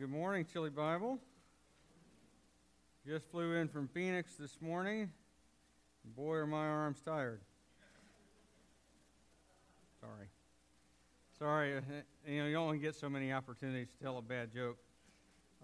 good 0.00 0.10
morning, 0.10 0.44
Chili 0.52 0.70
Bible. 0.70 1.20
Just 3.06 3.30
flew 3.30 3.54
in 3.54 3.68
from 3.68 3.86
Phoenix 3.86 4.34
this 4.34 4.60
morning. 4.60 5.12
Boy, 6.16 6.34
are 6.34 6.46
my 6.48 6.66
arms 6.66 6.98
tired. 7.04 7.40
Sorry. 10.00 10.26
Sorry, 11.38 11.76
uh, 11.76 11.80
you 12.26 12.42
know, 12.42 12.48
you 12.48 12.56
only 12.56 12.78
get 12.78 12.96
so 12.96 13.08
many 13.08 13.32
opportunities 13.32 13.86
to 13.96 14.04
tell 14.04 14.18
a 14.18 14.22
bad 14.22 14.52
joke. 14.52 14.78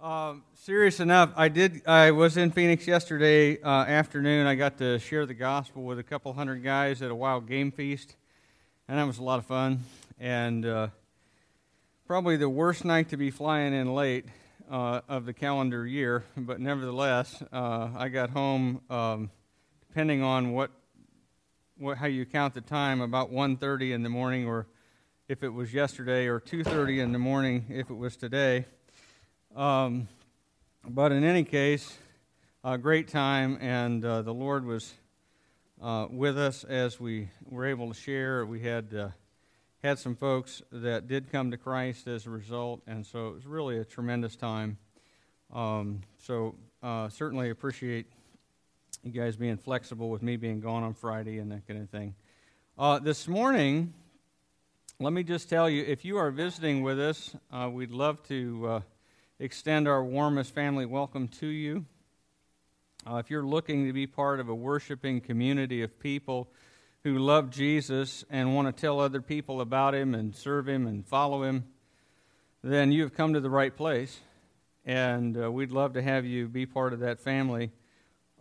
Um, 0.01 0.45
serious 0.55 1.01
enough, 1.01 1.33
I 1.35 1.49
did. 1.49 1.85
I 1.87 2.13
was 2.13 2.37
in 2.37 2.53
Phoenix 2.53 2.87
yesterday 2.87 3.61
uh, 3.61 3.85
afternoon. 3.85 4.47
I 4.47 4.55
got 4.55 4.79
to 4.79 5.01
share 5.01 5.27
the 5.27 5.35
gospel 5.35 5.83
with 5.83 5.99
a 5.99 6.05
couple 6.05 6.33
hundred 6.35 6.63
guys 6.63 7.03
at 7.03 7.11
a 7.11 7.15
wild 7.17 7.49
game 7.49 7.73
feast, 7.73 8.15
and 8.87 8.97
that 8.97 9.07
was 9.09 9.19
a 9.19 9.25
lot 9.25 9.41
of 9.41 9.47
fun. 9.47 9.81
And 10.21 10.67
uh, 10.67 10.89
probably 12.11 12.37
the 12.37 12.51
worst 12.51 12.85
night 12.85 13.09
to 13.09 13.17
be 13.17 13.31
flying 13.31 13.73
in 13.73 13.95
late 13.95 14.25
uh, 14.69 15.01
of 15.09 15.27
the 15.27 15.33
calendar 15.33 15.87
year, 15.87 16.25
but 16.37 16.59
nevertheless, 16.59 17.41
uh, 17.53 17.89
I 17.97 18.09
got 18.09 18.31
home, 18.31 18.81
um, 18.91 19.31
depending 19.87 20.21
on 20.21 20.51
what, 20.51 20.73
what, 21.79 21.99
how 21.99 22.09
you 22.09 22.27
count 22.27 22.53
the 22.55 22.63
time, 22.63 23.01
about 23.01 23.31
1.30 23.31 23.93
in 23.93 24.03
the 24.03 24.09
morning, 24.09 24.45
or 24.45 24.67
if 25.29 25.45
it 25.45 25.51
was 25.51 25.73
yesterday, 25.73 26.27
or 26.27 26.41
2.30 26.41 26.99
in 26.99 27.13
the 27.13 27.21
morning 27.21 27.67
if 27.69 27.89
it 27.89 27.97
was 27.97 28.17
today. 28.17 28.67
Um, 29.55 30.09
but 30.85 31.13
in 31.13 31.23
any 31.23 31.45
case, 31.45 31.97
a 32.65 32.77
great 32.77 33.07
time, 33.07 33.57
and 33.61 34.05
uh, 34.05 34.23
the 34.23 34.35
Lord 34.35 34.65
was 34.65 34.93
uh, 35.81 36.09
with 36.11 36.37
us 36.37 36.65
as 36.65 36.99
we 36.99 37.29
were 37.49 37.67
able 37.67 37.87
to 37.87 37.95
share. 37.95 38.45
We 38.45 38.63
had 38.63 38.93
uh, 38.93 39.09
had 39.83 39.99
some 39.99 40.15
folks 40.15 40.63
that 40.71 41.09
did 41.09 41.33
come 41.33 41.51
to 41.51 41.57
Christ 41.57 42.07
as 42.07 42.27
a 42.27 42.31
result, 42.31 42.83
and 42.87 43.07
so 43.07 43.29
it 43.29 43.35
was 43.35 43.47
really 43.47 43.79
a 43.79 43.85
tremendous 43.85 44.37
time. 44.37 44.77
Um, 45.55 46.03
so 46.19 46.55
uh, 46.83 47.09
certainly 47.09 47.49
appreciate 47.49 48.07
you 49.03 49.11
guys 49.11 49.37
being 49.37 49.57
flexible 49.57 50.11
with 50.11 50.23
me 50.23 50.37
being 50.37 50.61
gone 50.61 50.83
on 50.83 50.93
Friday 50.93 51.39
and 51.39 51.51
that 51.51 51.67
kind 51.67 51.81
of 51.81 51.89
thing. 51.89 52.15
Uh, 52.79 52.99
this 52.99 53.27
morning, 53.27 53.95
let 54.99 55.15
me 55.15 55.23
just 55.23 55.49
tell 55.49 55.71
you, 55.71 55.83
if 55.87 56.05
you 56.05 56.19
are 56.19 56.31
visiting 56.31 56.83
with 56.83 57.01
us, 57.01 57.35
uh, 57.51 57.71
we'd 57.73 57.91
love 57.91 58.23
to 58.29 58.67
uh, 58.67 58.81
extend 59.39 59.89
our 59.89 60.05
warmest 60.05 60.55
family 60.55 60.85
welcome 60.85 61.27
to 61.27 61.47
you. 61.47 61.87
Uh, 63.11 63.17
if 63.17 63.31
you're 63.31 63.47
looking 63.47 63.87
to 63.87 63.95
be 63.95 64.07
part 64.07 64.41
of 64.41 64.51
a 64.51 64.55
worshiping 64.55 65.23
community 65.23 65.83
of 65.83 65.99
people 65.99 66.53
who 67.03 67.19
love 67.19 67.51
Jesus 67.51 68.25
and 68.31 68.55
want 68.55 68.75
to 68.75 68.81
tell 68.81 69.01
other 69.01 69.23
people 69.23 69.61
about 69.61 69.95
him 69.95 70.15
and 70.15 70.35
serve 70.35 70.69
him 70.69 70.87
and 70.87 71.07
follow 71.07 71.43
him, 71.43 71.65
then 72.63 72.93
you 72.93 73.03
have 73.03 73.15
come 73.15 73.33
to 73.35 73.41
the 73.41 73.51
right 73.51 73.75
place. 73.75 74.21
And 74.85 75.37
uh, 75.41 75.51
we'd 75.51 75.73
love 75.73 75.95
to 75.95 76.03
have 76.03 76.25
you 76.25 76.49
be 76.49 76.67
part 76.67 76.93
of 76.93 77.01
that 77.01 77.21
family. 77.21 77.71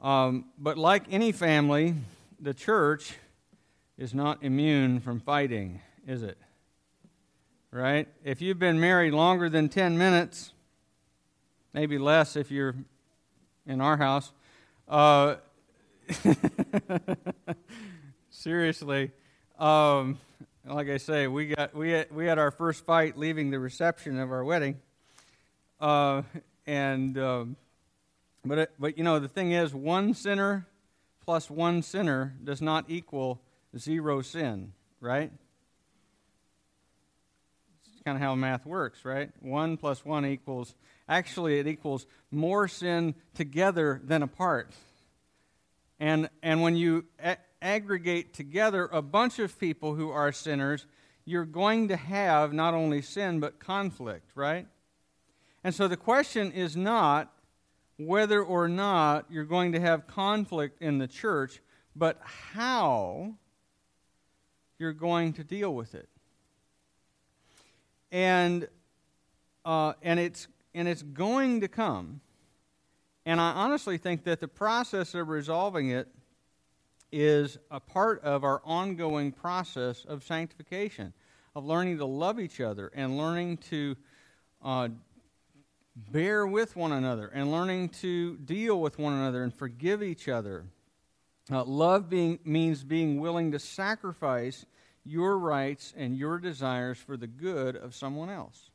Um, 0.01 0.45
but 0.57 0.77
like 0.77 1.03
any 1.09 1.31
family, 1.31 1.95
the 2.39 2.53
church 2.53 3.15
is 3.97 4.13
not 4.13 4.43
immune 4.43 4.99
from 4.99 5.19
fighting, 5.19 5.81
is 6.07 6.23
it? 6.23 6.37
Right? 7.71 8.07
If 8.23 8.41
you've 8.41 8.59
been 8.59 8.79
married 8.79 9.13
longer 9.13 9.49
than 9.49 9.69
10 9.69 9.97
minutes, 9.97 10.53
maybe 11.73 11.97
less 11.97 12.35
if 12.35 12.49
you're 12.49 12.75
in 13.67 13.81
our 13.81 13.97
house, 13.97 14.31
uh, 14.87 15.35
seriously, 18.39 19.11
um, 19.59 20.17
like 20.65 20.87
I 20.87 20.97
say, 20.97 21.27
we 21.27 21.47
got 21.47 21.75
we 21.75 21.91
had, 21.91 22.11
we 22.11 22.25
had 22.25 22.39
our 22.39 22.51
first 22.51 22.85
fight 22.85 23.17
leaving 23.17 23.51
the 23.51 23.59
reception 23.59 24.17
of 24.17 24.31
our 24.31 24.45
wedding, 24.45 24.79
uh, 25.81 26.21
and 26.65 27.17
um, 27.17 27.57
but 28.45 28.57
it, 28.57 28.71
but 28.79 28.97
you 28.97 29.03
know 29.03 29.19
the 29.19 29.27
thing 29.27 29.51
is, 29.51 29.73
one 29.73 30.13
sinner 30.13 30.67
plus 31.25 31.49
one 31.49 31.81
sinner 31.81 32.35
does 32.41 32.61
not 32.61 32.85
equal 32.87 33.41
zero 33.77 34.21
sin, 34.21 34.71
right? 35.01 35.31
It's 37.93 38.03
kind 38.03 38.15
of 38.15 38.21
how 38.21 38.35
math 38.35 38.65
works, 38.65 39.03
right? 39.03 39.31
One 39.41 39.75
plus 39.75 40.05
one 40.05 40.25
equals 40.25 40.75
actually 41.09 41.59
it 41.59 41.67
equals 41.67 42.05
more 42.31 42.69
sin 42.69 43.15
together 43.35 43.99
than 44.01 44.23
apart. 44.23 44.71
And 45.99 46.29
and 46.41 46.61
when 46.61 46.77
you 46.77 47.03
aggregate 47.61 48.33
together 48.33 48.89
a 48.91 49.01
bunch 49.01 49.39
of 49.39 49.59
people 49.59 49.95
who 49.95 50.09
are 50.09 50.31
sinners, 50.31 50.85
you're 51.25 51.45
going 51.45 51.89
to 51.89 51.95
have 51.95 52.53
not 52.53 52.73
only 52.73 53.01
sin, 53.01 53.39
but 53.39 53.59
conflict, 53.59 54.31
right? 54.35 54.67
And 55.63 55.75
so 55.75 55.87
the 55.87 55.97
question 55.97 56.51
is 56.51 56.75
not 56.75 57.31
whether 57.97 58.41
or 58.41 58.67
not 58.67 59.25
you're 59.29 59.43
going 59.43 59.73
to 59.73 59.79
have 59.79 60.07
conflict 60.07 60.81
in 60.81 60.97
the 60.97 61.07
church, 61.07 61.59
but 61.95 62.19
how 62.23 63.35
you're 64.77 64.93
going 64.93 65.33
to 65.33 65.43
deal 65.43 65.75
with 65.75 65.93
it. 65.95 66.07
And, 68.11 68.67
uh, 69.65 69.93
and, 70.01 70.19
it's, 70.19 70.47
and 70.73 70.87
it's 70.87 71.03
going 71.03 71.61
to 71.61 71.67
come. 71.67 72.21
And 73.25 73.39
I 73.39 73.51
honestly 73.51 73.97
think 73.97 74.23
that 74.23 74.39
the 74.39 74.47
process 74.47 75.13
of 75.13 75.27
resolving 75.27 75.89
it 75.89 76.07
is 77.11 77.57
a 77.71 77.79
part 77.79 78.21
of 78.23 78.43
our 78.43 78.61
ongoing 78.63 79.31
process 79.31 80.05
of 80.05 80.23
sanctification, 80.23 81.13
of 81.55 81.65
learning 81.65 81.97
to 81.97 82.05
love 82.05 82.39
each 82.39 82.61
other 82.61 82.91
and 82.93 83.17
learning 83.17 83.57
to 83.57 83.95
uh, 84.63 84.89
bear 86.11 86.45
with 86.45 86.75
one 86.75 86.91
another 86.91 87.27
and 87.27 87.51
learning 87.51 87.89
to 87.89 88.37
deal 88.37 88.79
with 88.79 88.97
one 88.99 89.13
another 89.13 89.43
and 89.43 89.53
forgive 89.53 90.03
each 90.03 90.27
other. 90.27 90.65
Uh, 91.51 91.63
love 91.63 92.09
being, 92.09 92.39
means 92.43 92.83
being 92.83 93.19
willing 93.19 93.51
to 93.51 93.59
sacrifice 93.59 94.65
your 95.03 95.37
rights 95.37 95.93
and 95.97 96.15
your 96.15 96.37
desires 96.37 96.97
for 96.97 97.17
the 97.17 97.27
good 97.27 97.75
of 97.75 97.95
someone 97.95 98.29
else. 98.29 98.69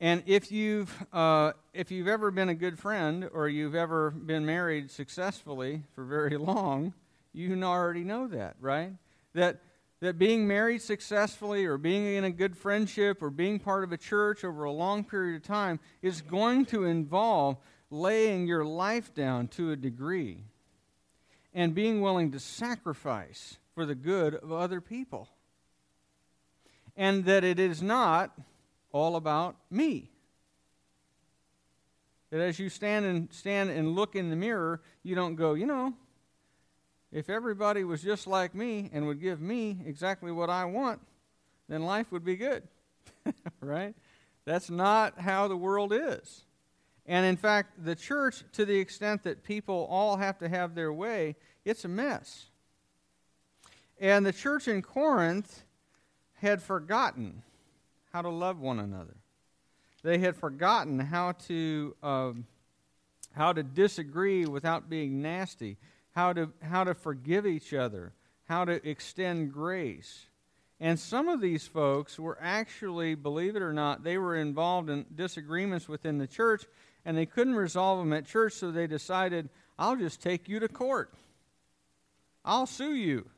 And 0.00 0.22
if 0.24 0.50
you've, 0.50 0.90
uh, 1.12 1.52
if 1.74 1.90
you've 1.90 2.08
ever 2.08 2.30
been 2.30 2.48
a 2.48 2.54
good 2.54 2.78
friend 2.78 3.28
or 3.34 3.48
you've 3.48 3.74
ever 3.74 4.10
been 4.10 4.46
married 4.46 4.90
successfully 4.90 5.82
for 5.94 6.04
very 6.04 6.36
long, 6.38 6.94
you 7.34 7.62
already 7.62 8.02
know 8.02 8.26
that, 8.28 8.56
right? 8.60 8.92
That, 9.34 9.60
that 10.00 10.18
being 10.18 10.48
married 10.48 10.80
successfully 10.80 11.66
or 11.66 11.76
being 11.76 12.06
in 12.06 12.24
a 12.24 12.30
good 12.30 12.56
friendship 12.56 13.22
or 13.22 13.28
being 13.28 13.58
part 13.58 13.84
of 13.84 13.92
a 13.92 13.98
church 13.98 14.42
over 14.42 14.64
a 14.64 14.72
long 14.72 15.04
period 15.04 15.36
of 15.36 15.42
time 15.42 15.78
is 16.00 16.22
going 16.22 16.64
to 16.66 16.84
involve 16.84 17.58
laying 17.90 18.46
your 18.46 18.64
life 18.64 19.12
down 19.14 19.48
to 19.48 19.70
a 19.70 19.76
degree 19.76 20.44
and 21.52 21.74
being 21.74 22.00
willing 22.00 22.32
to 22.32 22.40
sacrifice 22.40 23.58
for 23.74 23.84
the 23.84 23.94
good 23.94 24.34
of 24.34 24.50
other 24.50 24.80
people. 24.80 25.28
And 26.96 27.26
that 27.26 27.44
it 27.44 27.58
is 27.58 27.82
not 27.82 28.32
all 28.92 29.16
about 29.16 29.56
me. 29.70 30.10
That 32.30 32.40
as 32.40 32.58
you 32.58 32.68
stand 32.68 33.06
and 33.06 33.32
stand 33.32 33.70
and 33.70 33.94
look 33.94 34.14
in 34.14 34.30
the 34.30 34.36
mirror, 34.36 34.80
you 35.02 35.14
don't 35.14 35.34
go, 35.34 35.54
you 35.54 35.66
know, 35.66 35.94
if 37.12 37.28
everybody 37.28 37.82
was 37.82 38.02
just 38.02 38.26
like 38.26 38.54
me 38.54 38.88
and 38.92 39.06
would 39.06 39.20
give 39.20 39.40
me 39.40 39.78
exactly 39.84 40.30
what 40.30 40.48
I 40.48 40.64
want, 40.64 41.00
then 41.68 41.82
life 41.82 42.12
would 42.12 42.24
be 42.24 42.36
good. 42.36 42.62
right? 43.60 43.94
That's 44.44 44.70
not 44.70 45.20
how 45.20 45.48
the 45.48 45.56
world 45.56 45.92
is. 45.92 46.44
And 47.06 47.26
in 47.26 47.36
fact, 47.36 47.84
the 47.84 47.96
church, 47.96 48.44
to 48.52 48.64
the 48.64 48.78
extent 48.78 49.24
that 49.24 49.42
people 49.42 49.88
all 49.90 50.16
have 50.16 50.38
to 50.38 50.48
have 50.48 50.74
their 50.74 50.92
way, 50.92 51.34
it's 51.64 51.84
a 51.84 51.88
mess. 51.88 52.46
And 53.98 54.24
the 54.24 54.32
church 54.32 54.68
in 54.68 54.80
Corinth 54.80 55.64
had 56.34 56.62
forgotten 56.62 57.42
how 58.12 58.22
to 58.22 58.28
love 58.28 58.60
one 58.60 58.78
another. 58.78 59.16
They 60.02 60.18
had 60.18 60.36
forgotten 60.36 60.98
how 60.98 61.32
to, 61.48 61.94
um, 62.02 62.46
how 63.32 63.52
to 63.52 63.62
disagree 63.62 64.46
without 64.46 64.88
being 64.88 65.20
nasty, 65.20 65.76
how 66.12 66.32
to, 66.32 66.50
how 66.62 66.84
to 66.84 66.94
forgive 66.94 67.46
each 67.46 67.74
other, 67.74 68.12
how 68.48 68.64
to 68.64 68.88
extend 68.88 69.52
grace. 69.52 70.26
And 70.80 70.98
some 70.98 71.28
of 71.28 71.40
these 71.40 71.66
folks 71.66 72.18
were 72.18 72.38
actually, 72.40 73.14
believe 73.14 73.54
it 73.54 73.62
or 73.62 73.72
not, 73.72 74.02
they 74.02 74.16
were 74.16 74.36
involved 74.36 74.88
in 74.88 75.04
disagreements 75.14 75.88
within 75.88 76.16
the 76.16 76.26
church, 76.26 76.64
and 77.04 77.16
they 77.16 77.26
couldn't 77.26 77.54
resolve 77.54 77.98
them 77.98 78.12
at 78.14 78.26
church, 78.26 78.54
so 78.54 78.70
they 78.70 78.86
decided, 78.86 79.50
I'll 79.78 79.96
just 79.96 80.22
take 80.22 80.48
you 80.48 80.58
to 80.60 80.68
court. 80.68 81.12
I'll 82.44 82.66
sue 82.66 82.94
you, 82.94 83.28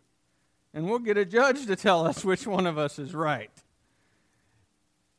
and 0.73 0.89
we'll 0.89 1.01
get 1.01 1.17
a 1.17 1.25
judge 1.25 1.67
to 1.67 1.75
tell 1.75 2.07
us 2.07 2.25
which 2.25 2.47
one 2.47 2.67
of 2.67 2.79
us 2.79 3.01
is 3.01 3.13
right. 3.13 3.51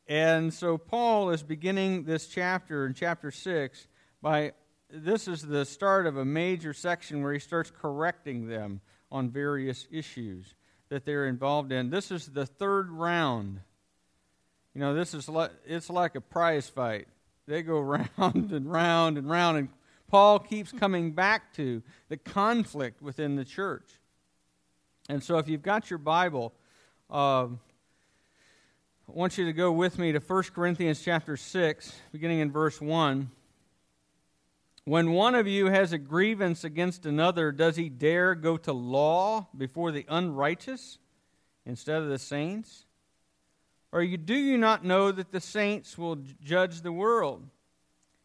And 0.07 0.53
so 0.53 0.77
Paul 0.77 1.29
is 1.29 1.43
beginning 1.43 2.03
this 2.03 2.27
chapter 2.27 2.85
in 2.85 2.93
chapter 2.93 3.31
6 3.31 3.87
by 4.21 4.53
this 4.89 5.27
is 5.27 5.41
the 5.41 5.65
start 5.65 6.05
of 6.05 6.17
a 6.17 6.25
major 6.25 6.73
section 6.73 7.23
where 7.23 7.33
he 7.33 7.39
starts 7.39 7.71
correcting 7.71 8.47
them 8.47 8.81
on 9.11 9.29
various 9.29 9.87
issues 9.91 10.53
that 10.89 11.05
they're 11.05 11.25
involved 11.25 11.71
in. 11.71 11.89
This 11.89 12.11
is 12.11 12.27
the 12.27 12.45
third 12.45 12.91
round 12.91 13.61
You 14.75 14.81
know, 14.81 14.93
this 14.93 15.13
is 15.13 15.29
like, 15.29 15.51
it's 15.65 15.89
like 15.89 16.15
a 16.15 16.21
prize 16.21 16.67
fight. 16.67 17.07
They 17.47 17.63
go 17.63 17.79
round 18.17 18.51
and 18.51 18.71
round 18.71 19.17
and 19.17 19.29
round, 19.29 19.57
and 19.57 19.69
Paul 20.07 20.39
keeps 20.39 20.71
coming 20.71 21.11
back 21.11 21.53
to 21.55 21.81
the 22.09 22.17
conflict 22.17 23.01
within 23.01 23.35
the 23.35 23.45
church. 23.45 23.89
And 25.09 25.23
so, 25.23 25.37
if 25.37 25.47
you've 25.49 25.63
got 25.63 25.89
your 25.89 25.99
Bible, 25.99 26.53
uh, 27.09 27.47
I 29.09 29.11
want 29.11 29.37
you 29.37 29.45
to 29.45 29.53
go 29.53 29.71
with 29.71 29.99
me 29.99 30.13
to 30.13 30.19
1 30.19 30.43
Corinthians 30.55 31.01
chapter 31.03 31.35
6, 31.35 31.93
beginning 32.13 32.39
in 32.39 32.51
verse 32.51 32.79
1. 32.79 33.29
When 34.85 35.11
one 35.11 35.35
of 35.35 35.45
you 35.45 35.65
has 35.65 35.91
a 35.91 35.97
grievance 35.97 36.63
against 36.63 37.05
another, 37.05 37.51
does 37.51 37.75
he 37.75 37.89
dare 37.89 38.33
go 38.33 38.55
to 38.57 38.71
law 38.71 39.47
before 39.55 39.91
the 39.91 40.05
unrighteous 40.07 40.99
instead 41.65 42.01
of 42.01 42.07
the 42.07 42.17
saints? 42.17 42.85
Or 43.91 44.01
you, 44.01 44.17
do 44.17 44.35
you 44.35 44.57
not 44.57 44.85
know 44.85 45.11
that 45.11 45.31
the 45.31 45.41
saints 45.41 45.97
will 45.97 46.17
judge 46.41 46.81
the 46.81 46.93
world? 46.93 47.45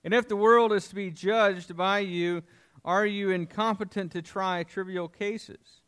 And 0.04 0.14
if 0.14 0.28
the 0.28 0.36
world 0.36 0.72
is 0.72 0.86
to 0.88 0.94
be 0.94 1.10
judged 1.10 1.76
by 1.76 1.98
you, 1.98 2.44
are 2.84 3.04
you 3.04 3.30
incompetent 3.30 4.12
to 4.12 4.22
try 4.22 4.62
trivial 4.62 5.08
cases? 5.08 5.82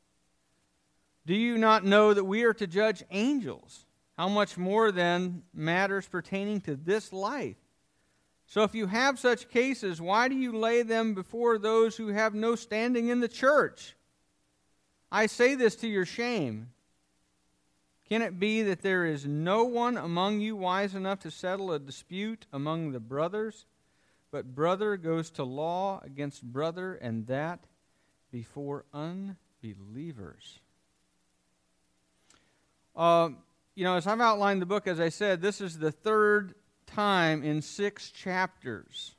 Do 1.27 1.35
you 1.35 1.59
not 1.59 1.85
know 1.85 2.13
that 2.13 2.25
we 2.25 2.43
are 2.43 2.55
to 2.55 2.67
judge 2.67 3.05
angels? 3.13 3.87
How 4.21 4.29
much 4.29 4.59
more 4.59 4.93
then 4.93 5.45
matters 5.55 6.07
pertaining 6.07 6.61
to 6.63 6.77
this 6.77 7.11
life? 7.11 7.57
So 8.45 8.65
if 8.65 8.75
you 8.75 8.87
have 8.87 9.19
such 9.19 9.49
cases, 9.49 9.99
why 9.99 10.29
do 10.29 10.35
you 10.35 10.53
lay 10.53 10.83
them 10.83 11.15
before 11.15 11.57
those 11.57 11.97
who 11.97 12.09
have 12.09 12.35
no 12.35 12.55
standing 12.55 13.09
in 13.09 13.21
the 13.21 13.29
church? 13.29 13.97
I 15.11 15.25
say 15.25 15.55
this 15.55 15.75
to 15.77 15.89
your 15.89 16.05
shame. 16.05 16.69
Can 18.11 18.21
it 18.21 18.39
be 18.39 18.61
that 18.61 18.83
there 18.83 19.07
is 19.07 19.25
no 19.25 19.65
one 19.65 19.97
among 19.97 20.41
you 20.41 20.55
wise 20.55 20.95
enough 20.95 21.21
to 21.21 21.31
settle 21.31 21.73
a 21.73 21.79
dispute 21.79 22.45
among 22.53 22.93
the 22.93 23.01
brothers? 23.01 23.65
But 24.31 24.55
brother 24.55 24.99
goes 24.99 25.31
to 25.31 25.45
law 25.45 26.03
against 26.05 26.43
brother, 26.43 26.93
and 26.97 27.27
that 27.29 27.61
before 28.31 28.85
unbelievers. 28.93 30.59
Uh, 32.95 33.31
you 33.81 33.85
know, 33.85 33.97
as 33.97 34.07
I've 34.07 34.21
outlined 34.21 34.61
the 34.61 34.67
book, 34.67 34.87
as 34.87 35.01
I 35.01 35.09
said, 35.09 35.41
this 35.41 35.59
is 35.63 35.79
the 35.79 35.91
third 35.91 36.55
time 36.85 37.43
in 37.43 37.63
six 37.63 38.11
chapters 38.11 39.15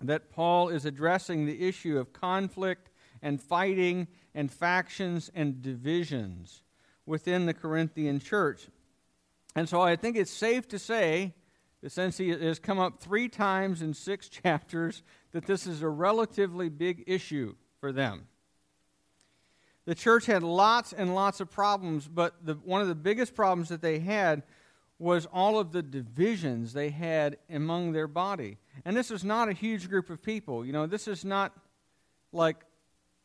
that 0.00 0.30
Paul 0.30 0.70
is 0.70 0.86
addressing 0.86 1.44
the 1.44 1.68
issue 1.68 1.98
of 1.98 2.14
conflict 2.14 2.88
and 3.20 3.38
fighting 3.38 4.08
and 4.34 4.50
factions 4.50 5.30
and 5.34 5.60
divisions 5.60 6.62
within 7.04 7.44
the 7.44 7.52
Corinthian 7.52 8.20
church. 8.20 8.68
And 9.54 9.68
so 9.68 9.82
I 9.82 9.96
think 9.96 10.16
it's 10.16 10.30
safe 10.30 10.66
to 10.68 10.78
say 10.78 11.34
that 11.82 11.92
since 11.92 12.16
he 12.16 12.30
has 12.30 12.58
come 12.58 12.78
up 12.78 13.00
three 13.00 13.28
times 13.28 13.82
in 13.82 13.92
six 13.92 14.28
chapters, 14.30 15.02
that 15.32 15.44
this 15.44 15.66
is 15.66 15.82
a 15.82 15.90
relatively 15.90 16.70
big 16.70 17.04
issue 17.06 17.54
for 17.80 17.92
them. 17.92 18.28
The 19.84 19.94
church 19.94 20.26
had 20.26 20.42
lots 20.42 20.92
and 20.92 21.14
lots 21.14 21.40
of 21.40 21.50
problems, 21.50 22.06
but 22.06 22.34
the, 22.44 22.54
one 22.54 22.80
of 22.80 22.88
the 22.88 22.94
biggest 22.94 23.34
problems 23.34 23.68
that 23.70 23.82
they 23.82 23.98
had 23.98 24.42
was 24.98 25.26
all 25.26 25.58
of 25.58 25.72
the 25.72 25.82
divisions 25.82 26.72
they 26.72 26.90
had 26.90 27.36
among 27.50 27.92
their 27.92 28.06
body. 28.06 28.58
And 28.84 28.96
this 28.96 29.10
is 29.10 29.24
not 29.24 29.48
a 29.48 29.52
huge 29.52 29.88
group 29.88 30.10
of 30.10 30.22
people. 30.22 30.64
You 30.64 30.72
know, 30.72 30.86
this 30.86 31.08
is 31.08 31.24
not 31.24 31.52
like, 32.32 32.56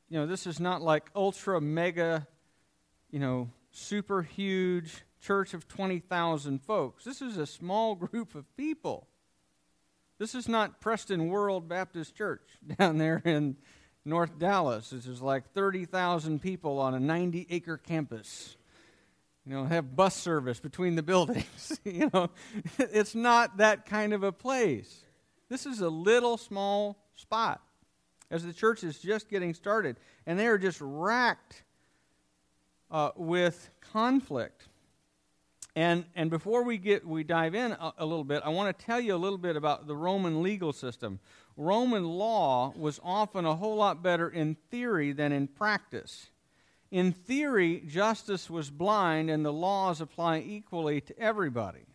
you 0.10 0.20
know, 0.20 0.26
this 0.26 0.48
is 0.48 0.60
not 0.60 0.82
like 0.82 1.12
ultra 1.16 1.62
mega, 1.62 2.28
you 3.12 3.20
know, 3.20 3.52
super 3.72 4.24
huge 4.24 5.04
church 5.22 5.54
of 5.54 5.68
20,000 5.68 6.64
folks. 6.64 7.04
This 7.04 7.22
is 7.22 7.38
a 7.38 7.46
small 7.46 7.94
group 8.08 8.34
of 8.34 8.46
people. 8.58 9.08
This 10.18 10.34
is 10.34 10.48
not 10.48 10.82
Prestonwood 10.82 11.68
Baptist 11.68 12.16
Church 12.16 12.42
down 12.80 12.98
there 12.98 13.22
in 13.24 13.56
North 14.08 14.40
Dallas. 14.40 14.92
This 14.92 15.06
is 15.06 15.22
like 15.22 15.52
30,000 15.54 16.42
people 16.42 16.80
on 16.80 16.94
a 16.94 17.00
90 17.00 17.46
acre 17.50 17.76
campus. 17.78 18.56
You 19.46 19.54
know, 19.54 19.66
have 19.66 19.96
bus 19.96 20.16
service 20.16 20.62
between 20.62 20.96
the 20.96 21.04
buildings. 21.04 21.80
you 21.84 22.10
know, 22.14 22.30
it's 22.80 23.14
not 23.14 23.58
that 23.58 23.86
kind 23.86 24.14
of 24.14 24.24
a 24.24 24.32
place. 24.32 25.04
This 25.50 25.66
is 25.66 25.82
a 25.82 25.90
little 25.90 26.38
small 26.38 26.98
spot 27.16 27.62
as 28.32 28.46
the 28.46 28.54
church 28.54 28.84
is 28.84 28.98
just 28.98 29.30
getting 29.30 29.54
started. 29.54 29.98
And 30.26 30.40
they 30.40 30.48
are 30.48 30.58
just 30.58 30.80
racked 30.82 31.64
uh, 32.90 33.12
with 33.18 33.70
conflict. 33.82 34.70
And, 35.76 36.06
and 36.16 36.30
before 36.30 36.64
we, 36.64 36.78
get, 36.78 37.06
we 37.06 37.24
dive 37.24 37.56
in 37.56 37.74
a, 37.74 37.94
a 38.00 38.06
little 38.06 38.24
bit, 38.24 38.42
I 38.44 38.50
want 38.50 38.78
to 38.78 38.86
tell 38.86 39.00
you 39.00 39.16
a 39.16 39.18
little 39.18 39.38
bit 39.38 39.56
about 39.56 39.86
the 39.86 39.96
Roman 39.96 40.42
legal 40.42 40.74
system. 40.74 41.20
Roman 41.58 42.06
law 42.06 42.72
was 42.78 43.00
often 43.04 43.44
a 43.46 43.56
whole 43.56 43.76
lot 43.76 44.04
better 44.04 44.30
in 44.30 44.56
theory 44.70 45.12
than 45.12 45.32
in 45.32 45.48
practice. 45.48 46.28
In 46.92 47.12
theory, 47.12 47.84
justice 47.88 48.50
was 48.50 48.70
blind 48.70 49.30
and 49.32 49.44
the 49.44 49.52
laws 49.52 50.00
apply 50.00 50.40
equally 50.40 51.02
to 51.02 51.20
everybody. 51.20 51.86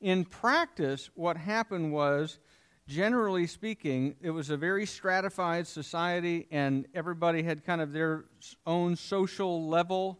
In 0.00 0.24
practice, 0.24 1.10
what 1.14 1.38
happened 1.38 1.92
was 1.92 2.38
generally 2.86 3.46
speaking, 3.46 4.16
it 4.20 4.30
was 4.30 4.50
a 4.50 4.56
very 4.56 4.84
stratified 4.84 5.66
society, 5.66 6.46
and 6.50 6.86
everybody 6.94 7.42
had 7.42 7.64
kind 7.64 7.80
of 7.80 7.92
their 7.92 8.26
own 8.66 8.96
social 8.96 9.68
level. 9.68 10.18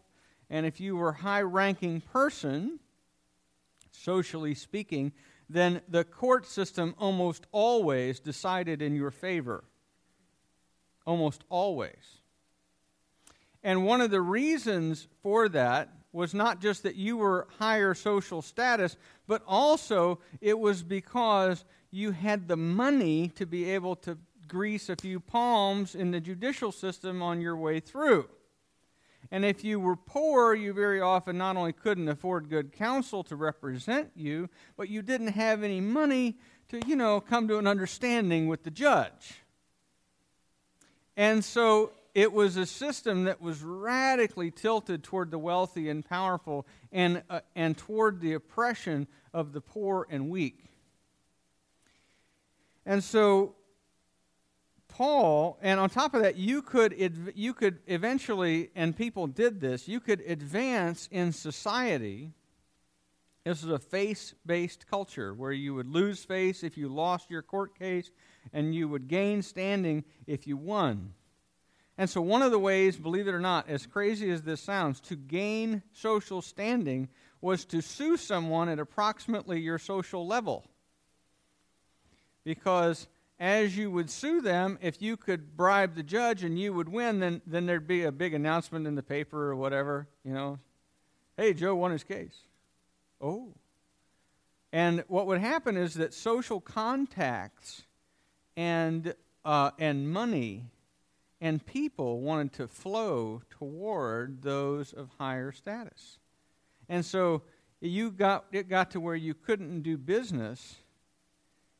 And 0.49 0.65
if 0.65 0.79
you 0.79 0.95
were 0.95 1.09
a 1.09 1.13
high 1.13 1.41
ranking 1.41 2.01
person, 2.01 2.79
socially 3.91 4.55
speaking, 4.55 5.11
then 5.49 5.81
the 5.87 6.03
court 6.03 6.45
system 6.45 6.95
almost 6.97 7.45
always 7.51 8.19
decided 8.19 8.81
in 8.81 8.95
your 8.95 9.11
favor. 9.11 9.63
Almost 11.05 11.43
always. 11.49 12.21
And 13.63 13.85
one 13.85 14.01
of 14.01 14.11
the 14.11 14.21
reasons 14.21 15.07
for 15.21 15.49
that 15.49 15.89
was 16.11 16.33
not 16.33 16.61
just 16.61 16.83
that 16.83 16.95
you 16.95 17.17
were 17.17 17.47
higher 17.59 17.93
social 17.93 18.41
status, 18.41 18.97
but 19.27 19.41
also 19.47 20.19
it 20.41 20.59
was 20.59 20.83
because 20.83 21.65
you 21.91 22.11
had 22.11 22.47
the 22.47 22.57
money 22.57 23.29
to 23.29 23.45
be 23.45 23.71
able 23.71 23.95
to 23.95 24.17
grease 24.47 24.89
a 24.89 24.95
few 24.95 25.19
palms 25.19 25.95
in 25.95 26.11
the 26.11 26.19
judicial 26.19 26.71
system 26.71 27.21
on 27.21 27.41
your 27.41 27.55
way 27.55 27.79
through. 27.79 28.29
And 29.33 29.43
if 29.43 29.63
you 29.63 29.79
were 29.79 29.95
poor, 29.95 30.53
you 30.53 30.73
very 30.73 31.01
often 31.01 31.39
not 31.39 31.57
only 31.57 31.73
couldn't 31.73 32.07
afford 32.07 32.49
good 32.49 32.71
counsel 32.71 33.23
to 33.23 33.35
represent 33.35 34.11
you, 34.15 34.47
but 34.77 34.89
you 34.89 35.01
didn't 35.01 35.29
have 35.29 35.63
any 35.63 35.81
money 35.81 36.37
to, 36.69 36.79
you 36.85 36.95
know, 36.95 37.19
come 37.19 37.47
to 37.47 37.57
an 37.57 37.65
understanding 37.65 38.47
with 38.47 38.61
the 38.61 38.69
judge. 38.69 39.41
And 41.17 41.43
so 41.43 41.93
it 42.13 42.31
was 42.31 42.57
a 42.57 42.67
system 42.67 43.23
that 43.23 43.41
was 43.41 43.63
radically 43.63 44.51
tilted 44.51 45.03
toward 45.03 45.31
the 45.31 45.39
wealthy 45.39 45.89
and 45.89 46.05
powerful 46.05 46.67
and, 46.91 47.23
uh, 47.27 47.39
and 47.55 47.75
toward 47.75 48.21
the 48.21 48.33
oppression 48.33 49.07
of 49.33 49.51
the 49.51 49.61
poor 49.61 50.05
and 50.11 50.29
weak. 50.29 50.65
And 52.85 53.03
so 53.03 53.55
Paul, 54.93 55.57
and 55.63 55.79
on 55.79 55.89
top 55.89 56.13
of 56.13 56.21
that, 56.21 56.35
you 56.35 56.61
could, 56.61 56.93
you 57.33 57.55
could 57.55 57.79
eventually, 57.87 58.69
and 58.75 58.95
people 58.95 59.25
did 59.25 59.59
this, 59.59 59.87
you 59.87 59.99
could 59.99 60.21
advance 60.21 61.09
in 61.11 61.31
society. 61.31 62.31
This 63.43 63.63
is 63.63 63.71
a 63.71 63.79
face 63.79 64.35
based 64.45 64.85
culture 64.85 65.33
where 65.33 65.51
you 65.51 65.73
would 65.73 65.87
lose 65.87 66.23
face 66.23 66.63
if 66.63 66.77
you 66.77 66.89
lost 66.89 67.31
your 67.31 67.41
court 67.41 67.77
case, 67.77 68.11
and 68.53 68.75
you 68.75 68.87
would 68.87 69.07
gain 69.07 69.41
standing 69.41 70.03
if 70.27 70.45
you 70.45 70.57
won. 70.57 71.13
And 71.97 72.07
so, 72.07 72.21
one 72.21 72.43
of 72.43 72.51
the 72.51 72.59
ways, 72.59 72.95
believe 72.95 73.27
it 73.27 73.33
or 73.33 73.39
not, 73.39 73.67
as 73.67 73.87
crazy 73.87 74.29
as 74.29 74.43
this 74.43 74.61
sounds, 74.61 74.99
to 75.01 75.15
gain 75.15 75.81
social 75.93 76.43
standing 76.43 77.09
was 77.41 77.65
to 77.65 77.81
sue 77.81 78.15
someone 78.15 78.69
at 78.69 78.77
approximately 78.77 79.59
your 79.59 79.79
social 79.79 80.27
level 80.27 80.67
because 82.43 83.07
as 83.43 83.75
you 83.75 83.91
would 83.91 84.09
sue 84.09 84.39
them, 84.39 84.79
if 84.81 85.01
you 85.01 85.17
could 85.17 85.57
bribe 85.57 85.95
the 85.95 86.01
judge 86.01 86.45
and 86.45 86.57
you 86.57 86.71
would 86.71 86.87
win, 86.87 87.19
then, 87.19 87.41
then 87.45 87.65
there'd 87.65 87.85
be 87.85 88.03
a 88.03 88.11
big 88.11 88.33
announcement 88.33 88.87
in 88.87 88.95
the 88.95 89.03
paper 89.03 89.51
or 89.51 89.53
whatever, 89.57 90.07
you 90.23 90.33
know. 90.33 90.57
Hey, 91.35 91.53
Joe 91.53 91.75
won 91.75 91.91
his 91.91 92.05
case. 92.05 92.37
Oh. 93.19 93.49
And 94.71 95.03
what 95.09 95.27
would 95.27 95.41
happen 95.41 95.75
is 95.75 95.95
that 95.95 96.13
social 96.13 96.61
contacts 96.61 97.83
and, 98.55 99.13
uh, 99.43 99.71
and 99.77 100.09
money 100.09 100.63
and 101.41 101.65
people 101.65 102.21
wanted 102.21 102.53
to 102.53 102.69
flow 102.69 103.41
toward 103.49 104.41
those 104.41 104.93
of 104.93 105.09
higher 105.19 105.51
status. 105.51 106.17
And 106.87 107.05
so 107.05 107.41
you 107.81 108.09
got, 108.09 108.45
it 108.53 108.69
got 108.69 108.91
to 108.91 109.01
where 109.01 109.17
you 109.17 109.33
couldn't 109.33 109.81
do 109.81 109.97
business 109.97 110.77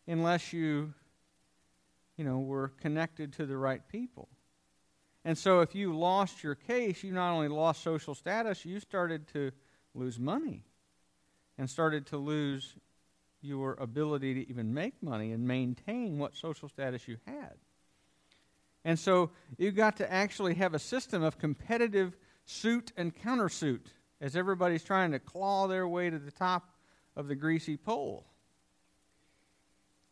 unless 0.05 0.51
you, 0.51 0.93
you 2.23 2.29
know, 2.29 2.39
were 2.39 2.69
connected 2.79 3.33
to 3.33 3.45
the 3.45 3.57
right 3.57 3.85
people. 3.89 4.29
And 5.25 5.37
so 5.37 5.59
if 5.59 5.75
you 5.75 5.93
lost 5.93 6.41
your 6.41 6.55
case, 6.55 7.03
you 7.03 7.11
not 7.11 7.33
only 7.33 7.49
lost 7.49 7.83
social 7.83 8.15
status, 8.15 8.63
you 8.63 8.79
started 8.79 9.27
to 9.33 9.51
lose 9.93 10.17
money. 10.17 10.63
and 11.57 11.69
started 11.69 12.07
to 12.07 12.17
lose 12.17 12.75
your 13.41 13.73
ability 13.73 14.33
to 14.33 14.49
even 14.49 14.73
make 14.73 15.03
money 15.03 15.33
and 15.33 15.45
maintain 15.47 16.17
what 16.17 16.35
social 16.35 16.69
status 16.69 17.07
you 17.07 17.17
had. 17.25 17.53
And 18.85 18.97
so 18.97 19.31
you 19.57 19.71
got 19.71 19.97
to 19.97 20.11
actually 20.11 20.55
have 20.55 20.73
a 20.73 20.79
system 20.79 21.23
of 21.23 21.37
competitive 21.37 22.15
suit 22.45 22.91
and 22.97 23.13
countersuit 23.13 23.81
as 24.19 24.35
everybody's 24.35 24.83
trying 24.83 25.11
to 25.11 25.19
claw 25.19 25.67
their 25.67 25.87
way 25.87 26.09
to 26.09 26.17
the 26.17 26.31
top 26.31 26.69
of 27.15 27.27
the 27.27 27.35
greasy 27.35 27.77
pole. 27.77 28.25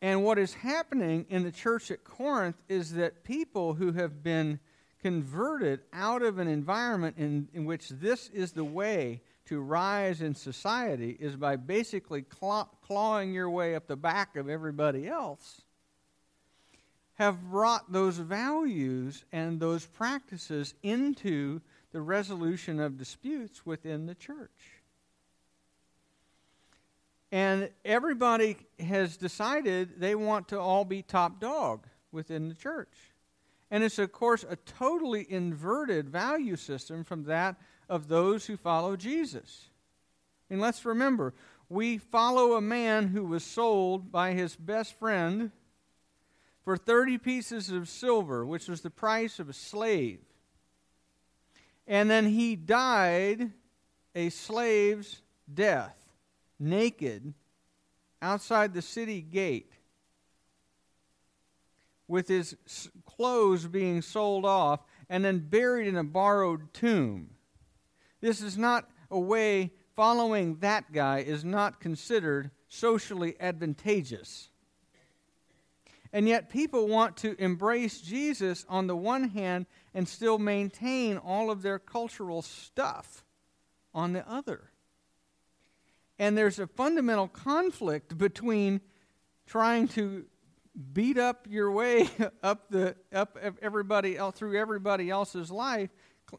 And 0.02 0.24
what 0.24 0.40
is 0.40 0.56
happening 0.56 1.26
in 1.30 1.44
the 1.44 1.52
church 1.52 1.92
at 1.92 2.04
Corinth 2.04 2.58
is 2.68 2.94
that 2.94 3.24
people 3.24 3.76
who 3.76 3.92
have 3.92 4.24
been 4.24 4.60
converted 5.02 5.82
out 5.94 6.24
of 6.24 6.40
an 6.40 6.48
environment 6.48 7.16
in, 7.18 7.48
in 7.54 7.66
which 7.66 7.90
this 7.90 8.30
is 8.30 8.52
the 8.52 8.64
way 8.64 9.22
to 9.46 9.60
rise 9.60 10.22
in 10.22 10.34
society 10.34 11.18
is 11.20 11.36
by 11.36 11.56
basically 11.56 12.22
claw, 12.22 12.68
clawing 12.86 13.34
your 13.34 13.50
way 13.50 13.76
up 13.76 13.88
the 13.88 13.96
back 13.96 14.36
of 14.36 14.50
everybody 14.50 15.08
else, 15.08 15.62
have 17.16 17.52
brought 17.52 17.92
those 17.92 18.18
values 18.18 19.26
and 19.32 19.60
those 19.60 19.86
practices 19.86 20.74
into 20.82 21.62
the 21.92 22.02
resolution 22.02 22.80
of 22.80 22.98
disputes 22.98 23.66
within 23.66 24.06
the 24.06 24.16
church. 24.16 24.71
And 27.32 27.70
everybody 27.86 28.58
has 28.80 29.16
decided 29.16 30.00
they 30.00 30.16
want 30.16 30.50
to 30.50 30.60
all 30.60 30.84
be 30.84 31.02
top 31.02 31.40
dog 31.40 31.88
within 32.12 32.50
the 32.50 32.56
church. 32.56 32.98
And 33.70 33.84
it's, 33.84 34.00
of 34.00 34.12
course, 34.12 34.44
a 34.48 34.58
totally 34.58 35.26
inverted 35.30 36.10
value 36.10 36.58
system 36.58 37.06
from 37.06 37.24
that 37.24 37.56
of 37.88 38.10
those 38.10 38.46
who 38.46 38.58
follow 38.58 38.98
Jesus. 38.98 39.70
And 40.50 40.60
let's 40.60 40.86
remember, 40.86 41.34
we 41.70 41.98
follow 41.98 42.54
a 42.54 42.62
man 42.62 43.08
who 43.08 43.24
was 43.24 43.46
sold 43.46 44.12
by 44.12 44.34
his 44.34 44.58
best 44.58 45.00
friend 45.00 45.52
for 46.66 46.76
30 46.76 47.18
pieces 47.18 47.70
of 47.70 47.88
silver, 47.88 48.46
which 48.46 48.68
was 48.68 48.82
the 48.82 48.90
price 48.90 49.40
of 49.40 49.48
a 49.50 49.54
slave. 49.54 50.20
And 51.88 52.10
then 52.10 52.26
he 52.26 52.56
died 52.56 53.52
a 54.14 54.30
slave's 54.30 55.22
death, 55.52 56.01
naked, 56.62 57.34
outside 58.22 58.74
the 58.74 58.82
city 58.82 59.22
gate, 59.22 59.72
with 62.08 62.28
his 62.28 62.56
clothes 63.06 63.68
being 63.68 64.02
sold 64.02 64.46
off, 64.46 64.82
and 65.10 65.26
then 65.26 65.40
buried 65.40 65.88
in 65.88 65.98
a 65.98 66.04
borrowed 66.04 66.74
tomb. 66.74 67.32
This 68.22 68.42
is 68.42 68.58
not 68.58 68.90
a 69.10 69.20
way, 69.20 69.72
following 69.96 70.58
that 70.58 70.92
guy 70.94 71.20
is 71.20 71.44
not 71.44 71.80
considered 71.82 72.52
socially 72.68 73.36
advantageous. 73.40 74.50
And 76.14 76.28
yet, 76.28 76.50
people 76.50 76.88
want 76.88 77.18
to 77.18 77.42
embrace 77.42 78.02
Jesus 78.02 78.66
on 78.68 78.88
the 78.88 78.96
one 78.96 79.30
hand 79.30 79.66
and 79.94 80.08
still 80.08 80.38
maintain 80.38 81.18
all 81.18 81.50
of 81.50 81.62
their 81.62 81.80
cultural 81.80 82.42
stuff 82.42 83.24
on 83.94 84.14
the 84.14 84.30
other. 84.30 84.71
And 86.22 86.38
there's 86.38 86.60
a 86.60 86.68
fundamental 86.68 87.28
conflict 87.28 88.16
between 88.16 88.80
trying 89.48 89.88
to 89.88 90.24
beat 90.94 91.18
up 91.18 91.48
your 91.50 91.72
way 91.72 92.12
up 92.44 92.70
the 92.70 92.96
up 93.12 93.40
everybody 93.60 94.18
else 94.18 94.36
through 94.36 94.56
everybody 94.56 95.10
else's 95.10 95.50
life, 95.50 95.90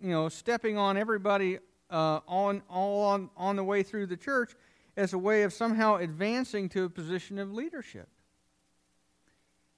you 0.01 0.11
know, 0.11 0.29
stepping 0.29 0.79
on 0.79 0.97
everybody 0.97 1.59
uh, 1.91 2.21
on 2.29 2.63
all 2.71 3.03
on 3.07 3.29
on 3.37 3.57
the 3.57 3.65
way 3.65 3.83
through 3.83 4.07
the 4.07 4.17
church 4.17 4.55
as 4.97 5.15
a 5.15 5.19
way 5.19 5.43
of 5.43 5.53
somehow 5.53 5.97
advancing 5.97 6.69
to 6.69 6.85
a 6.85 6.89
position 6.89 7.41
of 7.41 7.53
leadership. 7.53 8.09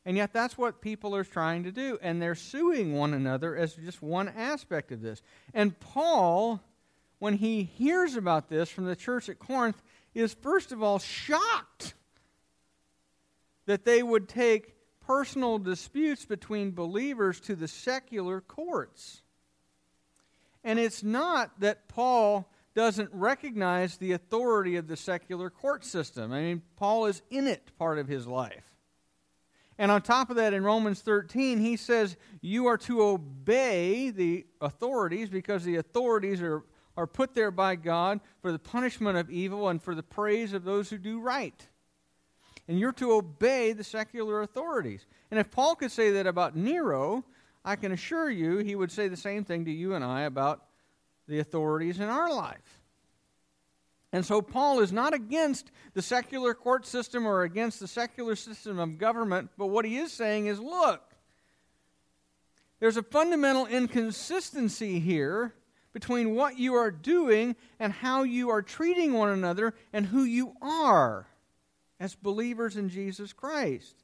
And 0.05 0.19
yet, 0.19 0.35
that's 0.35 0.59
what 0.59 0.83
people 0.83 1.17
are 1.17 1.25
trying 1.25 1.63
to 1.63 1.73
do. 1.73 1.99
And 2.03 2.21
they're 2.21 2.35
suing 2.35 2.93
one 2.93 3.15
another 3.15 3.57
as 3.57 3.75
just 3.75 4.03
one 4.03 4.29
aspect 4.29 4.93
of 4.93 5.01
this. 5.01 5.23
And 5.55 5.81
Paul, 5.81 6.61
when 7.21 7.39
he 7.39 7.63
hears 7.63 8.17
about 8.17 8.51
this 8.51 8.69
from 8.69 8.85
the 8.85 8.97
church 8.97 9.31
at 9.31 9.39
Corinth, 9.39 9.81
is 10.15 10.35
first 10.35 10.73
of 10.73 10.83
all 10.83 10.99
shocked 10.99 11.95
that 13.67 13.85
they 13.85 14.03
would 14.03 14.29
take 14.29 14.75
personal 15.01 15.59
disputes 15.59 16.25
between 16.25 16.71
believers 16.71 17.41
to 17.41 17.55
the 17.55 17.69
secular 17.69 18.41
courts. 18.41 19.23
And 20.63 20.79
it's 20.79 21.03
not 21.03 21.61
that 21.61 21.89
Paul 21.89 22.49
doesn't 22.75 23.11
recognize 23.13 23.97
the 23.97 24.13
authority 24.13 24.77
of 24.77 24.89
the 24.89 24.97
secular 24.97 25.51
court 25.51 25.85
system. 25.85 26.33
I 26.33 26.41
mean, 26.41 26.63
Paul 26.77 27.07
is 27.07 27.23
in 27.31 27.47
it 27.47 27.71
part 27.79 27.99
of 27.99 28.09
his 28.09 28.27
life. 28.27 28.65
And 29.79 29.91
on 29.91 30.03
top 30.03 30.31
of 30.31 30.37
that, 30.37 30.55
in 30.55 30.63
Romans 30.63 31.01
13, 31.01 31.59
he 31.59 31.77
says 31.77 32.17
you 32.41 32.67
are 32.67 32.79
to 32.79 33.03
obey 33.03 34.11
the 34.11 34.47
authorities 34.61 35.29
because 35.29 35.65
the 35.65 35.77
authorities 35.77 36.41
are, 36.43 36.65
are 36.97 37.07
put 37.07 37.35
there 37.35 37.51
by 37.51 37.77
God 37.77 38.21
for 38.41 38.53
the 38.53 38.59
punishment 38.59 39.19
of 39.19 39.31
evil 39.31 39.69
and 39.69 39.83
for 39.83 39.95
the 39.95 40.03
praise 40.03 40.53
of 40.53 40.65
those 40.65 40.91
who 40.91 40.99
do 40.99 41.21
right. 41.21 41.67
And 42.69 42.79
you're 42.79 42.93
to 42.93 43.13
obey 43.13 43.73
the 43.73 43.85
secular 43.85 44.41
authorities. 44.43 45.07
And 45.31 45.39
if 45.39 45.51
Paul 45.51 45.75
could 45.75 45.93
say 45.93 46.13
that 46.13 46.27
about 46.27 46.57
Nero, 46.57 47.25
I 47.65 47.77
can 47.77 47.93
assure 47.93 48.31
you 48.31 48.59
he 48.59 48.75
would 48.75 48.93
say 48.93 49.09
the 49.09 49.17
same 49.17 49.45
thing 49.45 49.65
to 49.65 49.71
you 49.71 49.95
and 49.95 50.05
I 50.05 50.23
about 50.23 50.65
the 51.27 51.41
authorities 51.41 51.99
in 51.99 52.09
our 52.09 52.33
life. 52.33 52.81
And 54.13 54.25
so 54.25 54.41
Paul 54.41 54.81
is 54.81 54.93
not 54.93 55.13
against 55.13 55.73
the 55.95 56.03
secular 56.03 56.55
court 56.55 56.87
system 56.87 57.27
or 57.27 57.43
against 57.43 57.81
the 57.81 57.89
secular 57.89 58.37
system 58.37 58.79
of 58.79 58.97
government, 58.97 59.51
but 59.59 59.67
what 59.67 59.85
he 59.85 59.97
is 59.97 60.13
saying 60.13 60.47
is 60.47 60.61
look, 60.61 61.03
there's 62.79 62.97
a 62.97 63.03
fundamental 63.03 63.67
inconsistency 63.67 65.01
here 65.01 65.55
between 65.95 66.35
what 66.35 66.59
you 66.59 66.75
are 66.75 66.91
doing 66.91 67.57
and 67.79 67.93
how 67.93 68.25
you 68.25 68.51
are 68.51 68.61
treating 68.61 69.15
one 69.15 69.31
another 69.31 69.73
and 69.93 70.05
who 70.05 70.25
you 70.25 70.53
are 70.61 71.27
as 72.01 72.15
believers 72.17 72.77
in 72.77 72.91
Jesus 72.91 73.33
Christ. 73.33 73.95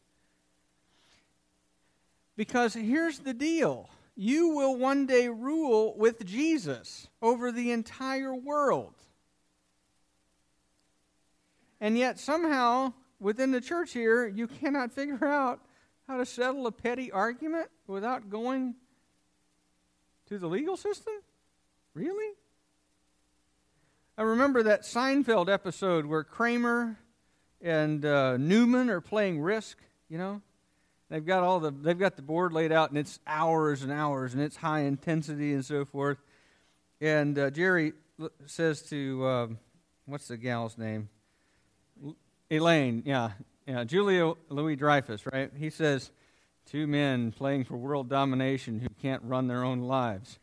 Because 2.37 2.73
here's 2.73 3.19
the 3.19 3.35
deal 3.35 3.91
you 4.17 4.51
will 4.51 4.77
one 4.77 5.07
day 5.07 5.29
rule 5.29 5.95
with 5.97 6.25
Jesus 6.25 7.09
over 7.21 7.51
the 7.51 7.73
entire 7.73 8.35
world. 8.35 8.95
And 11.81 11.99
yet, 11.99 12.19
somehow, 12.19 12.93
within 13.19 13.51
the 13.51 13.61
church 13.61 13.93
here, 13.93 14.27
you 14.27 14.47
cannot 14.47 14.93
figure 14.93 15.25
out 15.25 15.61
how 16.07 16.19
to 16.19 16.27
settle 16.27 16.67
a 16.67 16.73
petty 16.73 17.11
argument 17.11 17.69
without 17.87 18.31
going 18.31 18.75
to 20.27 20.39
the 20.39 20.47
legal 20.47 20.77
system? 20.77 21.15
Really? 21.95 22.35
I 24.17 24.23
remember 24.23 24.63
that 24.65 24.83
Seinfeld 24.83 25.53
episode 25.53 26.07
where 26.07 26.23
Kramer 26.23 26.99
and 27.61 28.05
uh, 28.05 28.37
Newman 28.37 28.91
are 28.91 29.01
playing 29.01 29.41
Risk, 29.41 29.79
you 30.09 30.19
know? 30.19 30.41
They've 31.09 31.25
got 31.25 31.43
all 31.43 31.59
the 31.59 31.73
they've 31.73 31.99
got 31.99 32.15
the 32.15 32.23
board 32.23 32.53
laid 32.53 32.71
out 32.71 32.91
and 32.91 32.99
it's 32.99 33.19
hours 33.27 33.83
and 33.83 33.91
hours 33.91 34.33
and 34.33 34.41
it's 34.41 34.55
high 34.55 34.81
intensity 34.81 35.53
and 35.53 35.65
so 35.65 35.85
forth. 35.85 36.19
And 37.01 37.37
uh, 37.37 37.51
Jerry 37.51 37.95
says 38.47 38.83
to 38.91 39.25
uh, 39.25 39.47
what's 40.07 40.29
the 40.29 40.37
gal's 40.37 40.79
name? 40.79 41.09
Elaine, 42.49 43.03
yeah, 43.05 43.31
yeah, 43.67 43.85
Julia 43.85 44.35
Louis 44.49 44.77
Dreyfus, 44.77 45.25
right? 45.33 45.51
He 45.57 45.71
says, 45.71 46.11
two 46.67 46.87
men 46.87 47.33
playing 47.33 47.65
for 47.65 47.77
world 47.77 48.09
domination 48.09 48.81
who 48.81 48.89
can't 49.01 49.23
run 49.25 49.49
their 49.49 49.65
own 49.65 49.81
lives, 49.81 50.39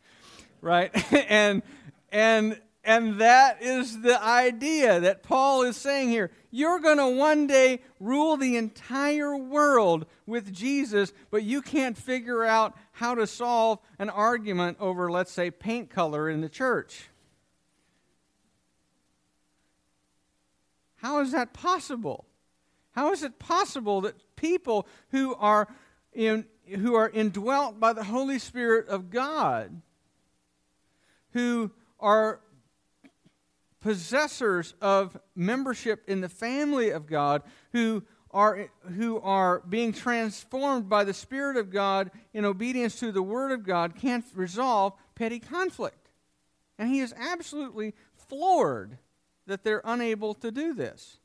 right? 0.60 0.90
and 1.30 1.62
and 2.10 2.60
and 2.84 3.20
that 3.20 3.62
is 3.62 4.00
the 4.00 4.22
idea 4.22 5.00
that 5.00 5.22
Paul 5.22 5.62
is 5.62 5.76
saying 5.76 6.08
here. 6.08 6.30
You're 6.50 6.80
going 6.80 6.96
to 6.96 7.08
one 7.08 7.46
day 7.46 7.80
rule 8.00 8.38
the 8.38 8.56
entire 8.56 9.36
world 9.36 10.06
with 10.26 10.54
Jesus, 10.54 11.12
but 11.30 11.42
you 11.42 11.60
can't 11.60 11.98
figure 11.98 12.44
out 12.44 12.74
how 12.92 13.14
to 13.14 13.26
solve 13.26 13.78
an 13.98 14.08
argument 14.08 14.78
over, 14.80 15.10
let's 15.10 15.30
say, 15.30 15.50
paint 15.50 15.90
color 15.90 16.30
in 16.30 16.40
the 16.40 16.48
church. 16.48 17.10
How 20.96 21.20
is 21.20 21.32
that 21.32 21.52
possible? 21.52 22.24
How 22.92 23.12
is 23.12 23.22
it 23.22 23.38
possible 23.38 24.00
that 24.00 24.14
people 24.34 24.86
who 25.10 25.34
are, 25.34 25.68
in, 26.14 26.46
who 26.66 26.94
are 26.94 27.10
indwelt 27.10 27.78
by 27.78 27.92
the 27.92 28.04
Holy 28.04 28.38
Spirit 28.38 28.88
of 28.88 29.10
God, 29.10 29.82
who 31.32 31.70
are 32.00 32.40
possessors 33.80 34.74
of 34.80 35.18
membership 35.34 36.02
in 36.08 36.20
the 36.20 36.28
family 36.28 36.90
of 36.90 37.06
God, 37.06 37.42
who 37.72 38.02
are, 38.30 38.68
who 38.96 39.20
are 39.20 39.60
being 39.60 39.92
transformed 39.92 40.88
by 40.88 41.04
the 41.04 41.14
Spirit 41.14 41.56
of 41.56 41.70
God 41.70 42.10
in 42.34 42.44
obedience 42.44 42.98
to 43.00 43.12
the 43.12 43.22
Word 43.22 43.52
of 43.52 43.64
God, 43.64 43.96
can't 43.96 44.24
resolve 44.34 44.94
petty 45.14 45.38
conflict? 45.38 46.10
And 46.78 46.88
he 46.88 47.00
is 47.00 47.14
absolutely 47.16 47.94
floored 48.28 48.98
that 49.46 49.64
they're 49.64 49.82
unable 49.84 50.34
to 50.34 50.50
do 50.50 50.74
this, 50.74 51.18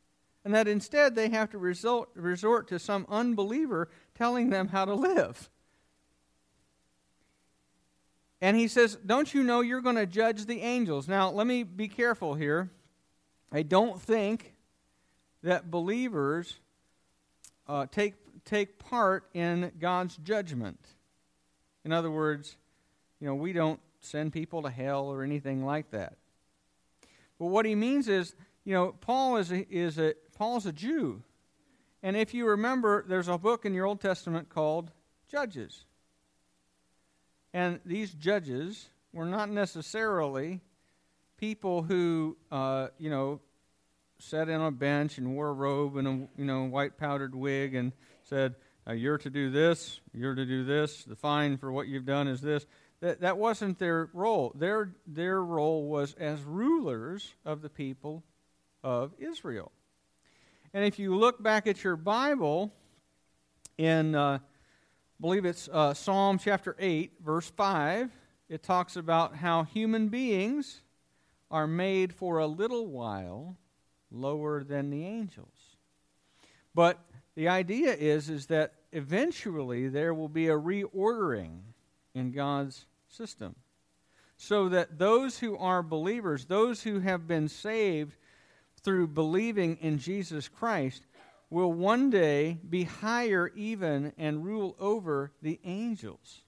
and 0.46 0.54
that 0.56 0.68
instead 0.68 1.16
they 1.16 1.30
have 1.30 1.50
to 1.52 1.58
resort, 1.58 2.10
resort 2.16 2.68
to 2.70 2.80
some 2.80 3.06
unbeliever 3.10 3.90
telling 4.16 4.50
them 4.50 4.70
how 4.70 4.86
to 4.86 4.94
live. 4.94 5.50
And 8.44 8.58
he 8.58 8.68
says, 8.68 8.98
Don't 9.06 9.34
you 9.34 9.42
know 9.42 9.62
you're 9.62 9.80
going 9.80 9.96
to 9.96 10.06
judge 10.06 10.46
the 10.48 10.60
angels? 10.60 11.08
Now, 11.08 11.32
let 11.32 11.48
me 11.48 11.64
be 11.64 11.88
careful 11.88 12.34
here. 12.34 12.70
I 13.54 13.62
don't 13.62 14.02
think 14.02 14.54
that 15.44 15.72
believers 15.72 16.60
uh, 17.70 17.86
take, 17.90 18.16
take 18.44 18.80
part 18.80 19.30
in 19.34 19.72
God's 19.80 20.18
judgment. 20.18 20.78
In 21.86 21.94
other 21.94 22.12
words, 22.12 22.58
you 23.22 23.28
know, 23.28 23.36
we 23.36 23.54
don't 23.54 23.80
send 24.02 24.34
people 24.34 24.62
to 24.64 24.70
hell 24.70 25.06
or 25.06 25.24
anything 25.24 25.64
like 25.64 25.92
that. 25.92 26.18
But 27.40 27.46
what 27.46 27.66
he 27.66 27.76
means 27.76 28.10
is, 28.10 28.36
you 28.66 28.74
know, 28.74 28.92
Paul 28.92 29.38
is 29.38 29.54
a, 29.54 29.66
is 29.74 29.98
a 29.98 30.16
Paul's 30.38 30.66
a 30.66 30.74
Jew, 30.74 31.24
and 32.02 32.18
if 32.18 32.34
you 32.34 32.46
remember, 32.50 33.06
there's 33.08 33.30
a 33.30 33.38
book 33.38 33.66
in 33.66 33.74
your 33.74 33.86
Old 33.86 34.02
Testament 34.02 34.50
called 34.50 34.92
Judges, 35.30 35.86
and 37.54 37.80
these 37.86 38.12
judges 38.14 38.90
were 39.14 39.26
not 39.26 39.50
necessarily 39.50 40.62
people 41.38 41.84
who, 41.84 42.38
uh, 42.52 42.88
you 42.98 43.10
know, 43.10 43.40
sat 44.20 44.50
in 44.50 44.62
a 44.62 44.72
bench 44.72 45.18
and 45.18 45.36
wore 45.36 45.50
a 45.50 45.54
robe 45.54 45.98
and 45.98 46.08
a 46.08 46.12
you 46.38 46.46
know 46.46 46.64
white 46.64 46.98
powdered 46.98 47.36
wig 47.36 47.76
and 47.76 47.92
said, 48.24 48.56
"You're 48.88 49.18
to 49.20 49.30
do 49.30 49.52
this. 49.52 50.00
You're 50.14 50.36
to 50.36 50.46
do 50.46 50.64
this. 50.64 51.04
The 51.04 51.16
fine 51.16 51.58
for 51.58 51.72
what 51.72 51.88
you've 51.88 52.06
done 52.06 52.28
is 52.28 52.42
this." 52.42 52.66
That, 53.04 53.20
that 53.20 53.38
wasn't 53.38 53.80
their 53.80 54.10
role. 54.14 54.54
Their, 54.56 54.96
their 55.06 55.44
role 55.44 55.90
was 55.90 56.14
as 56.14 56.42
rulers 56.42 57.34
of 57.44 57.62
the 57.62 57.68
people 57.68 58.24
of 58.82 59.12
Israel. 59.20 59.74
And 60.74 60.86
if 60.86 61.00
you 61.00 61.14
look 61.14 61.44
back 61.44 61.68
at 61.68 61.84
your 61.84 61.98
Bible, 61.98 62.72
in, 63.78 64.16
uh, 64.16 64.40
believe 65.24 65.46
it's 65.46 65.70
uh, 65.72 65.94
Psalm 65.94 66.38
chapter 66.38 66.76
8, 66.78 67.14
verse 67.24 67.50
5, 67.52 68.12
it 68.50 68.62
talks 68.62 68.98
about 68.98 69.38
how 69.38 69.64
human 69.64 70.10
beings 70.10 70.82
are 71.50 71.66
made 71.66 72.14
for 72.14 72.40
a 72.40 72.46
little 72.46 72.88
while 72.88 73.56
lower 74.12 74.66
than 74.66 74.90
the 74.90 75.06
angels. 75.06 75.78
But 76.76 77.00
the 77.36 77.48
idea 77.48 77.94
is, 77.94 78.30
is 78.30 78.48
that 78.48 78.74
eventually 78.92 79.88
there 79.88 80.14
will 80.14 80.28
be 80.28 80.50
a 80.50 80.60
reordering 80.60 81.60
in 82.14 82.34
God's 82.34 82.86
system. 83.08 83.56
So 84.36 84.68
that 84.68 85.00
those 85.00 85.40
who 85.40 85.58
are 85.58 85.82
believers, 85.82 86.44
those 86.44 86.84
who 86.84 87.00
have 87.00 87.30
been 87.30 87.48
saved 87.48 88.18
through 88.82 89.08
believing 89.08 89.78
in 89.78 90.00
Jesus 90.00 90.50
Christ, 90.50 91.06
will 91.54 91.72
one 91.72 92.10
day 92.10 92.58
be 92.68 92.84
higher 92.84 93.52
even 93.56 94.12
and 94.18 94.44
rule 94.44 94.76
over 94.80 95.32
the 95.42 95.60
angels. 95.64 96.42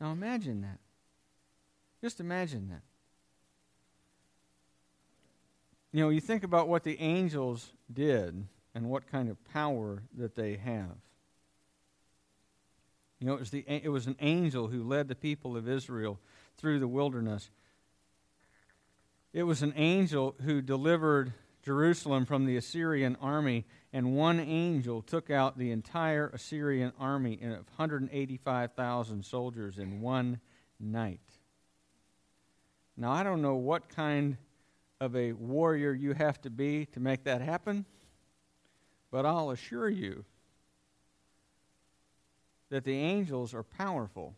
Now 0.00 0.10
imagine 0.10 0.62
that. 0.62 0.80
Just 2.02 2.18
imagine 2.18 2.68
that. 2.70 2.82
You 5.92 6.00
know, 6.00 6.08
you 6.08 6.20
think 6.20 6.42
about 6.42 6.66
what 6.68 6.82
the 6.82 6.98
angels 6.98 7.70
did 7.92 8.44
and 8.74 8.90
what 8.90 9.06
kind 9.06 9.30
of 9.30 9.42
power 9.52 10.02
that 10.18 10.34
they 10.34 10.56
have. 10.56 10.96
You 13.20 13.28
know, 13.28 13.34
it 13.34 13.40
was, 13.40 13.50
the, 13.50 13.64
it 13.68 13.92
was 13.92 14.08
an 14.08 14.16
angel 14.18 14.66
who 14.66 14.82
led 14.82 15.06
the 15.06 15.14
people 15.14 15.56
of 15.56 15.68
Israel 15.68 16.18
through 16.56 16.80
the 16.80 16.88
wilderness. 16.88 17.50
It 19.32 19.44
was 19.44 19.62
an 19.62 19.74
angel 19.76 20.34
who 20.44 20.60
delivered 20.60 21.32
Jerusalem 21.62 22.26
from 22.26 22.44
the 22.44 22.56
Assyrian 22.56 23.16
army, 23.20 23.64
and 23.92 24.16
one 24.16 24.40
angel 24.40 25.00
took 25.00 25.30
out 25.30 25.56
the 25.56 25.70
entire 25.70 26.28
Assyrian 26.28 26.92
army 26.98 27.34
of 27.42 27.66
185,000 27.76 29.24
soldiers 29.24 29.78
in 29.78 30.00
one 30.00 30.40
night. 30.80 31.20
Now, 32.96 33.12
I 33.12 33.22
don't 33.22 33.42
know 33.42 33.54
what 33.54 33.88
kind 33.88 34.36
of 35.00 35.16
a 35.16 35.32
warrior 35.32 35.92
you 35.92 36.14
have 36.14 36.40
to 36.42 36.50
be 36.50 36.86
to 36.86 37.00
make 37.00 37.24
that 37.24 37.40
happen, 37.40 37.86
but 39.10 39.24
I'll 39.24 39.50
assure 39.50 39.88
you 39.88 40.24
that 42.70 42.84
the 42.84 42.94
angels 42.94 43.54
are 43.54 43.62
powerful. 43.62 44.34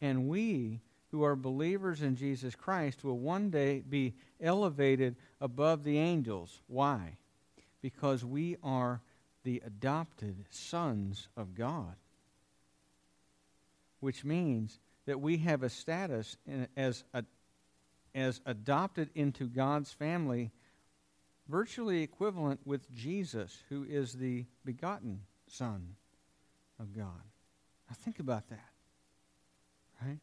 And 0.00 0.28
we 0.28 0.80
who 1.12 1.22
are 1.22 1.36
believers 1.36 2.00
in 2.02 2.16
Jesus 2.16 2.54
Christ 2.54 3.04
will 3.04 3.18
one 3.18 3.50
day 3.50 3.84
be 3.86 4.14
elevated 4.40 5.14
above 5.40 5.84
the 5.84 5.98
angels. 5.98 6.62
Why? 6.66 7.18
Because 7.82 8.24
we 8.24 8.56
are 8.62 9.02
the 9.44 9.62
adopted 9.64 10.46
sons 10.50 11.28
of 11.36 11.54
God. 11.54 11.94
Which 14.00 14.24
means 14.24 14.80
that 15.04 15.20
we 15.20 15.36
have 15.38 15.62
a 15.62 15.68
status 15.68 16.36
as, 16.76 17.04
a, 17.12 17.24
as 18.14 18.40
adopted 18.46 19.10
into 19.14 19.48
God's 19.48 19.92
family, 19.92 20.50
virtually 21.46 22.02
equivalent 22.02 22.60
with 22.64 22.90
Jesus, 22.90 23.62
who 23.68 23.84
is 23.84 24.14
the 24.14 24.46
begotten 24.64 25.20
Son 25.46 25.94
of 26.80 26.96
God. 26.96 27.22
Now 27.90 27.96
think 28.02 28.18
about 28.18 28.48
that. 28.48 28.70
Right? 30.02 30.18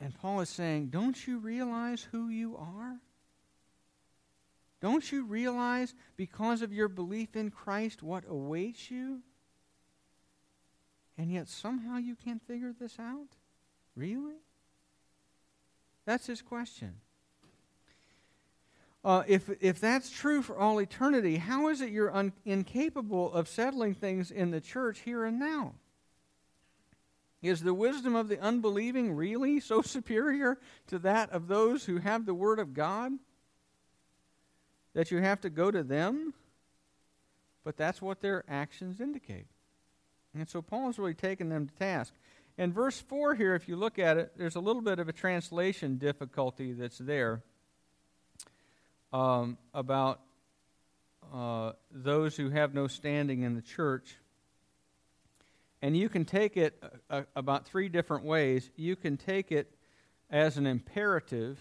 And 0.00 0.14
Paul 0.14 0.40
is 0.40 0.48
saying, 0.48 0.86
Don't 0.88 1.26
you 1.26 1.38
realize 1.38 2.06
who 2.10 2.28
you 2.28 2.56
are? 2.56 2.96
Don't 4.80 5.12
you 5.12 5.26
realize, 5.26 5.94
because 6.16 6.62
of 6.62 6.72
your 6.72 6.88
belief 6.88 7.36
in 7.36 7.50
Christ, 7.50 8.02
what 8.02 8.24
awaits 8.26 8.90
you? 8.90 9.20
And 11.18 11.30
yet 11.30 11.48
somehow 11.48 11.98
you 11.98 12.16
can't 12.16 12.42
figure 12.46 12.72
this 12.72 12.98
out? 12.98 13.28
Really? 13.94 14.36
That's 16.06 16.26
his 16.26 16.40
question. 16.40 16.94
Uh, 19.04 19.22
if, 19.26 19.50
if 19.60 19.80
that's 19.80 20.10
true 20.10 20.40
for 20.40 20.56
all 20.58 20.78
eternity, 20.80 21.36
how 21.36 21.68
is 21.68 21.82
it 21.82 21.90
you're 21.90 22.14
un- 22.14 22.32
incapable 22.44 23.32
of 23.32 23.48
settling 23.48 23.94
things 23.94 24.30
in 24.30 24.50
the 24.50 24.60
church 24.60 25.00
here 25.00 25.24
and 25.24 25.38
now? 25.38 25.74
Is 27.42 27.62
the 27.62 27.74
wisdom 27.74 28.14
of 28.14 28.28
the 28.28 28.40
unbelieving 28.40 29.12
really 29.12 29.60
so 29.60 29.82
superior 29.82 30.58
to 30.88 30.98
that 31.00 31.30
of 31.30 31.48
those 31.48 31.84
who 31.84 31.98
have 31.98 32.26
the 32.26 32.34
Word 32.34 32.58
of 32.58 32.74
God 32.74 33.12
that 34.94 35.10
you 35.10 35.18
have 35.18 35.40
to 35.42 35.50
go 35.50 35.70
to 35.70 35.82
them? 35.82 36.34
But 37.64 37.76
that's 37.76 38.00
what 38.00 38.20
their 38.20 38.44
actions 38.48 39.00
indicate. 39.00 39.46
And 40.34 40.48
so 40.48 40.62
Paul 40.62 40.90
is 40.90 40.98
really 40.98 41.14
taking 41.14 41.48
them 41.48 41.66
to 41.66 41.74
task. 41.74 42.14
In 42.56 42.72
verse 42.72 43.00
4 43.00 43.34
here, 43.34 43.54
if 43.54 43.68
you 43.68 43.76
look 43.76 43.98
at 43.98 44.16
it, 44.16 44.32
there's 44.36 44.56
a 44.56 44.60
little 44.60 44.82
bit 44.82 44.98
of 44.98 45.08
a 45.08 45.12
translation 45.12 45.96
difficulty 45.96 46.72
that's 46.72 46.98
there 46.98 47.42
um, 49.12 49.56
about 49.72 50.20
uh, 51.32 51.72
those 51.90 52.36
who 52.36 52.50
have 52.50 52.74
no 52.74 52.86
standing 52.86 53.42
in 53.42 53.54
the 53.54 53.62
church. 53.62 54.16
And 55.82 55.96
you 55.96 56.08
can 56.08 56.24
take 56.24 56.56
it 56.56 56.82
uh, 56.82 56.88
uh, 57.14 57.22
about 57.34 57.66
three 57.66 57.88
different 57.88 58.24
ways. 58.24 58.70
You 58.76 58.96
can 58.96 59.16
take 59.16 59.50
it 59.50 59.72
as 60.30 60.56
an 60.56 60.66
imperative, 60.66 61.58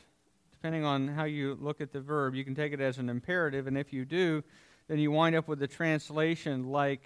depending 0.51 0.83
on 0.83 1.07
how 1.07 1.23
you 1.23 1.57
look 1.59 1.81
at 1.81 1.91
the 1.91 2.01
verb. 2.01 2.35
You 2.35 2.43
can 2.43 2.55
take 2.55 2.73
it 2.73 2.81
as 2.81 2.97
an 2.97 3.09
imperative, 3.09 3.67
and 3.67 3.77
if 3.77 3.93
you 3.93 4.05
do, 4.05 4.43
then 4.87 4.99
you 4.99 5.11
wind 5.11 5.35
up 5.35 5.47
with 5.47 5.61
a 5.63 5.67
translation 5.67 6.65
like 6.65 7.01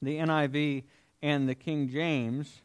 the 0.00 0.18
NIV 0.18 0.84
and 1.22 1.48
the 1.48 1.54
King 1.54 1.88
James, 1.88 2.62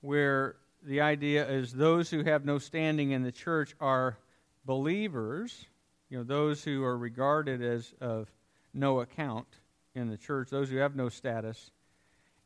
where 0.00 0.56
the 0.82 1.00
idea 1.00 1.46
is 1.48 1.72
those 1.72 2.08
who 2.10 2.22
have 2.24 2.44
no 2.44 2.58
standing 2.58 3.10
in 3.10 3.22
the 3.22 3.32
church 3.32 3.74
are 3.80 4.16
believers 4.64 5.66
you 6.10 6.18
know, 6.18 6.24
those 6.24 6.64
who 6.64 6.82
are 6.84 6.98
regarded 6.98 7.62
as 7.62 7.94
of 8.00 8.28
no 8.74 9.00
account 9.00 9.46
in 9.94 10.10
the 10.10 10.16
church, 10.16 10.50
those 10.50 10.68
who 10.68 10.76
have 10.76 10.96
no 10.96 11.08
status. 11.08 11.70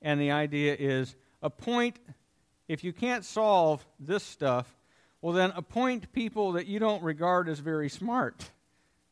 And 0.04 0.20
the 0.20 0.30
idea 0.30 0.76
is 0.78 1.16
appoint, 1.42 1.98
if 2.68 2.84
you 2.84 2.92
can't 2.92 3.24
solve 3.24 3.84
this 3.98 4.22
stuff, 4.22 4.76
well, 5.22 5.32
then 5.32 5.50
appoint 5.56 6.12
people 6.12 6.52
that 6.52 6.66
you 6.66 6.78
don't 6.78 7.02
regard 7.02 7.48
as 7.48 7.58
very 7.58 7.88
smart. 7.88 8.50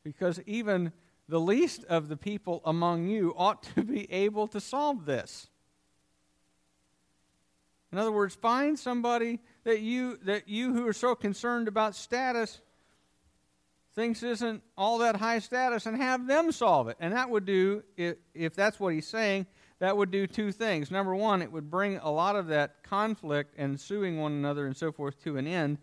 Because 0.05 0.39
even 0.47 0.93
the 1.29 1.41
least 1.41 1.85
of 1.85 2.09
the 2.09 2.17
people 2.17 2.61
among 2.67 3.09
you 3.09 3.33
ought 3.37 3.63
to 3.75 3.83
be 3.83 4.13
able 4.13 4.47
to 4.49 4.61
solve 4.61 5.07
this. 5.07 5.49
In 7.91 7.99
other 7.99 8.13
words, 8.13 8.35
find 8.35 8.79
somebody 8.79 9.41
that 9.65 9.81
you, 9.81 10.19
that 10.25 10.47
you 10.47 10.75
who 10.75 10.87
are 10.87 10.93
so 10.93 11.15
concerned 11.15 11.69
about 11.69 11.95
status 11.95 12.61
thinks 13.95 14.23
isn't 14.23 14.63
all 14.77 14.99
that 14.99 15.17
high 15.17 15.39
status 15.39 15.87
and 15.87 15.97
have 15.97 16.27
them 16.27 16.53
solve 16.53 16.89
it. 16.89 16.97
And 17.01 17.15
that 17.15 17.31
would 17.31 17.47
do, 17.47 17.83
if, 17.97 18.17
if 18.35 18.55
that's 18.55 18.79
what 18.79 18.93
he's 18.93 19.07
saying, 19.07 19.47
that 19.83 19.97
would 19.97 20.13
do 20.13 20.29
two 20.29 20.53
things. 20.53 20.93
Number 20.93 21.13
one, 21.13 21.43
it 21.43 21.51
would 21.51 21.69
bring 21.69 21.97
a 21.97 22.09
lot 22.09 22.37
of 22.37 22.47
that 22.47 22.85
conflict 22.85 23.53
and 23.59 23.81
suing 23.81 24.21
one 24.21 24.31
another 24.31 24.65
and 24.65 24.77
so 24.77 24.93
forth 24.93 25.21
to 25.25 25.39
an 25.39 25.49
end, 25.49 25.79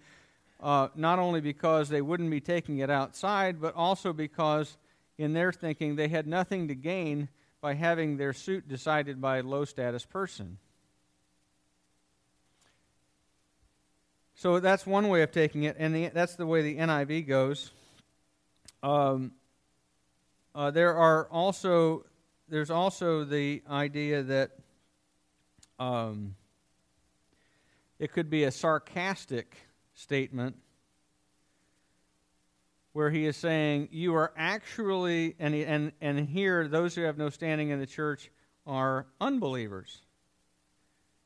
uh, 0.61 0.87
not 0.95 1.19
only 1.19 1.41
because 1.41 1.89
they 1.89 2.01
wouldn't 2.01 2.31
be 2.31 2.39
taking 2.39 2.77
it 2.77 2.89
outside, 2.89 3.59
but 3.59 3.75
also 3.75 4.13
because, 4.13 4.77
in 5.17 5.33
their 5.33 5.51
thinking, 5.51 5.97
they 5.97 6.07
had 6.07 6.27
nothing 6.27 6.69
to 6.69 6.75
gain 6.75 7.27
by 7.59 7.73
having 7.73 8.15
their 8.15 8.31
suit 8.31 8.69
decided 8.69 9.19
by 9.19 9.39
a 9.39 9.43
low 9.43 9.65
status 9.65 10.05
person. 10.05 10.59
So 14.33 14.61
that's 14.61 14.87
one 14.87 15.09
way 15.09 15.23
of 15.23 15.33
taking 15.33 15.63
it, 15.63 15.75
and 15.77 15.93
the, 15.93 16.07
that's 16.07 16.37
the 16.37 16.45
way 16.47 16.61
the 16.61 16.77
NIV 16.77 17.27
goes. 17.27 17.71
Um, 18.81 19.33
uh, 20.55 20.71
there 20.71 20.95
are 20.95 21.27
also 21.29 22.05
there's 22.49 22.71
also 22.71 23.23
the 23.23 23.61
idea 23.69 24.23
that 24.23 24.51
um, 25.79 26.35
it 27.99 28.11
could 28.11 28.29
be 28.29 28.43
a 28.43 28.51
sarcastic 28.51 29.57
statement 29.93 30.55
where 32.93 33.09
he 33.09 33.25
is 33.25 33.37
saying 33.37 33.87
you 33.91 34.15
are 34.15 34.33
actually 34.35 35.35
and 35.39 35.53
and 35.53 35.91
and 36.01 36.27
here 36.27 36.67
those 36.67 36.95
who 36.95 37.01
have 37.01 37.17
no 37.17 37.29
standing 37.29 37.69
in 37.69 37.79
the 37.79 37.85
church 37.85 38.31
are 38.65 39.05
unbelievers. 39.21 40.01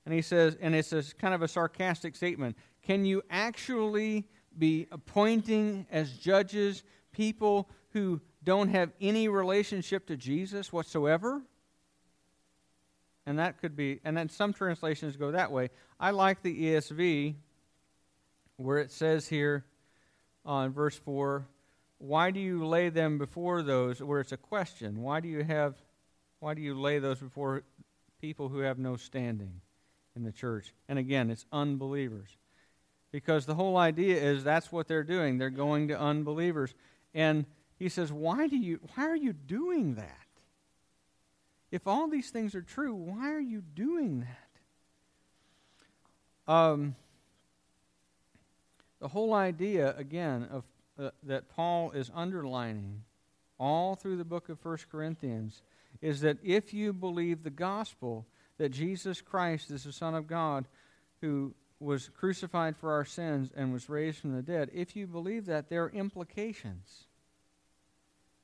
And 0.05 0.13
he 0.13 0.21
says 0.21 0.57
and 0.59 0.75
it's 0.75 0.91
a 0.91 1.03
kind 1.15 1.33
of 1.33 1.41
a 1.41 1.47
sarcastic 1.47 2.15
statement. 2.15 2.57
Can 2.81 3.05
you 3.05 3.23
actually 3.29 4.27
be 4.57 4.88
appointing 4.91 5.88
as 5.89 6.12
judges 6.17 6.83
people 7.12 7.69
who 7.91 8.19
don't 8.43 8.69
have 8.69 8.91
any 8.99 9.27
relationship 9.27 10.08
to 10.08 10.17
Jesus 10.17 10.71
whatsoever? 10.71 11.41
And 13.25 13.39
that 13.39 13.60
could 13.60 13.75
be, 13.75 14.01
and 14.03 14.17
then 14.17 14.29
some 14.29 14.53
translations 14.53 15.15
go 15.15 15.32
that 15.32 15.51
way. 15.51 15.69
I 15.99 16.12
like 16.12 16.41
the 16.41 16.63
ESV 16.63 17.36
where 18.58 18.79
it 18.79 18.91
says 18.91 19.27
here 19.27 19.65
on 20.45 20.73
verse 20.73 20.95
4 20.97 21.47
why 21.99 22.32
do 22.32 22.39
you 22.41 22.65
lay 22.65 22.89
them 22.89 23.17
before 23.17 23.62
those? 23.62 24.03
where 24.03 24.19
it's 24.19 24.34
a 24.34 24.38
question. 24.38 25.01
Why 25.01 25.21
do 25.21 25.29
you 25.29 25.41
have 25.43 25.75
why 26.39 26.53
do 26.53 26.62
you 26.62 26.77
lay 26.77 26.99
those 26.99 27.19
before 27.19 27.63
people 28.19 28.49
who 28.49 28.60
have 28.60 28.77
no 28.77 28.97
standing 28.97 29.62
in 30.13 30.23
the 30.23 30.32
church? 30.34 30.73
And 30.89 30.99
again 30.99 31.29
it's 31.29 31.45
unbelievers. 31.53 32.36
Because 33.13 33.45
the 33.45 33.56
whole 33.56 33.77
idea 33.77 34.21
is 34.21 34.43
that's 34.43 34.69
what 34.69 34.89
they're 34.89 35.03
doing. 35.03 35.38
They're 35.38 35.49
going 35.49 35.88
to 35.88 35.99
unbelievers. 35.99 36.73
And 37.13 37.45
he 37.84 37.89
says, 37.89 38.12
Why 38.13 38.48
do 38.48 38.58
you 38.58 38.80
why 38.96 39.08
are 39.08 39.15
you 39.15 39.34
doing 39.34 39.96
that? 39.96 40.10
If 41.69 41.86
all 41.86 42.08
these 42.08 42.30
things 42.30 42.56
are 42.56 42.62
true, 42.62 42.93
why 42.93 43.32
are 43.34 43.41
you 43.41 43.62
doing 43.62 44.26
that? 46.48 46.54
Um, 46.54 46.96
the 49.02 49.08
whole 49.10 49.34
idea, 49.34 49.96
again, 49.98 50.48
of 50.50 50.63
uh, 50.98 51.10
that 51.24 51.50
Paul 51.50 51.91
is 51.91 52.10
underlining 52.13 53.02
all 53.60 53.96
through 53.96 54.17
the 54.17 54.24
book 54.24 54.50
of 54.50 54.63
1 54.63 54.78
Corinthians 54.89 55.62
is 56.02 56.22
that 56.22 56.38
if 56.43 56.74
you 56.74 56.93
believe 56.93 57.43
the 57.43 57.50
gospel 57.50 58.26
that 58.60 58.69
Jesus 58.69 59.19
Christ 59.19 59.72
is 59.72 59.84
the 59.84 59.91
Son 59.91 60.15
of 60.15 60.28
God 60.28 60.65
who 61.22 61.54
was 61.80 62.10
crucified 62.10 62.78
for 62.78 62.93
our 62.93 63.04
sins 63.04 63.52
and 63.56 63.74
was 63.74 63.89
raised 63.89 64.19
from 64.19 64.36
the 64.36 64.41
dead, 64.41 64.69
if 64.74 64.96
you 64.96 65.06
believe 65.06 65.48
that, 65.48 65.69
there 65.69 65.84
are 65.84 65.89
implications. 65.89 67.08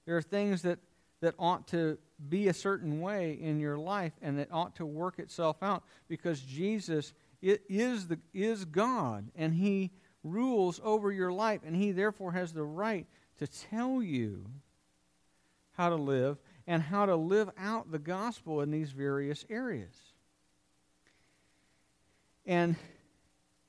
There 0.09 0.17
are 0.17 0.23
things 0.23 0.63
that, 0.63 0.79
that 1.21 1.35
ought 1.37 1.67
to 1.67 1.99
be 2.29 2.47
a 2.47 2.53
certain 2.55 2.99
way 2.99 3.33
in 3.39 3.59
your 3.59 3.77
life 3.77 4.13
and 4.23 4.39
that 4.39 4.47
ought 4.51 4.75
to 4.77 4.85
work 4.87 5.19
itself 5.19 5.61
out 5.61 5.83
because 6.07 6.39
Jesus 6.41 7.13
is, 7.43 8.07
the, 8.07 8.17
is 8.33 8.65
God 8.65 9.29
and 9.35 9.53
He 9.53 9.91
rules 10.23 10.81
over 10.83 11.11
your 11.11 11.31
life 11.31 11.61
and 11.63 11.75
He 11.75 11.91
therefore 11.91 12.31
has 12.31 12.53
the 12.53 12.63
right 12.63 13.05
to 13.37 13.45
tell 13.45 14.01
you 14.01 14.47
how 15.73 15.89
to 15.89 15.95
live 15.95 16.39
and 16.65 16.81
how 16.81 17.05
to 17.05 17.15
live 17.15 17.51
out 17.55 17.91
the 17.91 17.99
gospel 17.99 18.61
in 18.61 18.71
these 18.71 18.89
various 18.89 19.45
areas. 19.47 19.93
And 22.47 22.75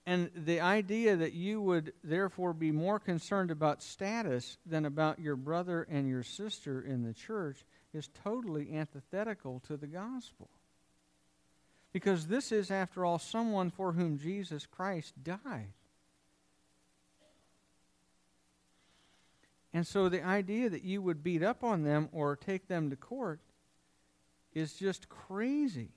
and 0.06 0.30
the 0.34 0.60
idea 0.60 1.16
that 1.16 1.34
you 1.34 1.60
would 1.60 1.92
therefore 2.02 2.52
be 2.52 2.72
more 2.72 2.98
concerned 2.98 3.50
about 3.50 3.82
status 3.82 4.56
than 4.64 4.86
about 4.86 5.20
your 5.20 5.36
brother 5.36 5.86
and 5.90 6.08
your 6.08 6.22
sister 6.22 6.80
in 6.80 7.04
the 7.04 7.12
church 7.12 7.64
is 7.92 8.08
totally 8.24 8.74
antithetical 8.74 9.60
to 9.66 9.76
the 9.76 9.86
gospel. 9.86 10.48
Because 11.92 12.28
this 12.28 12.52
is, 12.52 12.70
after 12.70 13.04
all, 13.04 13.18
someone 13.18 13.70
for 13.70 13.92
whom 13.92 14.18
Jesus 14.18 14.64
Christ 14.64 15.12
died. 15.22 15.72
And 19.72 19.86
so 19.86 20.08
the 20.08 20.24
idea 20.24 20.68
that 20.68 20.82
you 20.82 21.02
would 21.02 21.22
beat 21.22 21.42
up 21.42 21.62
on 21.62 21.82
them 21.82 22.08
or 22.12 22.36
take 22.36 22.68
them 22.68 22.90
to 22.90 22.96
court 22.96 23.40
is 24.52 24.72
just 24.72 25.08
crazy. 25.08 25.90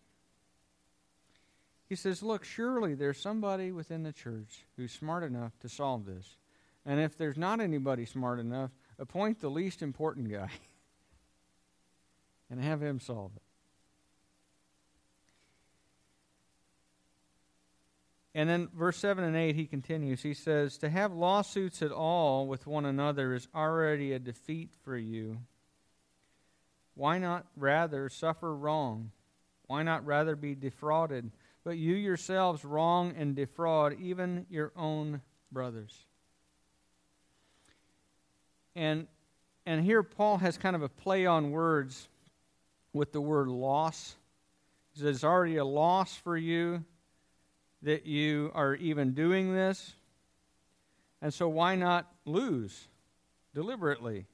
He 1.94 1.98
says, 1.98 2.24
Look, 2.24 2.44
surely 2.44 2.96
there's 2.96 3.20
somebody 3.20 3.72
within 3.72 4.02
the 4.02 4.12
church 4.12 4.66
who's 4.76 4.92
smart 4.92 5.22
enough 5.22 5.52
to 5.60 5.70
solve 5.70 6.08
this. 6.08 6.38
And 6.88 7.00
if 7.00 7.20
there's 7.20 7.38
not 7.38 7.62
anybody 7.62 8.06
smart 8.06 8.40
enough, 8.40 8.72
appoint 8.98 9.40
the 9.40 9.52
least 9.52 9.84
important 9.84 10.32
guy 10.32 10.50
and 12.50 12.60
have 12.64 12.82
him 12.82 13.00
solve 13.00 13.30
it. 13.36 13.44
And 18.34 18.50
then 18.50 18.70
verse 18.76 18.98
7 18.98 19.24
and 19.24 19.36
8, 19.36 19.56
he 19.56 19.68
continues. 19.68 20.24
He 20.24 20.34
says, 20.34 20.80
To 20.80 20.90
have 20.90 21.14
lawsuits 21.14 21.84
at 21.84 21.92
all 21.92 22.48
with 22.48 22.66
one 22.66 22.86
another 22.86 23.36
is 23.36 23.48
already 23.54 24.14
a 24.14 24.18
defeat 24.18 24.72
for 24.84 24.98
you. 24.98 25.42
Why 26.96 27.20
not 27.20 27.46
rather 27.56 28.10
suffer 28.10 28.52
wrong? 28.52 29.12
Why 29.68 29.84
not 29.84 30.08
rather 30.08 30.36
be 30.36 30.56
defrauded? 30.56 31.30
But 31.64 31.78
you 31.78 31.96
yourselves 31.96 32.66
wrong 32.66 33.14
and 33.18 33.36
defraud 33.36 34.00
even 34.00 34.46
your 34.50 34.72
own 34.76 35.22
brothers. 35.52 36.06
And 38.76 39.08
and 39.66 39.84
here 39.84 40.04
Paul 40.04 40.38
has 40.40 40.58
kind 40.58 40.76
of 40.76 40.82
a 40.82 40.90
play 40.90 41.26
on 41.26 41.52
words 41.52 42.10
with 42.92 43.14
the 43.14 43.22
word 43.22 43.48
loss. 43.48 44.16
He 44.94 45.00
says 45.00 45.16
it's 45.16 45.24
already 45.24 45.58
a 45.58 45.66
loss 45.66 46.16
for 46.16 46.36
you 46.36 46.84
that 47.82 48.06
you 48.06 48.52
are 48.54 48.76
even 48.76 49.14
doing 49.14 49.54
this. 49.54 49.96
And 51.22 51.34
so 51.34 51.48
why 51.48 51.76
not 51.76 52.12
lose 52.26 52.88
deliberately? 53.54 54.26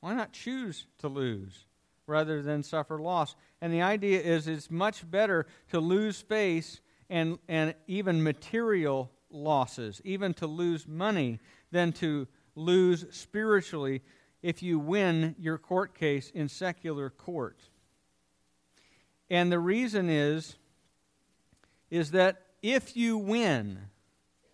Why 0.00 0.14
not 0.14 0.32
choose 0.32 0.86
to 0.98 1.08
lose? 1.08 1.66
rather 2.08 2.42
than 2.42 2.64
suffer 2.64 2.98
loss. 2.98 3.36
And 3.60 3.72
the 3.72 3.82
idea 3.82 4.20
is 4.20 4.46
it's 4.46 4.70
much 4.70 5.08
better 5.10 5.46
to 5.70 5.80
lose 5.80 6.20
face 6.20 6.80
and, 7.10 7.38
and 7.48 7.74
even 7.86 8.22
material 8.22 9.10
losses, 9.30 10.00
even 10.04 10.34
to 10.34 10.46
lose 10.46 10.86
money, 10.86 11.40
than 11.70 11.92
to 11.92 12.28
lose 12.54 13.06
spiritually 13.10 14.02
if 14.42 14.62
you 14.62 14.78
win 14.78 15.34
your 15.38 15.58
court 15.58 15.94
case 15.94 16.30
in 16.30 16.48
secular 16.48 17.10
court. 17.10 17.58
And 19.30 19.50
the 19.52 19.58
reason 19.58 20.08
is 20.08 20.56
is 21.90 22.10
that 22.10 22.42
if 22.62 22.96
you 22.96 23.16
win, 23.16 23.78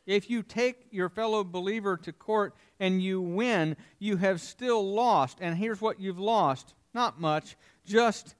if 0.06 0.30
you 0.30 0.42
take 0.42 0.86
your 0.90 1.08
fellow 1.08 1.42
believer 1.42 1.96
to 1.96 2.12
court 2.12 2.54
and 2.78 3.02
you 3.02 3.20
win, 3.20 3.76
you 3.98 4.16
have 4.18 4.40
still 4.40 4.94
lost. 4.94 5.38
And 5.40 5.56
here's 5.56 5.80
what 5.80 6.00
you've 6.00 6.18
lost 6.18 6.74
not 6.92 7.20
much, 7.20 7.56
just 7.84 8.36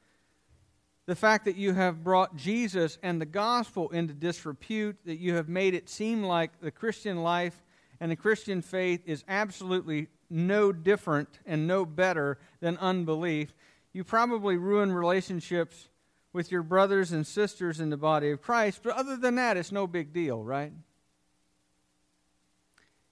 the 1.07 1.15
fact 1.15 1.45
that 1.45 1.57
you 1.57 1.75
have 1.75 2.03
brought 2.03 2.37
Jesus 2.37 2.99
and 3.03 3.21
the 3.21 3.27
gospel 3.27 3.91
into 3.91 4.15
disrepute, 4.15 4.97
that 5.05 5.19
you 5.19 5.35
have 5.35 5.49
made 5.49 5.75
it 5.75 5.89
seem 5.89 6.23
like 6.23 6.61
the 6.61 6.71
Christian 6.71 7.23
life 7.23 7.63
and 8.01 8.11
the 8.11 8.17
Christian 8.17 8.63
faith 8.63 9.03
is 9.07 9.25
absolutely 9.29 10.09
no 10.31 10.73
different 10.73 11.29
and 11.47 11.67
no 11.67 11.85
better 11.85 12.39
than 12.61 12.77
unbelief. 12.79 13.55
You 13.93 14.05
probably 14.05 14.57
ruin 14.57 14.93
relationships 14.93 15.89
with 16.33 16.51
your 16.51 16.63
brothers 16.63 17.13
and 17.13 17.27
sisters 17.27 17.81
in 17.81 17.91
the 17.91 17.97
body 17.97 18.31
of 18.31 18.43
Christ, 18.43 18.81
but 18.83 18.97
other 18.97 19.17
than 19.17 19.37
that, 19.37 19.57
it's 19.57 19.71
no 19.71 19.87
big 19.87 20.13
deal, 20.13 20.43
right? 20.43 20.73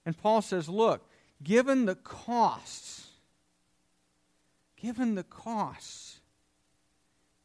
And 0.05 0.17
Paul 0.17 0.41
says, 0.41 0.67
look, 0.67 1.07
given 1.41 1.85
the 1.85 1.95
costs 1.95 3.03
given 4.83 5.15
the 5.15 5.23
costs, 5.23 6.12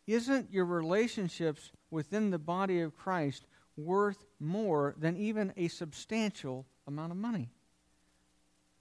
isn't 0.08 0.50
your 0.50 0.64
relationships 0.64 1.70
within 1.90 2.30
the 2.30 2.38
body 2.38 2.80
of 2.80 2.96
Christ 2.96 3.46
worth 3.76 4.24
more 4.40 4.94
than 4.98 5.16
even 5.18 5.52
a 5.56 5.68
substantial 5.68 6.66
amount 6.86 7.12
of 7.12 7.18
money? 7.18 7.50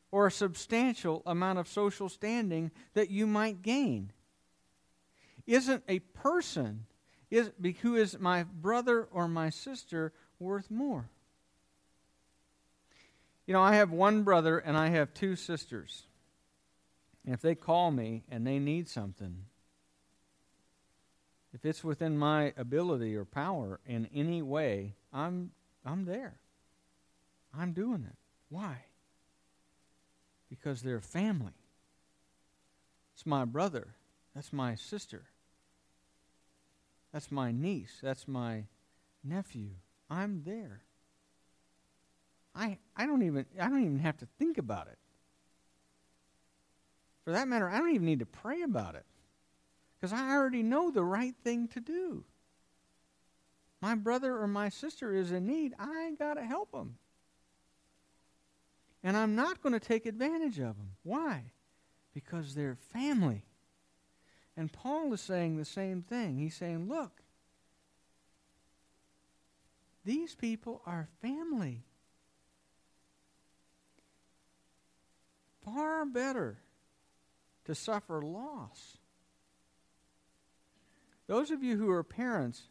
Or 0.10 0.28
a 0.28 0.32
substantial 0.32 1.22
amount 1.26 1.60
of 1.60 1.68
social 1.68 2.08
standing 2.08 2.72
that 2.94 3.12
you 3.12 3.28
might 3.28 3.62
gain? 3.62 4.14
Isn't 5.46 5.84
a 5.90 6.00
person 6.00 6.86
is, 7.30 7.52
who 7.82 7.98
is 7.98 8.18
my 8.18 8.44
brother 8.44 9.08
or 9.12 9.28
my 9.28 9.50
sister 9.50 10.14
worth 10.40 10.72
more? 10.72 11.10
You 13.46 13.54
know, 13.54 13.62
I 13.62 13.76
have 13.76 13.92
one 13.92 14.24
brother 14.24 14.60
and 14.60 14.78
I 14.78 14.90
have 14.90 15.14
two 15.14 15.36
sisters. 15.36 16.04
And 17.26 17.34
if 17.34 17.42
they 17.42 17.56
call 17.56 17.92
me 17.92 18.24
and 18.30 18.48
they 18.48 18.60
need 18.60 18.88
something, 18.88 19.44
if 21.58 21.66
it's 21.66 21.84
within 21.84 22.16
my 22.20 22.54
ability 22.56 23.16
or 23.16 23.26
power 23.26 23.80
in 23.88 24.08
any 24.14 24.44
way, 24.44 24.94
I'm 25.12 25.50
I'm 25.84 26.06
there. 26.06 26.36
I'm 27.52 27.74
doing 27.74 28.06
it. 28.08 28.16
Why? 28.50 28.84
Because 30.52 30.84
they're 30.84 31.02
family. 31.02 31.58
It's 33.16 33.26
my 33.26 33.44
brother. 33.44 33.96
That's 34.36 34.54
my 34.54 34.76
sister. 34.76 35.24
That's 37.12 37.32
my 37.32 37.52
niece. 37.52 37.98
That's 38.04 38.28
my 38.28 38.66
nephew. 39.24 39.72
I'm 40.12 40.44
there. 40.46 40.84
I, 42.54 42.78
I 42.96 43.08
don't 43.08 43.24
even 43.24 43.48
I 43.60 43.68
don't 43.68 43.84
even 43.84 44.00
have 44.00 44.18
to 44.18 44.28
think 44.38 44.60
about 44.60 44.86
it. 44.86 45.00
For 47.26 47.32
that 47.32 47.48
matter, 47.48 47.68
I 47.68 47.80
don't 47.80 47.96
even 47.96 48.06
need 48.06 48.20
to 48.20 48.28
pray 48.28 48.62
about 48.62 48.94
it. 48.94 49.06
Because 50.00 50.14
I 50.14 50.32
already 50.32 50.64
know 50.64 50.92
the 50.92 51.04
right 51.04 51.34
thing 51.44 51.68
to 51.70 51.80
do. 51.80 52.24
My 53.82 53.96
brother 53.96 54.38
or 54.38 54.48
my 54.48 54.70
sister 54.70 55.14
is 55.14 55.32
in 55.32 55.48
need. 55.48 55.74
I 55.80 56.14
got 56.18 56.36
to 56.36 56.44
help 56.44 56.72
them. 56.72 56.98
And 59.04 59.16
I'm 59.16 59.36
not 59.36 59.62
going 59.62 59.74
to 59.74 59.80
take 59.80 60.06
advantage 60.06 60.58
of 60.58 60.78
them. 60.78 60.92
Why? 61.04 61.52
Because 62.14 62.56
they're 62.56 62.78
family. 62.94 63.44
And 64.56 64.72
Paul 64.72 65.14
is 65.14 65.22
saying 65.22 65.58
the 65.58 65.66
same 65.66 66.02
thing. 66.02 66.40
He's 66.40 66.56
saying, 66.56 66.90
look, 66.90 67.22
these 70.04 70.34
people 70.34 70.82
are 70.86 71.08
family. 71.22 71.84
Far 75.64 76.06
better 76.06 76.58
to 77.66 77.76
suffer 77.76 78.22
loss. 78.22 78.98
Those 81.28 81.52
of 81.52 81.62
you 81.64 81.78
who 81.78 81.90
are 81.90 82.04
parents, 82.04 82.64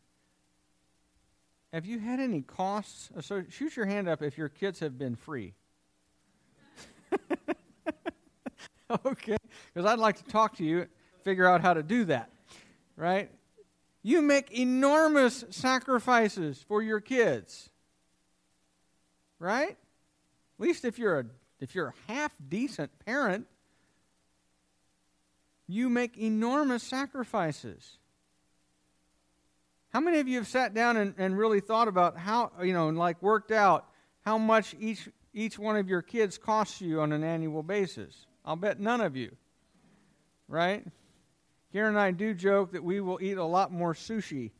have 1.72 1.84
you 1.84 1.98
had 1.98 2.20
any 2.20 2.40
costs? 2.40 3.10
So 3.20 3.44
shoot 3.50 3.76
your 3.76 3.86
hand 3.86 4.08
up 4.08 4.22
if 4.22 4.38
your 4.38 4.48
kids 4.48 4.80
have 4.80 4.98
been 4.98 5.14
free. 5.14 5.54
okay, 9.04 9.36
because 9.74 9.86
I'd 9.86 9.98
like 9.98 10.16
to 10.16 10.24
talk 10.24 10.56
to 10.56 10.64
you, 10.64 10.86
figure 11.22 11.46
out 11.46 11.60
how 11.60 11.74
to 11.74 11.82
do 11.82 12.06
that, 12.06 12.30
right? 12.96 13.30
You 14.02 14.22
make 14.22 14.50
enormous 14.52 15.44
sacrifices 15.50 16.64
for 16.66 16.82
your 16.82 17.00
kids, 17.00 17.68
right? 19.38 19.70
At 19.70 19.76
least 20.58 20.84
if 20.84 20.98
you're 20.98 21.20
a 21.20 21.24
if 21.58 21.74
you're 21.74 21.88
a 21.88 22.12
half 22.12 22.32
decent 22.48 22.90
parent, 23.04 23.46
you 25.66 25.88
make 25.88 26.16
enormous 26.16 26.82
sacrifices. 26.82 27.98
How 29.96 30.00
many 30.00 30.18
of 30.18 30.28
you 30.28 30.36
have 30.36 30.46
sat 30.46 30.74
down 30.74 30.98
and, 30.98 31.14
and 31.16 31.38
really 31.38 31.58
thought 31.58 31.88
about 31.88 32.18
how, 32.18 32.52
you 32.62 32.74
know, 32.74 32.90
and 32.90 32.98
like 32.98 33.22
worked 33.22 33.50
out 33.50 33.86
how 34.26 34.36
much 34.36 34.74
each, 34.78 35.08
each 35.32 35.58
one 35.58 35.74
of 35.74 35.88
your 35.88 36.02
kids 36.02 36.36
costs 36.36 36.82
you 36.82 37.00
on 37.00 37.12
an 37.12 37.24
annual 37.24 37.62
basis? 37.62 38.26
I'll 38.44 38.56
bet 38.56 38.78
none 38.78 39.00
of 39.00 39.16
you. 39.16 39.34
Right? 40.48 40.84
Karen 41.72 41.94
and 41.94 41.98
I 41.98 42.10
do 42.10 42.34
joke 42.34 42.72
that 42.72 42.84
we 42.84 43.00
will 43.00 43.18
eat 43.22 43.38
a 43.38 43.44
lot 43.44 43.72
more 43.72 43.94
sushi 43.94 44.50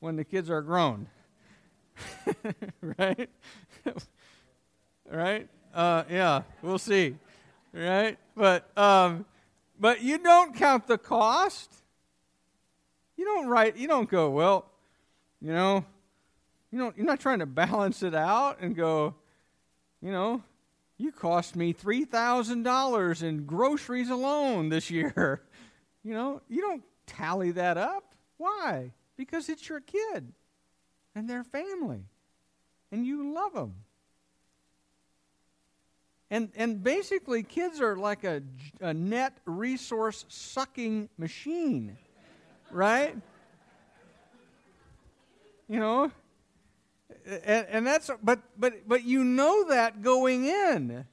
when 0.00 0.16
the 0.16 0.24
kids 0.24 0.50
are 0.50 0.60
grown. 0.60 1.08
right? 2.98 3.30
right? 5.10 5.48
Uh, 5.72 6.04
yeah, 6.10 6.42
we'll 6.60 6.76
see. 6.76 7.16
Right? 7.72 8.18
But 8.36 8.76
um, 8.76 9.24
but 9.80 10.02
you 10.02 10.18
don't 10.18 10.54
count 10.54 10.86
the 10.86 10.98
cost. 10.98 11.72
You 13.16 13.24
don't 13.24 13.48
write. 13.48 13.78
You 13.78 13.88
don't 13.88 14.10
go 14.10 14.28
well. 14.28 14.68
You 15.42 15.52
know, 15.52 15.84
you 16.70 16.78
don't. 16.78 16.96
You're 16.96 17.06
not 17.06 17.20
trying 17.20 17.40
to 17.40 17.46
balance 17.46 18.02
it 18.02 18.14
out 18.14 18.60
and 18.60 18.76
go. 18.76 19.14
You 20.00 20.12
know, 20.12 20.42
you 20.98 21.10
cost 21.10 21.56
me 21.56 21.72
three 21.72 22.04
thousand 22.04 22.62
dollars 22.62 23.22
in 23.22 23.44
groceries 23.44 24.08
alone 24.08 24.68
this 24.68 24.90
year. 24.90 25.42
You 26.04 26.14
know, 26.14 26.42
you 26.48 26.60
don't 26.60 26.82
tally 27.06 27.52
that 27.52 27.76
up. 27.76 28.16
Why? 28.36 28.90
Because 29.16 29.48
it's 29.48 29.68
your 29.68 29.78
kid 29.78 30.32
and 31.14 31.30
their 31.30 31.44
family, 31.44 32.00
and 32.90 33.06
you 33.06 33.32
love 33.32 33.52
them. 33.54 33.74
And, 36.28 36.50
and 36.56 36.82
basically, 36.82 37.42
kids 37.42 37.80
are 37.80 37.94
like 37.94 38.24
a, 38.24 38.42
a 38.80 38.92
net 38.92 39.36
resource 39.44 40.24
sucking 40.28 41.10
machine, 41.18 41.98
right? 42.70 43.14
You 45.72 45.80
know? 45.80 46.12
And, 47.24 47.66
and 47.70 47.86
that's, 47.86 48.10
but, 48.22 48.40
but, 48.58 48.86
but 48.86 49.04
you 49.04 49.24
know 49.24 49.64
that 49.70 50.02
going 50.02 50.44
in. 50.44 51.06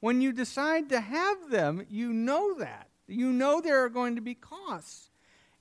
When 0.00 0.20
you 0.20 0.30
decide 0.30 0.90
to 0.90 1.00
have 1.00 1.48
them, 1.48 1.86
you 1.88 2.12
know 2.12 2.52
that. 2.58 2.90
You 3.06 3.32
know 3.32 3.62
there 3.62 3.82
are 3.82 3.88
going 3.88 4.16
to 4.16 4.20
be 4.20 4.34
costs. 4.34 5.08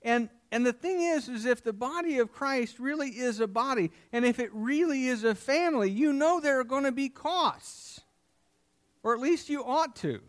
And, 0.02 0.28
and 0.52 0.66
the 0.66 0.74
thing 0.74 1.00
is, 1.00 1.30
is 1.30 1.46
if 1.46 1.64
the 1.64 1.72
body 1.72 2.18
of 2.18 2.34
Christ 2.34 2.80
really 2.80 3.12
is 3.12 3.40
a 3.40 3.48
body, 3.48 3.92
and 4.12 4.26
if 4.26 4.40
it 4.40 4.50
really 4.52 5.08
is 5.08 5.24
a 5.24 5.34
family, 5.34 5.90
you 5.90 6.12
know 6.12 6.42
there 6.42 6.60
are 6.60 6.66
going 6.66 6.84
to 6.84 6.92
be 6.92 7.08
costs. 7.08 8.02
Or 9.04 9.14
at 9.14 9.22
least 9.22 9.48
you 9.48 9.64
ought 9.64 9.96
to. 9.98 10.20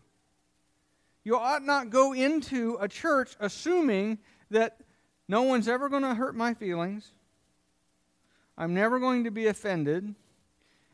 You 1.25 1.35
ought 1.35 1.65
not 1.65 1.89
go 1.89 2.13
into 2.13 2.77
a 2.79 2.87
church 2.87 3.35
assuming 3.41 4.19
that 4.51 4.78
no 5.29 5.43
one's 5.43 5.67
ever 5.67 5.89
going 5.89 6.01
to 6.01 6.15
hurt 6.15 6.35
my 6.35 6.55
feelings. 6.55 7.11
I'm 8.57 8.73
never 8.73 8.99
going 8.99 9.25
to 9.25 9.31
be 9.31 9.45
offended. 9.45 10.15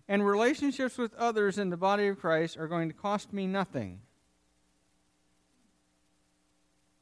And 0.10 0.28
relationships 0.28 0.98
with 0.98 1.16
others 1.16 1.58
in 1.58 1.70
the 1.70 1.78
body 1.78 2.08
of 2.08 2.20
Christ 2.20 2.58
are 2.58 2.68
going 2.68 2.90
to 2.90 2.94
cost 2.94 3.32
me 3.32 3.48
nothing. 3.48 4.02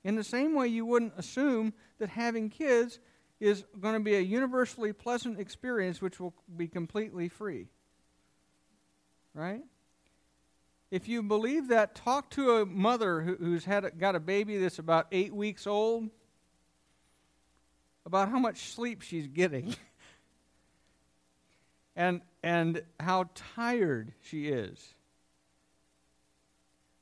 In 0.04 0.16
the 0.16 0.24
same 0.24 0.54
way, 0.54 0.68
you 0.68 0.86
wouldn't 0.86 1.14
assume 1.18 1.74
that 1.98 2.10
having 2.10 2.52
kids 2.52 3.00
is 3.40 3.66
going 3.82 3.96
to 3.96 4.00
be 4.00 4.16
a 4.16 4.22
universally 4.22 4.94
pleasant 4.94 5.40
experience 5.40 6.04
which 6.04 6.20
will 6.20 6.36
be 6.56 6.68
completely 6.68 7.30
free. 7.30 7.68
Right? 9.34 9.64
If 10.92 11.08
you 11.08 11.24
believe 11.24 11.70
that, 11.70 11.96
talk 11.96 12.30
to 12.32 12.58
a 12.58 12.66
mother 12.68 13.22
who's 13.22 13.66
had 13.66 13.98
got 13.98 14.14
a 14.16 14.20
baby 14.20 14.58
that's 14.58 14.78
about 14.78 15.08
eight 15.12 15.34
weeks 15.34 15.66
old 15.66 16.12
about 18.06 18.30
how 18.30 18.40
much 18.40 18.74
sleep 18.74 19.02
she's 19.02 19.28
getting 19.28 19.76
and, 21.96 22.22
and 22.42 22.82
how 23.00 23.30
tired 23.56 24.12
she 24.22 24.48
is 24.48 24.94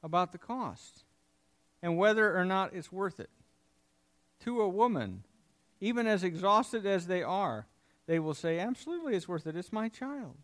about 0.03 0.31
the 0.31 0.37
cost 0.37 1.03
and 1.81 1.97
whether 1.97 2.37
or 2.37 2.45
not 2.45 2.73
it's 2.73 2.91
worth 2.91 3.19
it. 3.19 3.29
To 4.41 4.61
a 4.61 4.69
woman, 4.69 5.23
even 5.79 6.07
as 6.07 6.23
exhausted 6.23 6.85
as 6.85 7.07
they 7.07 7.21
are, 7.21 7.67
they 8.07 8.19
will 8.19 8.33
say, 8.33 8.59
Absolutely, 8.59 9.15
it's 9.15 9.27
worth 9.27 9.45
it. 9.45 9.55
It's 9.55 9.71
my 9.71 9.87
child. 9.89 10.35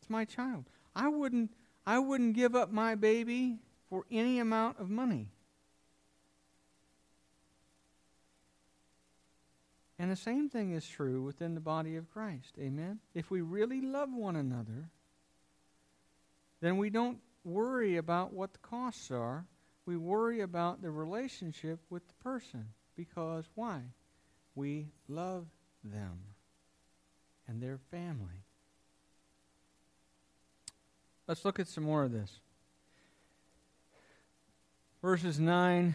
It's 0.00 0.10
my 0.10 0.24
child. 0.24 0.64
I 0.94 1.08
wouldn't, 1.08 1.52
I 1.86 1.98
wouldn't 1.98 2.34
give 2.34 2.56
up 2.56 2.72
my 2.72 2.94
baby 2.94 3.58
for 3.88 4.04
any 4.10 4.38
amount 4.38 4.78
of 4.78 4.90
money. 4.90 5.30
And 9.98 10.10
the 10.10 10.16
same 10.16 10.48
thing 10.48 10.72
is 10.72 10.86
true 10.86 11.22
within 11.22 11.54
the 11.54 11.60
body 11.60 11.96
of 11.96 12.10
Christ. 12.10 12.54
Amen? 12.60 13.00
If 13.14 13.30
we 13.30 13.40
really 13.40 13.80
love 13.80 14.12
one 14.12 14.36
another, 14.36 14.90
then 16.60 16.76
we 16.76 16.88
don't 16.88 17.18
worry 17.44 17.96
about 17.96 18.32
what 18.32 18.52
the 18.52 18.60
costs 18.60 19.10
are. 19.10 19.44
We 19.86 19.96
worry 19.96 20.40
about 20.40 20.82
the 20.82 20.90
relationship 20.90 21.80
with 21.90 22.06
the 22.06 22.14
person. 22.14 22.66
Because 22.94 23.44
why? 23.54 23.80
We 24.54 24.88
love 25.08 25.46
them 25.82 26.18
and 27.48 27.62
their 27.62 27.78
family. 27.90 28.44
Let's 31.26 31.44
look 31.44 31.58
at 31.58 31.68
some 31.68 31.84
more 31.84 32.04
of 32.04 32.12
this. 32.12 32.40
Verses 35.02 35.38
9 35.38 35.94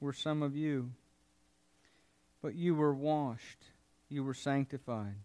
were 0.00 0.12
some 0.12 0.42
of 0.42 0.56
you. 0.56 0.90
But 2.40 2.54
you 2.54 2.74
were 2.74 2.94
washed, 2.94 3.64
you 4.08 4.22
were 4.22 4.34
sanctified, 4.34 5.16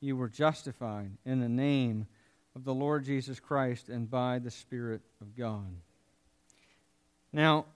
you 0.00 0.16
were 0.16 0.28
justified 0.28 1.10
in 1.26 1.40
the 1.40 1.48
name 1.48 2.06
of 2.56 2.64
the 2.64 2.74
Lord 2.74 3.04
Jesus 3.04 3.38
Christ 3.38 3.88
and 3.88 4.10
by 4.10 4.38
the 4.38 4.50
Spirit 4.50 5.02
of 5.20 5.36
God. 5.36 5.68
Now, 7.32 7.66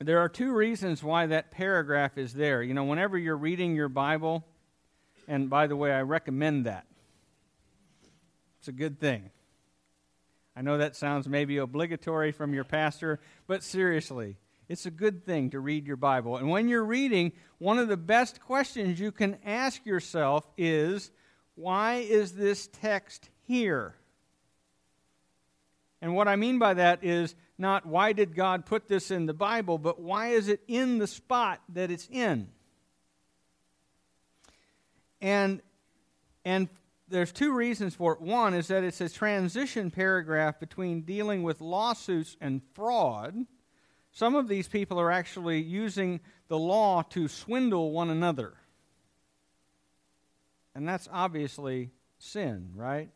there 0.00 0.18
are 0.18 0.28
two 0.28 0.52
reasons 0.52 1.02
why 1.02 1.26
that 1.26 1.50
paragraph 1.50 2.18
is 2.18 2.32
there. 2.32 2.62
You 2.62 2.74
know, 2.74 2.84
whenever 2.84 3.16
you're 3.18 3.36
reading 3.36 3.76
your 3.76 3.88
Bible, 3.88 4.44
and 5.28 5.48
by 5.48 5.66
the 5.66 5.76
way, 5.76 5.92
I 5.92 6.02
recommend 6.02 6.66
that. 6.66 6.86
It's 8.58 8.68
a 8.68 8.72
good 8.72 8.98
thing. 8.98 9.30
I 10.56 10.62
know 10.62 10.78
that 10.78 10.96
sounds 10.96 11.28
maybe 11.28 11.58
obligatory 11.58 12.32
from 12.32 12.54
your 12.54 12.64
pastor, 12.64 13.20
but 13.46 13.62
seriously, 13.62 14.36
it's 14.68 14.86
a 14.86 14.90
good 14.90 15.24
thing 15.24 15.50
to 15.50 15.60
read 15.60 15.86
your 15.86 15.96
Bible. 15.96 16.36
And 16.36 16.48
when 16.48 16.68
you're 16.68 16.84
reading, 16.84 17.32
one 17.58 17.78
of 17.78 17.88
the 17.88 17.96
best 17.96 18.40
questions 18.40 18.98
you 18.98 19.12
can 19.12 19.36
ask 19.44 19.84
yourself 19.84 20.46
is 20.56 21.10
why 21.54 21.96
is 21.96 22.32
this 22.32 22.68
text 22.68 23.28
here? 23.42 23.94
And 26.00 26.14
what 26.14 26.28
I 26.28 26.36
mean 26.36 26.58
by 26.58 26.74
that 26.74 27.04
is 27.04 27.34
not 27.56 27.86
why 27.86 28.12
did 28.12 28.34
God 28.34 28.66
put 28.66 28.88
this 28.88 29.10
in 29.10 29.26
the 29.26 29.34
Bible, 29.34 29.78
but 29.78 30.00
why 30.00 30.28
is 30.28 30.48
it 30.48 30.60
in 30.66 30.98
the 30.98 31.06
spot 31.06 31.60
that 31.70 31.90
it's 31.90 32.08
in? 32.10 32.48
And 35.20 35.62
and 36.44 36.68
there's 37.08 37.32
two 37.32 37.54
reasons 37.54 37.94
for 37.94 38.12
it. 38.12 38.20
One 38.20 38.54
is 38.54 38.68
that 38.68 38.84
it's 38.84 39.00
a 39.00 39.08
transition 39.08 39.90
paragraph 39.90 40.58
between 40.58 41.02
dealing 41.02 41.42
with 41.42 41.60
lawsuits 41.60 42.36
and 42.40 42.60
fraud. 42.74 43.46
Some 44.14 44.36
of 44.36 44.46
these 44.46 44.68
people 44.68 45.00
are 45.00 45.10
actually 45.10 45.60
using 45.60 46.20
the 46.46 46.58
law 46.58 47.02
to 47.10 47.26
swindle 47.26 47.90
one 47.90 48.10
another. 48.10 48.54
And 50.72 50.88
that's 50.88 51.08
obviously 51.12 51.90
sin, 52.18 52.70
right? 52.76 53.10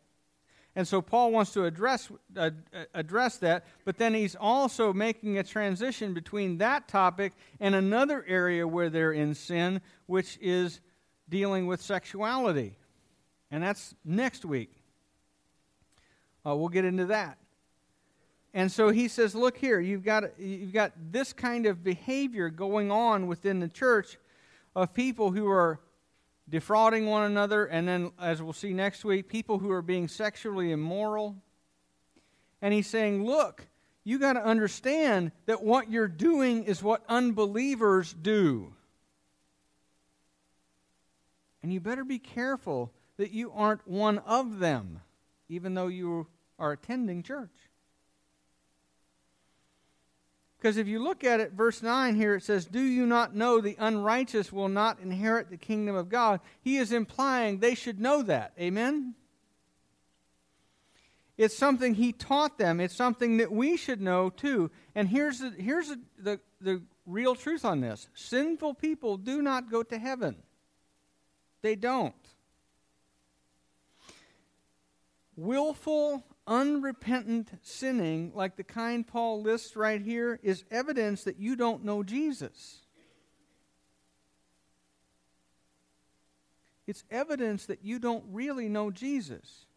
And 0.75 0.85
so 0.85 1.01
Paul 1.01 1.31
wants 1.31 1.53
to 1.53 1.63
address, 1.63 2.11
uh, 2.35 2.51
address 2.93 3.37
that, 3.37 3.65
but 3.85 3.97
then 3.97 4.13
he's 4.13 4.35
also 4.35 4.91
making 4.91 5.37
a 5.37 5.43
transition 5.43 6.13
between 6.13 6.57
that 6.57 6.89
topic 6.89 7.31
and 7.61 7.75
another 7.75 8.23
area 8.27 8.67
where 8.67 8.89
they're 8.89 9.13
in 9.13 9.35
sin, 9.35 9.79
which 10.05 10.37
is 10.41 10.81
dealing 11.29 11.65
with 11.65 11.81
sexuality. 11.81 12.75
And 13.51 13.63
that's 13.63 13.95
next 14.03 14.43
week. 14.43 14.73
Uh, 16.45 16.57
we'll 16.57 16.67
get 16.67 16.83
into 16.83 17.05
that. 17.05 17.37
And 18.53 18.71
so 18.71 18.89
he 18.89 19.07
says, 19.07 19.35
look 19.35 19.57
here, 19.57 19.79
you've 19.79 20.03
got, 20.03 20.39
you've 20.39 20.73
got 20.73 20.93
this 21.11 21.33
kind 21.33 21.65
of 21.65 21.83
behavior 21.83 22.49
going 22.49 22.91
on 22.91 23.27
within 23.27 23.59
the 23.59 23.67
church 23.67 24.17
of 24.75 24.93
people 24.93 25.31
who 25.31 25.47
are 25.47 25.79
defrauding 26.49 27.05
one 27.05 27.23
another, 27.23 27.65
and 27.65 27.87
then, 27.87 28.11
as 28.19 28.41
we'll 28.41 28.53
see 28.53 28.73
next 28.73 29.05
week, 29.05 29.29
people 29.29 29.59
who 29.59 29.69
are 29.69 29.83
being 29.83 30.07
sexually 30.07 30.71
immoral. 30.71 31.35
And 32.61 32.73
he's 32.73 32.87
saying, 32.87 33.23
look, 33.23 33.67
you 34.03 34.17
got 34.17 34.33
to 34.33 34.43
understand 34.43 35.31
that 35.45 35.63
what 35.63 35.91
you're 35.91 36.07
doing 36.07 36.63
is 36.63 36.81
what 36.81 37.03
unbelievers 37.07 38.15
do. 38.19 38.73
And 41.61 41.71
you 41.71 41.79
better 41.79 42.03
be 42.03 42.17
careful 42.17 42.91
that 43.17 43.31
you 43.31 43.51
aren't 43.51 43.87
one 43.87 44.17
of 44.19 44.57
them, 44.57 45.01
even 45.49 45.75
though 45.75 45.87
you 45.87 46.25
are 46.57 46.71
attending 46.71 47.21
church. 47.21 47.51
Because 50.59 50.75
if 50.75 50.87
you 50.87 51.01
look 51.01 51.23
at 51.23 51.39
it, 51.39 51.53
verse 51.53 51.81
9 51.81 52.15
here, 52.15 52.35
it 52.35 52.43
says, 52.43 52.65
Do 52.65 52.81
you 52.81 53.05
not 53.05 53.33
know 53.33 53.61
the 53.61 53.77
unrighteous 53.79 54.51
will 54.51 54.67
not 54.67 54.99
inherit 54.99 55.49
the 55.49 55.57
kingdom 55.57 55.95
of 55.95 56.09
God? 56.09 56.41
He 56.61 56.77
is 56.77 56.91
implying 56.91 57.59
they 57.59 57.75
should 57.75 57.99
know 57.99 58.21
that. 58.23 58.51
Amen? 58.59 59.15
It's 61.37 61.55
something 61.55 61.93
he 61.93 62.11
taught 62.11 62.57
them. 62.57 62.81
It's 62.81 62.95
something 62.95 63.37
that 63.37 63.49
we 63.49 63.77
should 63.77 64.01
know 64.01 64.29
too. 64.29 64.69
And 64.95 65.07
here's 65.07 65.39
the, 65.39 65.51
here's 65.51 65.87
the, 65.87 65.99
the, 66.17 66.39
the 66.59 66.81
real 67.05 67.35
truth 67.35 67.63
on 67.63 67.79
this 67.79 68.09
sinful 68.13 68.73
people 68.73 69.15
do 69.15 69.41
not 69.41 69.71
go 69.71 69.81
to 69.81 69.97
heaven. 69.97 70.35
They 71.61 71.75
don't. 71.75 72.13
Willful, 75.37 76.25
unrepentant 76.49 77.51
sinning, 77.61 78.33
like 78.35 78.57
the 78.57 78.63
kind 78.63 79.07
Paul 79.07 79.41
lists 79.41 79.77
right 79.77 80.01
here, 80.01 80.39
is 80.43 80.65
evidence 80.69 81.23
that 81.23 81.39
you 81.39 81.55
don't 81.55 81.85
know 81.85 82.03
Jesus. 82.03 82.81
It's 86.87 87.03
evidence 87.11 87.67
that 87.67 87.85
you 87.85 87.99
don't 87.99 88.25
really 88.31 88.67
know 88.67 88.89
Jesus. 88.89 89.67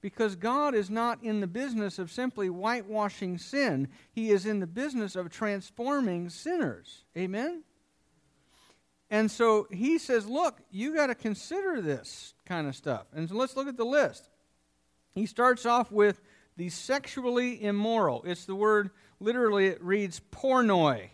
Because 0.00 0.34
God 0.34 0.74
is 0.74 0.90
not 0.90 1.22
in 1.22 1.40
the 1.40 1.46
business 1.46 2.00
of 2.00 2.10
simply 2.10 2.48
whitewashing 2.48 3.38
sin, 3.38 3.88
He 4.12 4.30
is 4.30 4.44
in 4.44 4.58
the 4.58 4.66
business 4.66 5.14
of 5.14 5.30
transforming 5.30 6.28
sinners. 6.28 7.04
Amen? 7.16 7.62
And 9.12 9.30
so 9.30 9.68
he 9.70 9.98
says, 9.98 10.26
look, 10.26 10.58
you 10.70 10.94
got 10.94 11.08
to 11.08 11.14
consider 11.14 11.82
this 11.82 12.32
kind 12.46 12.66
of 12.66 12.74
stuff. 12.74 13.04
And 13.14 13.28
so 13.28 13.34
let's 13.36 13.54
look 13.54 13.68
at 13.68 13.76
the 13.76 13.84
list. 13.84 14.30
He 15.14 15.26
starts 15.26 15.66
off 15.66 15.92
with 15.92 16.20
the 16.56 16.68
sexually 16.68 17.62
immoral. 17.62 18.22
It's 18.26 18.44
the 18.44 18.54
word, 18.54 18.90
literally, 19.20 19.66
it 19.66 19.82
reads 19.82 20.20
pornoi. 20.30 21.10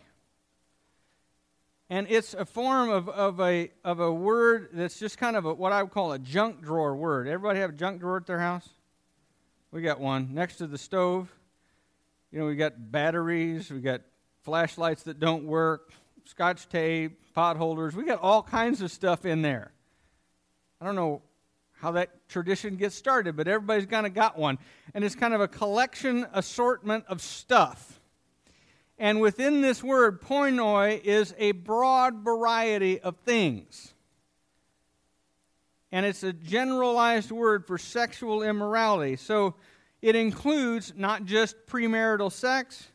And 1.89 2.07
it's 2.09 2.33
a 2.33 2.45
form 2.45 2.89
of, 2.89 3.09
of, 3.09 3.39
a, 3.39 3.71
of 3.83 3.99
a 3.99 4.13
word 4.13 4.69
that's 4.73 4.99
just 4.99 5.17
kind 5.17 5.35
of 5.35 5.45
a, 5.45 5.53
what 5.53 5.71
I 5.71 5.81
would 5.81 5.91
call 5.91 6.11
a 6.11 6.19
junk 6.19 6.61
drawer 6.61 6.95
word. 6.95 7.27
Everybody 7.27 7.59
have 7.59 7.71
a 7.71 7.73
junk 7.73 7.99
drawer 7.99 8.17
at 8.17 8.27
their 8.27 8.39
house? 8.39 8.69
We 9.71 9.81
got 9.81 9.99
one 9.99 10.33
next 10.33 10.57
to 10.57 10.67
the 10.67 10.77
stove. 10.77 11.33
You 12.31 12.39
know, 12.39 12.45
we 12.45 12.55
got 12.55 12.91
batteries, 12.91 13.71
we 13.71 13.79
got 13.79 14.01
flashlights 14.43 15.03
that 15.03 15.19
don't 15.19 15.45
work, 15.45 15.91
scotch 16.25 16.69
tape, 16.69 17.19
pot 17.33 17.57
holders. 17.57 17.95
We 17.95 18.03
got 18.03 18.19
all 18.21 18.43
kinds 18.43 18.81
of 18.81 18.91
stuff 18.91 19.25
in 19.25 19.41
there. 19.41 19.71
I 20.79 20.85
don't 20.85 20.95
know 20.95 21.23
how 21.81 21.91
that 21.91 22.27
tradition 22.27 22.75
gets 22.75 22.95
started, 22.95 23.37
but 23.37 23.47
everybody's 23.47 23.85
kind 23.85 24.05
of 24.05 24.13
got 24.13 24.37
one. 24.37 24.57
And 24.93 25.03
it's 25.03 25.15
kind 25.15 25.33
of 25.33 25.39
a 25.39 25.47
collection 25.47 26.27
assortment 26.33 27.05
of 27.07 27.21
stuff. 27.21 28.01
And 28.97 29.21
within 29.21 29.61
this 29.61 29.81
word, 29.81 30.21
pornoi 30.21 31.01
is 31.01 31.33
a 31.37 31.53
broad 31.53 32.15
variety 32.15 32.99
of 32.99 33.15
things. 33.25 33.93
And 35.91 36.05
it's 36.05 36.21
a 36.21 36.33
generalized 36.33 37.31
word 37.31 37.65
for 37.65 37.77
sexual 37.77 38.43
immorality. 38.43 39.15
So 39.15 39.55
it 40.01 40.17
includes 40.17 40.93
not 40.97 41.23
just 41.23 41.55
premarital 41.65 42.31
sex, 42.31 42.89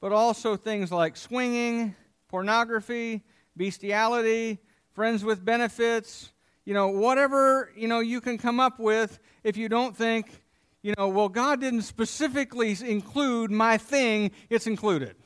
but 0.00 0.12
also 0.12 0.56
things 0.56 0.92
like 0.92 1.16
swinging, 1.16 1.94
pornography, 2.28 3.22
bestiality, 3.56 4.58
friends 4.92 5.24
with 5.24 5.42
benefits, 5.42 6.30
you 6.64 6.74
know, 6.74 6.88
whatever, 6.88 7.72
you 7.76 7.88
know, 7.88 8.00
you 8.00 8.20
can 8.20 8.38
come 8.38 8.60
up 8.60 8.78
with 8.78 9.18
if 9.44 9.56
you 9.56 9.68
don't 9.68 9.96
think, 9.96 10.42
you 10.82 10.94
know, 10.96 11.08
well, 11.08 11.28
God 11.28 11.60
didn't 11.60 11.82
specifically 11.82 12.76
include 12.84 13.50
my 13.50 13.78
thing, 13.78 14.30
it's 14.48 14.66
included. 14.66 15.16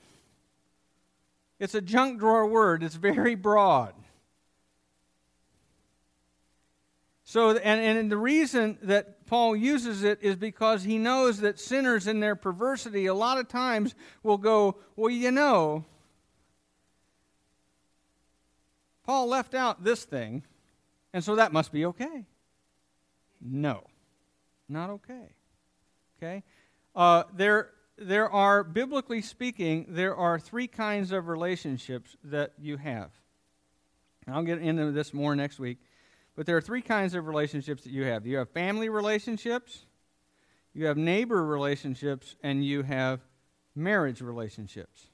It's 1.59 1.75
a 1.75 1.81
junk 1.81 2.19
drawer 2.19 2.47
word, 2.47 2.83
it's 2.83 2.97
very 2.97 3.35
broad. 3.35 3.95
So, 7.25 7.57
and, 7.57 7.99
and 7.99 8.13
the 8.13 8.17
reason 8.17 8.79
that 8.83 9.27
Paul 9.27 9.57
uses 9.57 10.03
it 10.03 10.19
is 10.23 10.37
because 10.37 10.85
he 10.85 10.99
knows 10.99 11.41
that 11.41 11.59
sinners 11.59 12.07
in 12.07 12.21
their 12.21 12.37
perversity 12.37 13.07
a 13.07 13.15
lot 13.15 13.39
of 13.39 13.49
times 13.49 13.95
will 14.23 14.37
go, 14.37 14.77
well, 14.95 15.11
you 15.11 15.31
know, 15.31 15.85
Paul 19.05 19.27
left 19.27 19.55
out 19.55 19.85
this 19.85 20.05
thing, 20.05 20.43
and 21.15 21.23
so 21.23 21.37
that 21.37 21.53
must 21.53 21.71
be 21.71 21.87
okay. 21.87 22.27
No, 23.41 23.85
not 24.69 24.91
okay. 24.91 25.37
Okay? 26.19 26.43
Uh, 26.95 27.23
there, 27.33 27.71
there 27.97 28.29
are, 28.29 28.65
biblically 28.65 29.23
speaking, 29.23 29.87
there 29.89 30.17
are 30.17 30.41
three 30.41 30.67
kinds 30.67 31.13
of 31.13 31.29
relationships 31.29 32.17
that 32.25 32.53
you 32.59 32.77
have. 32.79 33.13
And 34.27 34.35
I'll 34.35 34.43
get 34.43 34.59
into 34.59 34.91
this 34.91 35.15
more 35.15 35.37
next 35.37 35.61
week. 35.61 35.79
But 36.35 36.47
there 36.47 36.57
are 36.57 36.61
three 36.61 36.83
kinds 36.83 37.15
of 37.15 37.29
relationships 37.29 37.85
that 37.85 37.93
you 37.93 38.03
have 38.05 38.27
you 38.27 38.39
have 38.39 38.51
family 38.51 38.89
relationships, 38.89 39.87
you 40.73 40.87
have 40.87 40.97
neighbor 40.97 41.45
relationships, 41.45 42.35
and 42.43 42.65
you 42.65 42.83
have 42.83 43.21
marriage 43.77 44.21
relationships. 44.21 45.07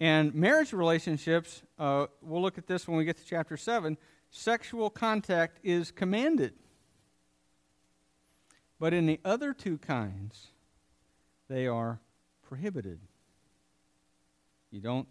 And 0.00 0.34
marriage 0.34 0.72
relationships, 0.72 1.62
uh, 1.78 2.06
we'll 2.22 2.40
look 2.40 2.56
at 2.56 2.66
this 2.66 2.88
when 2.88 2.96
we 2.96 3.04
get 3.04 3.18
to 3.18 3.24
chapter 3.24 3.58
7. 3.58 3.98
Sexual 4.30 4.88
contact 4.88 5.58
is 5.62 5.90
commanded. 5.90 6.54
But 8.78 8.94
in 8.94 9.04
the 9.04 9.20
other 9.26 9.52
two 9.52 9.76
kinds, 9.76 10.46
they 11.48 11.66
are 11.66 12.00
prohibited. 12.48 12.98
You 14.70 14.80
don't 14.80 15.06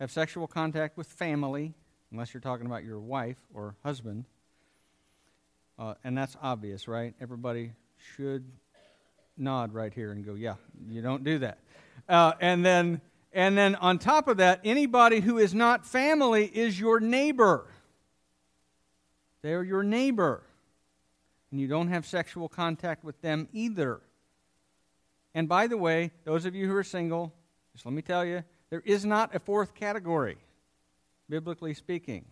have 0.00 0.10
sexual 0.10 0.48
contact 0.48 0.96
with 0.96 1.06
family, 1.06 1.72
unless 2.10 2.34
you're 2.34 2.40
talking 2.40 2.66
about 2.66 2.82
your 2.82 2.98
wife 2.98 3.38
or 3.54 3.76
husband. 3.84 4.24
Uh, 5.78 5.94
and 6.02 6.18
that's 6.18 6.36
obvious, 6.42 6.88
right? 6.88 7.14
Everybody 7.20 7.72
should 8.16 8.44
nod 9.36 9.72
right 9.72 9.94
here 9.94 10.10
and 10.10 10.26
go, 10.26 10.34
yeah, 10.34 10.54
you 10.88 11.00
don't 11.00 11.22
do 11.22 11.38
that. 11.38 11.58
Uh, 12.08 12.32
and 12.40 12.64
then 12.64 13.00
and 13.32 13.56
then 13.56 13.74
on 13.76 13.98
top 13.98 14.28
of 14.28 14.38
that, 14.38 14.60
anybody 14.64 15.20
who 15.20 15.38
is 15.38 15.54
not 15.54 15.86
family 15.86 16.46
is 16.46 16.80
your 16.80 17.00
neighbor. 17.00 17.66
They're 19.42 19.64
your 19.64 19.82
neighbor. 19.82 20.42
And 21.50 21.60
you 21.60 21.68
don't 21.68 21.88
have 21.88 22.06
sexual 22.06 22.48
contact 22.48 23.04
with 23.04 23.20
them 23.22 23.48
either. 23.52 24.00
And 25.34 25.48
by 25.48 25.66
the 25.66 25.76
way, 25.76 26.10
those 26.24 26.44
of 26.44 26.54
you 26.54 26.66
who 26.66 26.74
are 26.74 26.84
single, 26.84 27.32
just 27.72 27.86
let 27.86 27.94
me 27.94 28.02
tell 28.02 28.24
you, 28.24 28.44
there 28.70 28.82
is 28.84 29.04
not 29.04 29.34
a 29.34 29.38
fourth 29.38 29.74
category, 29.74 30.38
biblically 31.28 31.74
speaking. 31.74 32.24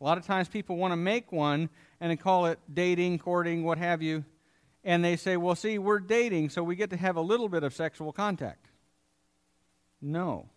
A 0.00 0.04
lot 0.04 0.18
of 0.18 0.26
times 0.26 0.48
people 0.48 0.76
want 0.76 0.92
to 0.92 0.96
make 0.96 1.30
one 1.30 1.70
and 2.00 2.10
they 2.10 2.16
call 2.16 2.46
it 2.46 2.58
dating, 2.72 3.18
courting, 3.18 3.64
what 3.64 3.78
have 3.78 4.02
you. 4.02 4.24
And 4.82 5.02
they 5.02 5.16
say, 5.16 5.36
well, 5.36 5.54
see, 5.54 5.78
we're 5.78 6.00
dating, 6.00 6.50
so 6.50 6.62
we 6.62 6.76
get 6.76 6.90
to 6.90 6.96
have 6.96 7.16
a 7.16 7.22
little 7.22 7.48
bit 7.48 7.62
of 7.62 7.72
sexual 7.72 8.12
contact. 8.12 8.66
No. 10.04 10.50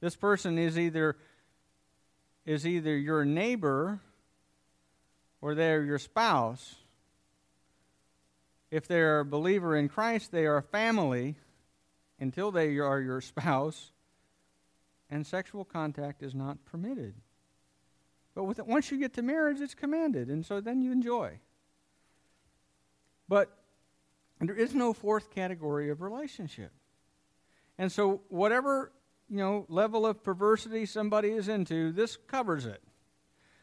This 0.00 0.16
person 0.16 0.58
is 0.58 0.76
either 0.76 1.16
is 2.44 2.66
either 2.66 2.96
your 2.96 3.24
neighbor 3.24 4.00
or 5.40 5.54
they're 5.54 5.84
your 5.84 6.00
spouse. 6.00 6.74
If 8.72 8.88
they're 8.88 9.20
a 9.20 9.24
believer 9.24 9.76
in 9.76 9.88
Christ, 9.88 10.32
they 10.32 10.44
are 10.46 10.56
a 10.56 10.62
family 10.62 11.36
until 12.18 12.50
they 12.50 12.78
are 12.78 13.00
your 13.00 13.20
spouse, 13.20 13.92
and 15.08 15.24
sexual 15.24 15.64
contact 15.64 16.22
is 16.22 16.34
not 16.34 16.64
permitted. 16.64 17.14
But 18.34 18.44
with, 18.44 18.58
once 18.60 18.90
you 18.90 18.98
get 18.98 19.14
to 19.14 19.22
marriage, 19.22 19.60
it's 19.60 19.74
commanded, 19.74 20.28
and 20.28 20.44
so 20.44 20.60
then 20.60 20.82
you 20.82 20.90
enjoy. 20.90 21.38
But 23.28 23.56
there 24.40 24.56
is 24.56 24.74
no 24.74 24.92
fourth 24.92 25.30
category 25.30 25.90
of 25.90 26.00
relationship. 26.00 26.72
And 27.82 27.90
so, 27.90 28.20
whatever 28.28 28.92
you 29.28 29.38
know 29.38 29.66
level 29.68 30.06
of 30.06 30.22
perversity 30.22 30.86
somebody 30.86 31.30
is 31.30 31.48
into, 31.48 31.90
this 31.90 32.16
covers 32.16 32.64
it. 32.64 32.80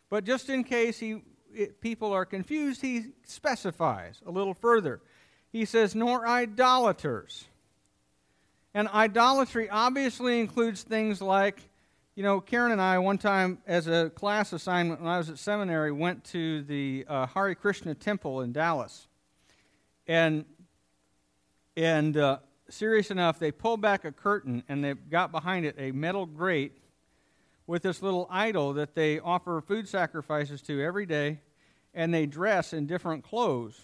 But 0.09 0.26
just 0.26 0.49
in 0.49 0.65
case 0.65 0.99
he, 0.99 1.22
it, 1.53 1.80
people 1.80 2.11
are 2.11 2.26
confused, 2.26 2.82
he 2.82 3.13
specifies 3.24 4.22
a 4.26 4.30
little 4.30 4.53
further. 4.53 4.99
He 5.53 5.63
says, 5.63 5.95
"Nor 5.95 6.28
idolaters." 6.28 7.45
And 8.74 8.89
idolatry 8.89 9.70
obviously 9.70 10.41
includes 10.41 10.84
things 10.84 11.22
like, 11.22 11.61
you 12.15 12.24
know, 12.24 12.41
Karen 12.41 12.74
and 12.74 12.82
I, 12.82 12.99
one 12.99 13.20
time 13.20 13.59
as 13.65 13.88
a 13.88 14.09
class 14.09 14.51
assignment 14.51 14.99
when 14.99 15.09
I 15.09 15.17
was 15.17 15.30
at 15.30 15.39
seminary, 15.39 15.93
went 15.93 16.26
to 16.26 16.63
the 16.63 17.05
uh, 17.07 17.26
Hare 17.28 17.55
Krishna 17.55 17.95
temple 17.95 18.41
in 18.41 18.51
Dallas. 18.51 19.07
And, 20.07 20.43
and 21.78 22.17
uh, 22.17 22.39
serious 22.70 23.11
enough, 23.11 23.39
they 23.39 23.51
pulled 23.51 23.82
back 23.82 24.05
a 24.05 24.11
curtain 24.11 24.63
and 24.67 24.84
they 24.84 24.93
got 24.93 25.32
behind 25.32 25.65
it 25.65 25.76
a 25.78 25.91
metal 25.91 26.26
grate 26.26 26.78
with 27.67 27.84
this 27.84 28.01
little 28.01 28.28
idol 28.32 28.74
that 28.74 28.95
they 28.95 29.20
offer 29.20 29.61
food 29.61 29.88
sacrifices 29.88 30.61
to 30.63 30.82
every 30.82 31.05
day, 31.05 31.39
and 31.93 32.11
they 32.13 32.26
dress 32.26 32.74
in 32.74 32.88
different 32.88 33.24
clothes 33.24 33.80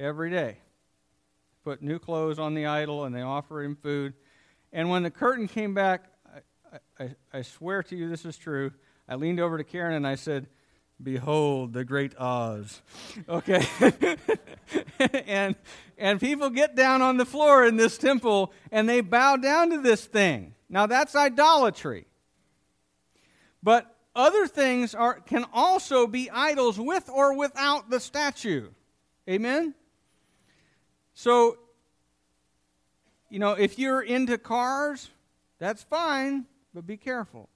every 0.00 0.30
day. 0.30 0.58
Put 1.62 1.82
new 1.82 1.98
clothes 1.98 2.38
on 2.38 2.54
the 2.54 2.66
idol 2.66 3.04
and 3.04 3.14
they 3.14 3.22
offer 3.22 3.62
him 3.62 3.76
food. 3.76 4.14
And 4.72 4.90
when 4.90 5.02
the 5.02 5.10
curtain 5.10 5.46
came 5.46 5.74
back, 5.74 6.06
I, 6.72 7.04
I, 7.04 7.14
I 7.32 7.42
swear 7.42 7.82
to 7.84 7.96
you 7.96 8.08
this 8.08 8.24
is 8.24 8.36
true. 8.36 8.72
I 9.08 9.14
leaned 9.14 9.40
over 9.40 9.56
to 9.56 9.64
Karen 9.64 9.94
and 9.94 10.06
I 10.06 10.16
said, 10.16 10.48
Behold 11.00 11.74
the 11.74 11.84
great 11.84 12.16
Oz. 12.18 12.82
Okay. 13.28 13.64
and 15.26 15.54
and 15.96 16.20
people 16.20 16.50
get 16.50 16.74
down 16.74 17.02
on 17.02 17.16
the 17.18 17.24
floor 17.24 17.64
in 17.64 17.76
this 17.76 17.98
temple 17.98 18.52
and 18.72 18.88
they 18.88 19.00
bow 19.00 19.36
down 19.36 19.70
to 19.70 19.80
this 19.80 20.04
thing. 20.04 20.54
Now 20.68 20.86
that's 20.86 21.14
idolatry. 21.14 22.06
But 23.62 23.94
other 24.16 24.48
things 24.48 24.94
are 24.94 25.20
can 25.20 25.44
also 25.52 26.08
be 26.08 26.30
idols 26.30 26.80
with 26.80 27.08
or 27.08 27.36
without 27.36 27.90
the 27.90 28.00
statue. 28.00 28.68
Amen. 29.28 29.74
So 31.14 31.58
you 33.30 33.38
know, 33.38 33.52
if 33.52 33.78
you're 33.78 34.00
into 34.00 34.36
cars, 34.36 35.10
that's 35.60 35.84
fine, 35.84 36.46
but 36.74 36.86
be 36.86 36.96
careful 36.96 37.48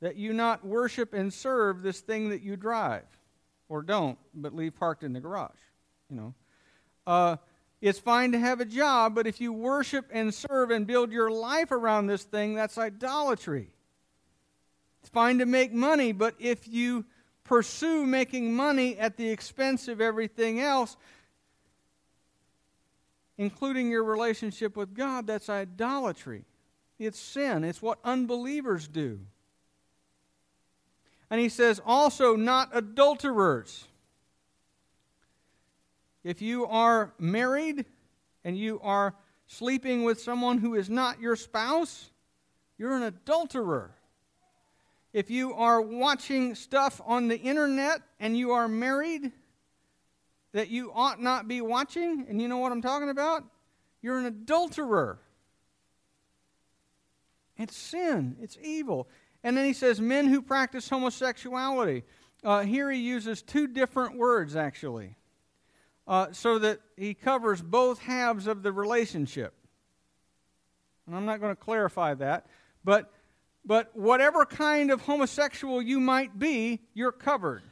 that 0.00 0.16
you 0.16 0.32
not 0.32 0.64
worship 0.64 1.14
and 1.14 1.32
serve 1.32 1.82
this 1.82 2.00
thing 2.00 2.30
that 2.30 2.42
you 2.42 2.56
drive, 2.56 3.06
or 3.68 3.82
don't, 3.82 4.18
but 4.34 4.54
leave 4.54 4.74
parked 4.76 5.02
in 5.02 5.12
the 5.12 5.20
garage. 5.20 5.50
You 6.10 6.16
know, 6.16 6.34
uh, 7.06 7.36
it's 7.80 7.98
fine 7.98 8.32
to 8.32 8.38
have 8.38 8.60
a 8.60 8.64
job, 8.64 9.14
but 9.14 9.26
if 9.26 9.40
you 9.40 9.52
worship 9.52 10.06
and 10.12 10.32
serve 10.32 10.70
and 10.70 10.86
build 10.86 11.12
your 11.12 11.30
life 11.30 11.70
around 11.70 12.06
this 12.06 12.24
thing, 12.24 12.54
that's 12.54 12.78
idolatry. 12.78 13.70
It's 15.00 15.10
fine 15.10 15.38
to 15.38 15.46
make 15.46 15.72
money, 15.72 16.12
but 16.12 16.34
if 16.38 16.66
you 16.66 17.04
pursue 17.44 18.04
making 18.04 18.54
money 18.54 18.98
at 18.98 19.16
the 19.16 19.28
expense 19.28 19.88
of 19.88 20.00
everything 20.00 20.60
else, 20.60 20.96
including 23.38 23.90
your 23.90 24.04
relationship 24.04 24.76
with 24.76 24.94
God, 24.94 25.26
that's 25.26 25.48
idolatry. 25.48 26.44
It's 26.98 27.18
sin. 27.18 27.62
It's 27.62 27.82
what 27.82 27.98
unbelievers 28.02 28.88
do. 28.88 29.20
And 31.30 31.40
he 31.40 31.48
says, 31.48 31.80
also 31.84 32.36
not 32.36 32.70
adulterers. 32.72 33.86
If 36.22 36.42
you 36.42 36.66
are 36.66 37.12
married 37.18 37.84
and 38.44 38.56
you 38.56 38.80
are 38.82 39.14
sleeping 39.46 40.04
with 40.04 40.20
someone 40.20 40.58
who 40.58 40.74
is 40.74 40.90
not 40.90 41.20
your 41.20 41.36
spouse, 41.36 42.10
you're 42.78 42.96
an 42.96 43.02
adulterer. 43.04 43.92
If 45.12 45.30
you 45.30 45.54
are 45.54 45.80
watching 45.80 46.54
stuff 46.54 47.00
on 47.06 47.28
the 47.28 47.38
internet 47.38 48.02
and 48.20 48.36
you 48.36 48.52
are 48.52 48.68
married 48.68 49.32
that 50.52 50.68
you 50.68 50.90
ought 50.94 51.20
not 51.20 51.48
be 51.48 51.60
watching, 51.60 52.26
and 52.28 52.40
you 52.40 52.48
know 52.48 52.58
what 52.58 52.72
I'm 52.72 52.82
talking 52.82 53.10
about, 53.10 53.44
you're 54.00 54.18
an 54.18 54.26
adulterer. 54.26 55.18
It's 57.58 57.76
sin, 57.76 58.36
it's 58.40 58.58
evil. 58.62 59.08
And 59.46 59.56
then 59.56 59.64
he 59.64 59.74
says, 59.74 60.00
men 60.00 60.26
who 60.26 60.42
practice 60.42 60.88
homosexuality. 60.88 62.02
Uh, 62.42 62.62
here 62.62 62.90
he 62.90 62.98
uses 62.98 63.42
two 63.42 63.68
different 63.68 64.18
words, 64.18 64.56
actually, 64.56 65.14
uh, 66.08 66.32
so 66.32 66.58
that 66.58 66.80
he 66.96 67.14
covers 67.14 67.62
both 67.62 68.00
halves 68.00 68.48
of 68.48 68.64
the 68.64 68.72
relationship. 68.72 69.54
And 71.06 71.14
I'm 71.14 71.26
not 71.26 71.40
going 71.40 71.54
to 71.54 71.60
clarify 71.60 72.14
that, 72.14 72.48
but, 72.82 73.12
but 73.64 73.96
whatever 73.96 74.44
kind 74.44 74.90
of 74.90 75.02
homosexual 75.02 75.80
you 75.80 76.00
might 76.00 76.36
be, 76.40 76.80
you're 76.92 77.12
covered. 77.12 77.62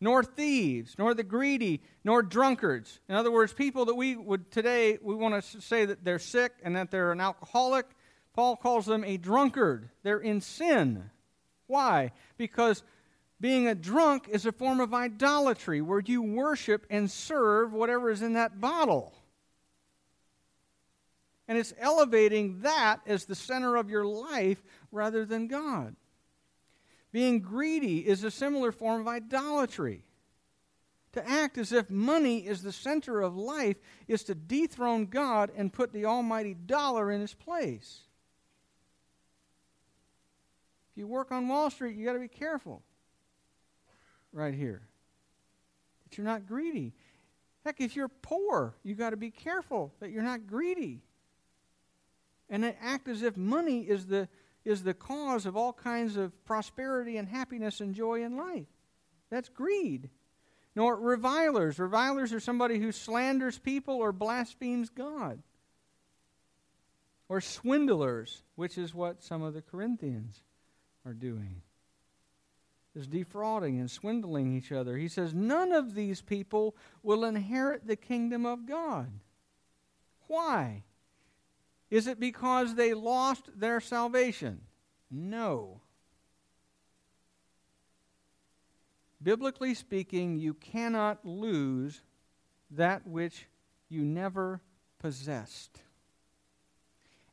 Nor 0.00 0.24
thieves, 0.24 0.94
nor 0.96 1.12
the 1.12 1.22
greedy, 1.22 1.82
nor 2.04 2.22
drunkards. 2.22 3.00
In 3.06 3.14
other 3.14 3.30
words, 3.30 3.52
people 3.52 3.84
that 3.84 3.96
we 3.96 4.16
would 4.16 4.50
today, 4.50 4.96
we 5.02 5.14
want 5.14 5.44
to 5.44 5.60
say 5.60 5.84
that 5.84 6.04
they're 6.04 6.18
sick 6.18 6.54
and 6.62 6.74
that 6.76 6.90
they're 6.90 7.12
an 7.12 7.20
alcoholic 7.20 7.84
Paul 8.36 8.56
calls 8.56 8.84
them 8.84 9.02
a 9.02 9.16
drunkard. 9.16 9.88
They're 10.02 10.20
in 10.20 10.42
sin. 10.42 11.10
Why? 11.66 12.12
Because 12.36 12.82
being 13.40 13.66
a 13.66 13.74
drunk 13.74 14.28
is 14.28 14.44
a 14.44 14.52
form 14.52 14.78
of 14.78 14.92
idolatry 14.92 15.80
where 15.80 16.00
you 16.00 16.20
worship 16.22 16.86
and 16.90 17.10
serve 17.10 17.72
whatever 17.72 18.10
is 18.10 18.20
in 18.20 18.34
that 18.34 18.60
bottle. 18.60 19.14
And 21.48 21.56
it's 21.56 21.72
elevating 21.78 22.60
that 22.60 23.00
as 23.06 23.24
the 23.24 23.34
center 23.34 23.74
of 23.76 23.88
your 23.88 24.04
life 24.04 24.62
rather 24.92 25.24
than 25.24 25.48
God. 25.48 25.96
Being 27.12 27.40
greedy 27.40 28.06
is 28.06 28.22
a 28.22 28.30
similar 28.30 28.70
form 28.70 29.00
of 29.00 29.08
idolatry. 29.08 30.04
To 31.12 31.26
act 31.26 31.56
as 31.56 31.72
if 31.72 31.88
money 31.88 32.46
is 32.46 32.62
the 32.62 32.72
center 32.72 33.22
of 33.22 33.34
life 33.34 33.78
is 34.06 34.24
to 34.24 34.34
dethrone 34.34 35.06
God 35.06 35.50
and 35.56 35.72
put 35.72 35.94
the 35.94 36.04
almighty 36.04 36.52
dollar 36.52 37.10
in 37.10 37.22
his 37.22 37.32
place. 37.32 38.02
If 40.96 41.00
you 41.00 41.06
work 41.06 41.30
on 41.30 41.46
Wall 41.46 41.68
Street, 41.68 41.94
you 41.94 42.06
got 42.06 42.14
to 42.14 42.18
be 42.18 42.26
careful 42.26 42.82
right 44.32 44.54
here 44.54 44.80
that 46.02 46.16
you're 46.16 46.24
not 46.24 46.46
greedy. 46.46 46.94
Heck, 47.66 47.82
if 47.82 47.94
you're 47.94 48.08
poor, 48.08 48.74
you 48.82 48.94
got 48.94 49.10
to 49.10 49.18
be 49.18 49.30
careful 49.30 49.92
that 50.00 50.10
you're 50.10 50.22
not 50.22 50.46
greedy. 50.46 51.02
and 52.48 52.64
act 52.80 53.08
as 53.08 53.20
if 53.20 53.36
money 53.36 53.80
is 53.82 54.06
the, 54.06 54.26
is 54.64 54.84
the 54.84 54.94
cause 54.94 55.44
of 55.44 55.54
all 55.54 55.74
kinds 55.74 56.16
of 56.16 56.32
prosperity 56.46 57.18
and 57.18 57.28
happiness 57.28 57.82
and 57.82 57.94
joy 57.94 58.22
in 58.22 58.38
life. 58.38 58.68
That's 59.28 59.50
greed. 59.50 60.08
Nor 60.74 60.96
revilers. 60.96 61.78
Revilers 61.78 62.32
are 62.32 62.40
somebody 62.40 62.78
who 62.78 62.90
slanders 62.90 63.58
people 63.58 63.96
or 63.96 64.12
blasphemes 64.12 64.88
God. 64.88 65.42
Or 67.28 67.42
swindlers, 67.42 68.44
which 68.54 68.78
is 68.78 68.94
what 68.94 69.22
some 69.22 69.42
of 69.42 69.52
the 69.52 69.60
Corinthians 69.60 70.40
are 71.06 71.14
doing. 71.14 71.62
Is 72.94 73.06
defrauding 73.06 73.78
and 73.78 73.90
swindling 73.90 74.56
each 74.56 74.72
other. 74.72 74.96
He 74.96 75.08
says, 75.08 75.34
None 75.34 75.70
of 75.70 75.94
these 75.94 76.22
people 76.22 76.74
will 77.02 77.24
inherit 77.24 77.86
the 77.86 77.96
kingdom 77.96 78.46
of 78.46 78.66
God. 78.66 79.10
Why? 80.28 80.84
Is 81.90 82.06
it 82.06 82.18
because 82.18 82.74
they 82.74 82.94
lost 82.94 83.50
their 83.54 83.80
salvation? 83.80 84.62
No. 85.10 85.82
Biblically 89.22 89.74
speaking, 89.74 90.36
you 90.36 90.54
cannot 90.54 91.24
lose 91.24 92.00
that 92.70 93.06
which 93.06 93.46
you 93.88 94.04
never 94.04 94.62
possessed. 94.98 95.82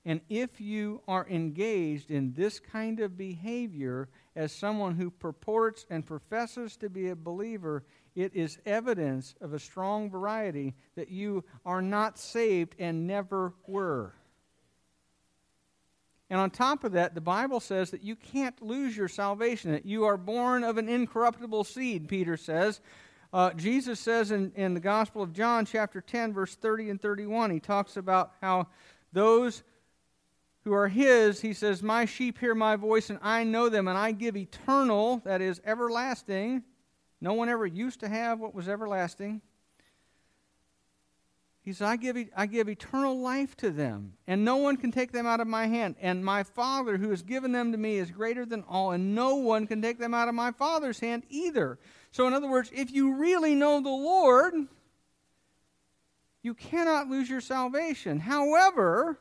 And 0.06 0.20
if 0.30 0.60
you 0.60 1.02
are 1.08 1.28
engaged 1.30 2.12
in 2.12 2.34
this 2.34 2.60
kind 2.60 3.00
of 3.00 3.18
behavior 3.18 4.10
as 4.36 4.52
someone 4.52 4.96
who 4.96 5.10
purports 5.10 5.86
and 5.90 6.06
professes 6.06 6.76
to 6.78 6.90
be 6.90 7.10
a 7.10 7.16
believer, 7.16 7.84
it 8.16 8.36
is 8.36 8.60
evidence 8.66 9.34
of 9.40 9.54
a 9.54 9.60
strong 9.60 10.10
variety 10.10 10.74
that 10.96 11.10
you 11.10 11.46
are 11.66 11.82
not 11.82 12.20
saved 12.20 12.76
and 12.80 13.08
never 13.08 13.54
were. 13.66 14.14
And 16.30 16.40
on 16.40 16.50
top 16.50 16.84
of 16.84 16.94
that, 16.94 17.16
the 17.16 17.22
Bible 17.22 17.60
says 17.60 17.92
that 17.92 18.04
you 18.04 18.16
can't 18.16 18.60
lose 18.62 18.98
your 18.98 19.08
salvation, 19.08 19.72
that 19.72 19.86
you 19.86 20.06
are 20.06 20.18
born 20.18 20.64
of 20.64 20.78
an 20.78 20.90
incorruptible 20.90 21.64
seed, 21.64 22.08
Peter 22.10 22.38
says. 22.38 22.82
Uh, 23.32 23.52
Jesus 23.54 24.00
says 24.00 24.32
in, 24.32 24.52
in 24.56 24.74
the 24.74 24.80
Gospel 24.80 25.22
of 25.22 25.32
John, 25.32 25.66
chapter 25.66 26.02
10, 26.02 26.34
verse 26.34 26.56
30 26.56 26.90
and 26.90 27.02
31, 27.02 27.52
he 27.52 27.60
talks 27.60 27.98
about 27.98 28.34
how 28.42 28.68
those 29.12 29.64
who 30.64 30.74
are 30.74 30.88
his, 30.88 31.42
he 31.42 31.54
says, 31.54 31.84
My 31.84 32.06
sheep 32.06 32.40
hear 32.40 32.56
my 32.56 32.76
voice, 32.76 33.10
and 33.10 33.20
I 33.22 33.44
know 33.44 33.70
them, 33.70 33.88
and 33.88 33.98
I 33.98 34.12
give 34.12 34.38
eternal, 34.38 35.22
that 35.26 35.42
is, 35.42 35.62
everlasting. 35.66 36.64
No 37.20 37.34
one 37.34 37.50
ever 37.50 37.66
used 37.66 38.00
to 38.02 38.10
have 38.10 38.40
what 38.40 38.56
was 38.56 38.68
everlasting. 38.68 39.42
He 41.64 41.72
says, 41.72 41.88
I 41.88 41.96
give, 41.96 42.18
I 42.36 42.46
give 42.46 42.68
eternal 42.68 43.22
life 43.22 43.56
to 43.58 43.72
them, 43.72 44.14
and 44.28 44.44
no 44.44 44.58
one 44.58 44.76
can 44.76 44.92
take 44.92 45.14
them 45.14 45.26
out 45.26 45.40
of 45.40 45.48
my 45.48 45.68
hand. 45.68 45.96
And 46.02 46.24
my 46.24 46.44
Father, 46.44 46.98
who 46.98 47.10
has 47.10 47.22
given 47.22 47.54
them 47.54 47.72
to 47.72 47.78
me, 47.78 47.98
is 47.98 48.12
greater 48.12 48.46
than 48.46 48.66
all, 48.68 48.92
and 48.92 49.16
no 49.16 49.36
one 49.36 49.66
can 49.66 49.82
take 49.82 49.98
them 49.98 50.14
out 50.14 50.28
of 50.28 50.36
my 50.36 50.52
Father's 50.52 51.00
hand 51.00 51.24
either. 51.30 51.80
So, 52.12 52.28
in 52.28 52.34
other 52.34 52.50
words, 52.50 52.70
if 52.74 52.92
you 52.92 53.16
really 53.16 53.56
know 53.56 53.82
the 53.82 53.90
Lord, 53.90 54.54
you 56.42 56.54
cannot 56.54 57.08
lose 57.08 57.30
your 57.30 57.40
salvation. 57.40 58.20
However, 58.20 59.18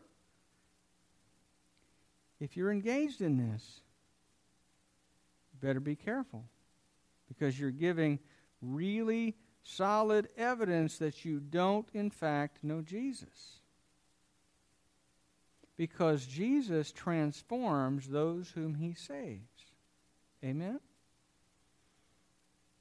if 2.43 2.57
you're 2.57 2.73
engaged 2.73 3.21
in 3.21 3.37
this, 3.37 3.83
better 5.61 5.79
be 5.79 5.95
careful 5.95 6.43
because 7.29 7.59
you're 7.59 7.71
giving 7.71 8.19
really 8.61 9.37
solid 9.63 10.29
evidence 10.37 10.99
that 10.99 11.25
you 11.25 11.39
don't, 11.39 11.87
in 11.95 12.11
fact, 12.11 12.65
know 12.65 12.83
Jesus. 12.83 13.61
Because 15.77 16.27
Jesus 16.27 16.91
transforms 16.91 18.09
those 18.09 18.51
whom 18.51 18.75
he 18.75 18.95
saves. 18.95 19.41
Amen? 20.45 20.81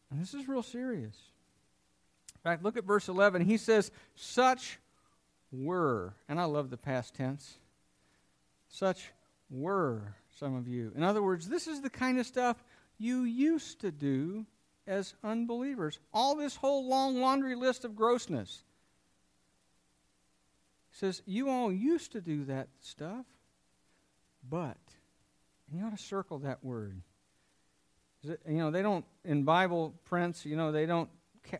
And 0.09 0.19
this 0.19 0.33
is 0.33 0.47
real 0.47 0.63
serious. 0.63 1.15
In 2.33 2.41
fact, 2.41 2.63
look 2.63 2.77
at 2.77 2.83
verse 2.83 3.07
11. 3.07 3.45
He 3.45 3.57
says, 3.57 3.91
Such 4.15 4.79
were, 5.51 6.15
and 6.27 6.39
I 6.39 6.45
love 6.45 6.71
the 6.71 6.77
past 6.77 7.13
tense, 7.13 7.59
such 8.67 9.11
were 9.51 10.15
some 10.39 10.55
of 10.55 10.67
you. 10.67 10.91
In 10.95 11.03
other 11.03 11.21
words, 11.21 11.47
this 11.47 11.67
is 11.67 11.81
the 11.81 11.89
kind 11.89 12.19
of 12.19 12.25
stuff 12.25 12.63
you 12.97 13.23
used 13.23 13.81
to 13.81 13.91
do 13.91 14.45
as 14.87 15.13
unbelievers. 15.23 15.99
All 16.13 16.35
this 16.35 16.55
whole 16.55 16.87
long 16.87 17.19
laundry 17.19 17.55
list 17.55 17.85
of 17.85 17.95
grossness. 17.95 18.63
He 20.91 20.97
says, 20.97 21.21
You 21.25 21.49
all 21.49 21.71
used 21.71 22.13
to 22.13 22.21
do 22.21 22.45
that 22.45 22.69
stuff, 22.79 23.25
but, 24.47 24.77
and 25.69 25.79
you 25.79 25.85
ought 25.85 25.97
to 25.97 26.03
circle 26.03 26.39
that 26.39 26.63
word. 26.63 27.01
You 28.23 28.37
know, 28.45 28.71
they 28.71 28.81
don't, 28.81 29.05
in 29.25 29.43
Bible 29.43 29.95
prints, 30.05 30.45
you 30.45 30.55
know, 30.55 30.71
they 30.71 30.85
don't, 30.85 31.09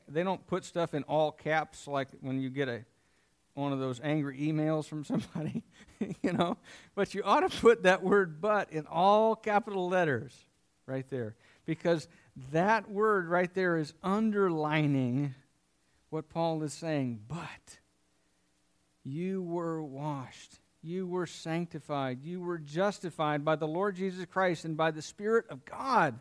they 0.08 0.24
don't 0.24 0.46
put 0.46 0.64
stuff 0.64 0.94
in 0.94 1.04
all 1.04 1.32
caps 1.32 1.88
like 1.88 2.10
when 2.22 2.40
you 2.40 2.50
get 2.50 2.70
a, 2.70 2.86
one 3.54 3.74
of 3.74 3.80
those 3.80 4.00
angry 4.04 4.40
emails 4.40 4.86
from 4.86 5.04
somebody, 5.04 5.64
you 6.22 6.34
know. 6.34 6.58
But 6.96 7.14
you 7.14 7.24
ought 7.24 7.50
to 7.50 7.60
put 7.60 7.84
that 7.84 8.04
word 8.04 8.42
but 8.42 8.72
in 8.72 8.86
all 8.88 9.36
capital 9.36 9.90
letters 9.90 10.34
right 10.86 11.08
there 11.10 11.36
because 11.66 12.08
that 12.52 12.90
word 12.90 13.28
right 13.28 13.54
there 13.54 13.78
is 13.78 13.94
underlining 14.04 15.36
what 16.10 16.30
Paul 16.30 16.64
is 16.64 16.74
saying. 16.74 17.22
But 17.28 17.80
you 19.04 19.42
were 19.42 19.82
washed, 19.82 20.60
you 20.82 21.08
were 21.08 21.26
sanctified, 21.26 22.24
you 22.24 22.42
were 22.42 22.58
justified 22.58 23.44
by 23.44 23.56
the 23.56 23.68
Lord 23.68 23.96
Jesus 23.96 24.26
Christ 24.26 24.66
and 24.66 24.78
by 24.78 24.92
the 24.92 25.02
Spirit 25.02 25.46
of 25.50 25.66
God. 25.66 26.20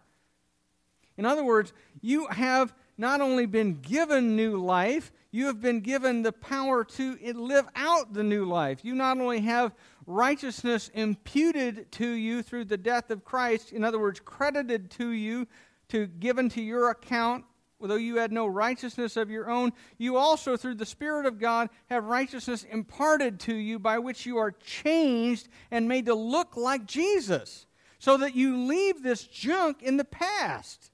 In 1.17 1.27
other 1.27 1.45
words, 1.45 1.73
you 2.01 2.27
have 2.29 2.75
not 3.01 3.23
only 3.23 3.47
been 3.47 3.81
given 3.81 4.37
new 4.37 4.59
life, 4.59 5.11
you 5.31 5.47
have 5.47 5.59
been 5.59 5.81
given 5.81 6.23
the 6.23 6.33
power 6.33 6.85
to 6.85 7.17
live 7.35 7.67
out 7.75 8.13
the 8.13 8.23
new 8.23 8.45
life. 8.45 8.85
You 8.85 8.95
not 8.95 9.19
only 9.19 9.41
have 9.41 9.73
righteousness 10.07 10.91
imputed 10.93 11.91
to 11.93 12.07
you 12.07 12.43
through 12.43 12.67
the 12.67 12.77
death 12.77 13.11
of 13.11 13.25
Christ, 13.25 13.73
in 13.73 13.85
other 13.85 13.99
words, 13.99 14.21
credited 14.21 14.91
to 14.93 15.09
you 15.09 15.49
to 15.89 16.07
given 16.09 16.51
to 16.51 16.61
your 16.61 16.91
account, 16.91 17.47
though 17.81 17.95
you 17.95 18.17
had 18.17 18.33
no 18.33 18.47
righteousness 18.47 19.17
of 19.17 19.31
your 19.31 19.49
own, 19.49 19.73
you 19.97 20.19
also, 20.19 20.59
through 20.59 20.75
the 20.75 20.85
Spirit 20.85 21.25
of 21.25 21.39
God, 21.39 21.71
have 21.89 22.05
righteousness 22.05 22.65
imparted 22.65 23.41
to 23.41 23.55
you 23.55 23.79
by 23.79 23.99
which 23.99 24.27
you 24.27 24.37
are 24.37 24.51
changed 24.51 25.49
and 25.71 25.89
made 25.89 26.05
to 26.05 26.15
look 26.15 26.55
like 26.55 26.85
Jesus, 26.85 27.65
so 27.99 28.19
that 28.19 28.37
you 28.37 28.59
leave 28.67 29.03
this 29.03 29.25
junk 29.25 29.83
in 29.83 29.97
the 29.97 30.05
past 30.05 30.91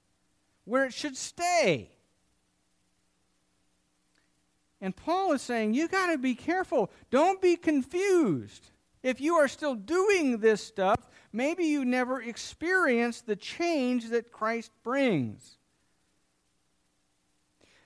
where 0.64 0.84
it 0.84 0.94
should 0.94 1.16
stay. 1.16 1.90
And 4.80 4.94
Paul 4.94 5.32
is 5.32 5.42
saying, 5.42 5.74
you 5.74 5.88
got 5.88 6.12
to 6.12 6.18
be 6.18 6.34
careful. 6.34 6.90
Don't 7.10 7.40
be 7.40 7.56
confused. 7.56 8.70
If 9.02 9.20
you 9.20 9.34
are 9.36 9.48
still 9.48 9.74
doing 9.74 10.38
this 10.38 10.62
stuff, 10.62 11.08
maybe 11.32 11.64
you 11.64 11.84
never 11.84 12.20
experienced 12.20 13.26
the 13.26 13.36
change 13.36 14.10
that 14.10 14.32
Christ 14.32 14.70
brings. 14.82 15.58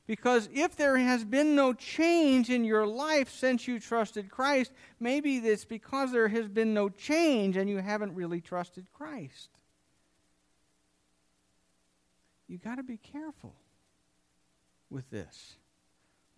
Because 0.06 0.48
if 0.52 0.74
there 0.74 0.96
has 0.96 1.24
been 1.24 1.54
no 1.54 1.72
change 1.72 2.50
in 2.50 2.64
your 2.64 2.84
life 2.84 3.30
since 3.30 3.68
you 3.68 3.78
trusted 3.78 4.28
Christ, 4.28 4.72
maybe 4.98 5.36
it's 5.36 5.64
because 5.64 6.10
there 6.10 6.26
has 6.26 6.48
been 6.48 6.74
no 6.74 6.88
change 6.88 7.56
and 7.56 7.70
you 7.70 7.76
haven't 7.76 8.16
really 8.16 8.40
trusted 8.40 8.90
Christ. 8.92 9.50
You 12.48 12.58
got 12.58 12.76
to 12.76 12.82
be 12.82 12.96
careful 12.96 13.54
with 14.90 15.08
this. 15.10 15.54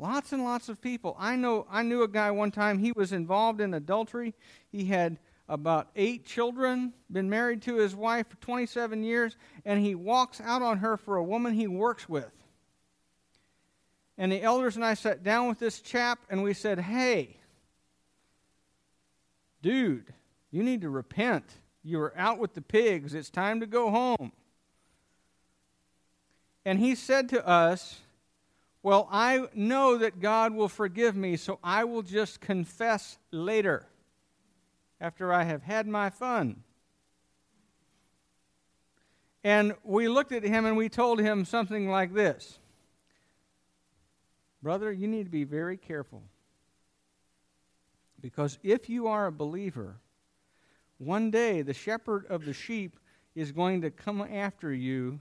Lots 0.03 0.33
and 0.33 0.43
lots 0.43 0.69
of 0.69 0.81
people. 0.81 1.15
I 1.17 1.37
know 1.37 1.65
I 1.71 1.85
knew 1.85 2.03
a 2.03 2.09
guy 2.09 2.33
one 2.33 2.51
time 2.51 2.81
he 2.81 2.91
was 2.91 3.13
involved 3.13 3.61
in 3.61 3.73
adultery. 3.73 4.35
He 4.73 4.87
had 4.87 5.17
about 5.49 5.91
eight 5.95 6.27
children, 6.27 6.93
been 7.09 7.31
married 7.31 7.63
to 7.63 7.77
his 7.77 7.95
wife 7.95 8.27
for 8.27 8.35
27 8.39 9.05
years, 9.05 9.37
and 9.65 9.81
he 9.81 9.95
walks 9.95 10.41
out 10.41 10.61
on 10.61 10.79
her 10.79 10.97
for 10.97 11.15
a 11.15 11.23
woman 11.23 11.55
he 11.55 11.69
works 11.69 12.09
with. 12.09 12.33
And 14.19 14.33
the 14.33 14.43
elders 14.43 14.75
and 14.75 14.85
I 14.85 14.95
sat 14.95 15.23
down 15.23 15.47
with 15.47 15.61
this 15.61 15.81
chap 15.81 16.19
and 16.29 16.43
we 16.43 16.53
said, 16.53 16.81
Hey, 16.81 17.37
dude, 19.63 20.13
you 20.51 20.65
need 20.65 20.81
to 20.81 20.91
repent. 20.91 21.45
You 21.85 21.99
were 21.99 22.13
out 22.17 22.41
with 22.41 22.55
the 22.55 22.61
pigs. 22.61 23.15
It's 23.15 23.31
time 23.31 23.61
to 23.61 23.67
go 23.67 23.89
home. 23.89 24.33
And 26.65 26.81
he 26.81 26.97
said 26.97 27.29
to 27.29 27.47
us, 27.47 28.01
Well, 28.83 29.09
I 29.11 29.47
know 29.55 29.99
that 29.99 30.21
God 30.21 30.53
will 30.53 30.69
forgive 30.69 31.15
me, 31.15 31.37
so 31.37 31.59
I 31.63 31.85
will 31.85 32.03
just 32.03 32.41
confess 32.41 33.19
later 33.31 33.87
after 35.01 35.33
I 35.33 35.45
have 35.45 35.63
had 35.63 35.87
my 35.87 36.11
fun. 36.11 36.63
And 39.45 39.75
we 39.83 40.09
looked 40.09 40.33
at 40.33 40.45
him 40.45 40.67
and 40.67 40.77
we 40.77 40.89
told 40.89 41.21
him 41.21 41.45
something 41.45 41.89
like 41.89 42.13
this 42.13 42.59
Brother, 44.63 44.93
you 44.93 45.09
need 45.09 45.25
to 45.25 45.31
be 45.31 45.45
very 45.45 45.77
careful. 45.77 46.23
Because 48.21 48.59
if 48.63 48.89
you 48.89 49.09
are 49.09 49.27
a 49.27 49.33
believer, 49.33 49.97
one 50.99 51.33
day 51.33 51.63
the 51.63 51.75
shepherd 51.75 52.27
of 52.29 52.45
the 52.45 52.53
sheep 52.53 52.97
is 53.35 53.51
going 53.51 53.81
to 53.83 53.91
come 53.91 54.21
after 54.21 54.73
you 54.73 55.21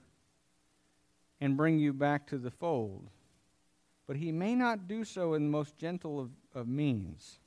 and 1.39 1.57
bring 1.57 1.79
you 1.79 1.93
back 1.93 2.27
to 2.27 2.37
the 2.37 2.51
fold. 2.51 3.09
But 4.11 4.17
he 4.17 4.33
may 4.33 4.55
not 4.55 4.89
do 4.89 5.05
so 5.05 5.35
in 5.35 5.43
the 5.43 5.49
most 5.49 5.77
gentle 5.77 6.19
of, 6.19 6.31
of 6.53 6.67
means. 6.67 7.39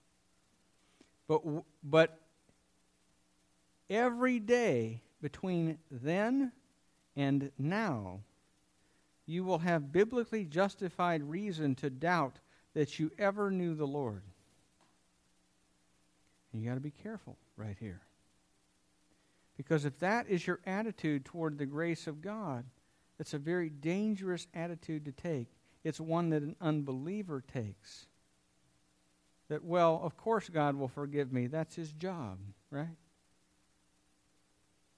But, 1.28 1.42
but 1.82 2.18
every 3.90 4.38
day 4.38 5.02
between 5.20 5.76
then 5.90 6.52
and 7.16 7.52
now, 7.58 8.20
you 9.26 9.44
will 9.44 9.58
have 9.58 9.92
biblically 9.92 10.46
justified 10.46 11.22
reason 11.22 11.74
to 11.74 11.90
doubt 11.90 12.38
that 12.72 12.98
you 12.98 13.10
ever 13.18 13.50
knew 13.50 13.74
the 13.74 13.86
Lord. 13.86 14.22
And 16.50 16.62
you 16.62 16.68
got 16.70 16.76
to 16.76 16.80
be 16.80 16.92
careful 16.92 17.36
right 17.58 17.76
here. 17.78 18.00
Because 19.58 19.84
if 19.84 19.98
that 19.98 20.30
is 20.30 20.46
your 20.46 20.60
attitude 20.64 21.26
toward 21.26 21.58
the 21.58 21.66
grace 21.66 22.06
of 22.06 22.22
God, 22.22 22.64
it's 23.20 23.34
a 23.34 23.38
very 23.38 23.68
dangerous 23.68 24.46
attitude 24.54 25.04
to 25.04 25.12
take. 25.12 25.48
It's 25.84 26.00
one 26.00 26.30
that 26.30 26.42
an 26.42 26.56
unbeliever 26.60 27.44
takes. 27.52 28.06
That, 29.48 29.62
well, 29.62 30.00
of 30.02 30.16
course 30.16 30.48
God 30.48 30.74
will 30.74 30.88
forgive 30.88 31.32
me. 31.32 31.46
That's 31.46 31.76
his 31.76 31.92
job, 31.92 32.38
right? 32.70 32.96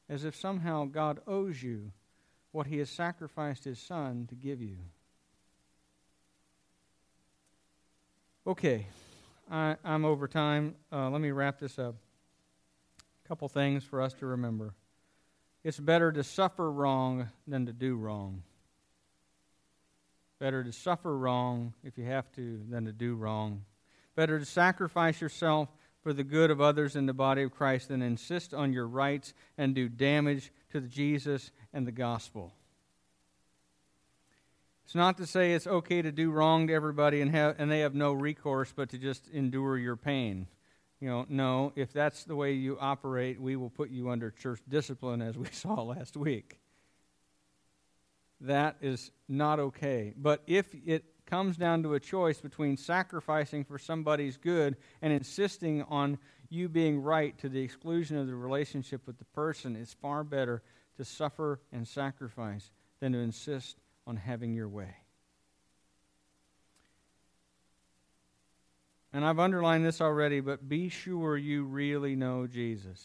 As 0.08 0.24
if 0.24 0.36
somehow 0.36 0.84
God 0.84 1.18
owes 1.26 1.60
you 1.60 1.90
what 2.52 2.68
he 2.68 2.78
has 2.78 2.88
sacrificed 2.88 3.64
his 3.64 3.80
son 3.80 4.26
to 4.28 4.36
give 4.36 4.62
you. 4.62 4.78
Okay, 8.46 8.86
I, 9.50 9.76
am 9.84 10.04
over 10.04 10.28
time. 10.28 10.76
Uh, 10.92 11.10
let 11.10 11.20
me 11.20 11.32
wrap 11.32 11.58
this 11.58 11.80
up. 11.80 11.96
A 13.24 13.28
couple 13.28 13.48
things 13.48 13.82
for 13.82 14.00
us 14.00 14.14
to 14.14 14.26
remember. 14.26 14.72
It's 15.64 15.80
better 15.80 16.12
to 16.12 16.22
suffer 16.22 16.70
wrong 16.70 17.28
than 17.48 17.66
to 17.66 17.72
do 17.72 17.96
wrong. 17.96 18.44
Better 20.38 20.62
to 20.62 20.72
suffer 20.72 21.16
wrong 21.16 21.74
if 21.82 21.96
you 21.96 22.04
have 22.04 22.30
to 22.32 22.60
than 22.68 22.84
to 22.84 22.92
do 22.92 23.14
wrong. 23.14 23.64
Better 24.14 24.38
to 24.38 24.44
sacrifice 24.44 25.20
yourself 25.20 25.68
for 26.02 26.12
the 26.12 26.24
good 26.24 26.50
of 26.50 26.60
others 26.60 26.94
in 26.94 27.06
the 27.06 27.14
body 27.14 27.42
of 27.42 27.52
Christ 27.52 27.88
than 27.88 28.02
insist 28.02 28.54
on 28.54 28.72
your 28.72 28.86
rights 28.86 29.34
and 29.58 29.74
do 29.74 29.88
damage 29.88 30.52
to 30.72 30.80
Jesus 30.82 31.50
and 31.72 31.86
the 31.86 31.92
gospel. 31.92 32.52
It's 34.84 34.94
not 34.94 35.16
to 35.18 35.26
say 35.26 35.52
it's 35.52 35.66
okay 35.66 36.00
to 36.00 36.12
do 36.12 36.30
wrong 36.30 36.68
to 36.68 36.72
everybody 36.72 37.20
and, 37.20 37.32
have, 37.32 37.56
and 37.58 37.68
they 37.70 37.80
have 37.80 37.94
no 37.94 38.12
recourse 38.12 38.72
but 38.74 38.90
to 38.90 38.98
just 38.98 39.28
endure 39.30 39.76
your 39.78 39.96
pain. 39.96 40.46
You 41.00 41.08
know, 41.08 41.26
no, 41.28 41.72
if 41.74 41.92
that's 41.92 42.24
the 42.24 42.36
way 42.36 42.52
you 42.52 42.78
operate, 42.80 43.40
we 43.40 43.56
will 43.56 43.68
put 43.68 43.90
you 43.90 44.10
under 44.10 44.30
church 44.30 44.60
discipline 44.68 45.22
as 45.22 45.36
we 45.36 45.48
saw 45.52 45.82
last 45.82 46.16
week. 46.16 46.60
That 48.40 48.76
is 48.80 49.10
not 49.28 49.58
okay. 49.58 50.12
But 50.16 50.42
if 50.46 50.66
it 50.86 51.04
comes 51.26 51.56
down 51.56 51.82
to 51.82 51.94
a 51.94 52.00
choice 52.00 52.40
between 52.40 52.76
sacrificing 52.76 53.64
for 53.64 53.78
somebody's 53.78 54.36
good 54.36 54.76
and 55.02 55.12
insisting 55.12 55.82
on 55.82 56.18
you 56.48 56.68
being 56.68 57.02
right 57.02 57.36
to 57.38 57.48
the 57.48 57.60
exclusion 57.60 58.16
of 58.16 58.26
the 58.26 58.34
relationship 58.34 59.06
with 59.06 59.18
the 59.18 59.24
person, 59.24 59.74
it's 59.74 59.94
far 59.94 60.22
better 60.22 60.62
to 60.96 61.04
suffer 61.04 61.60
and 61.72 61.86
sacrifice 61.86 62.70
than 63.00 63.12
to 63.12 63.18
insist 63.18 63.76
on 64.06 64.16
having 64.16 64.54
your 64.54 64.68
way. 64.68 64.94
And 69.12 69.24
I've 69.24 69.38
underlined 69.38 69.84
this 69.84 70.00
already, 70.00 70.40
but 70.40 70.68
be 70.68 70.88
sure 70.88 71.36
you 71.36 71.64
really 71.64 72.16
know 72.16 72.46
Jesus. 72.46 73.02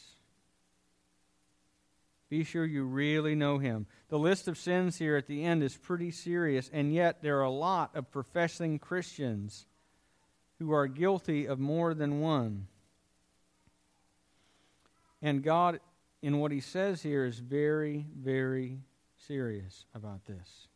Be 2.32 2.46
sure 2.46 2.64
you 2.64 2.86
really 2.86 3.36
know 3.36 3.58
him. 3.58 3.88
The 4.08 4.18
list 4.18 4.48
of 4.48 4.58
sins 4.58 4.98
here 4.98 5.18
at 5.18 5.28
the 5.28 5.44
end 5.44 5.62
is 5.64 5.76
pretty 5.76 6.12
serious, 6.12 6.70
and 6.72 6.94
yet 6.94 7.22
there 7.22 7.40
are 7.40 7.44
a 7.44 7.52
lot 7.52 7.94
of 7.94 8.10
professing 8.10 8.80
Christians 8.80 9.66
who 10.58 10.72
are 10.72 10.88
guilty 10.88 11.46
of 11.46 11.60
more 11.60 11.94
than 11.94 12.22
one. 12.22 12.68
And 15.22 15.44
God, 15.44 15.82
in 16.22 16.40
what 16.40 16.54
he 16.54 16.62
says 16.62 17.02
here, 17.04 17.26
is 17.26 17.40
very, 17.40 18.06
very 18.18 18.80
serious 19.18 19.84
about 19.94 20.24
this. 20.26 20.70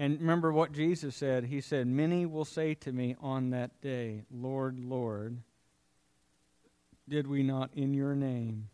And 0.00 0.18
remember 0.18 0.52
what 0.52 0.72
Jesus 0.72 1.14
said. 1.14 1.44
He 1.44 1.60
said, 1.60 1.86
Many 1.86 2.26
will 2.26 2.44
say 2.44 2.74
to 2.74 2.90
me 2.90 3.14
on 3.20 3.50
that 3.50 3.80
day, 3.80 4.24
Lord, 4.32 4.80
Lord, 4.80 5.38
did 7.08 7.28
we 7.28 7.44
not 7.44 7.70
in 7.74 7.94
your 7.94 8.16
name? 8.16 8.68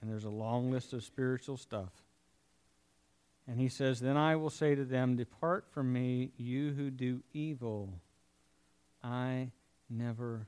And 0.00 0.10
there's 0.10 0.24
a 0.24 0.30
long 0.30 0.70
list 0.70 0.92
of 0.92 1.02
spiritual 1.02 1.56
stuff. 1.56 1.90
And 3.46 3.58
he 3.58 3.68
says, 3.68 3.98
Then 3.98 4.16
I 4.16 4.36
will 4.36 4.50
say 4.50 4.74
to 4.74 4.84
them, 4.84 5.16
Depart 5.16 5.66
from 5.70 5.92
me, 5.92 6.32
you 6.36 6.72
who 6.72 6.90
do 6.90 7.22
evil. 7.32 7.88
I 9.02 9.50
never 9.88 10.46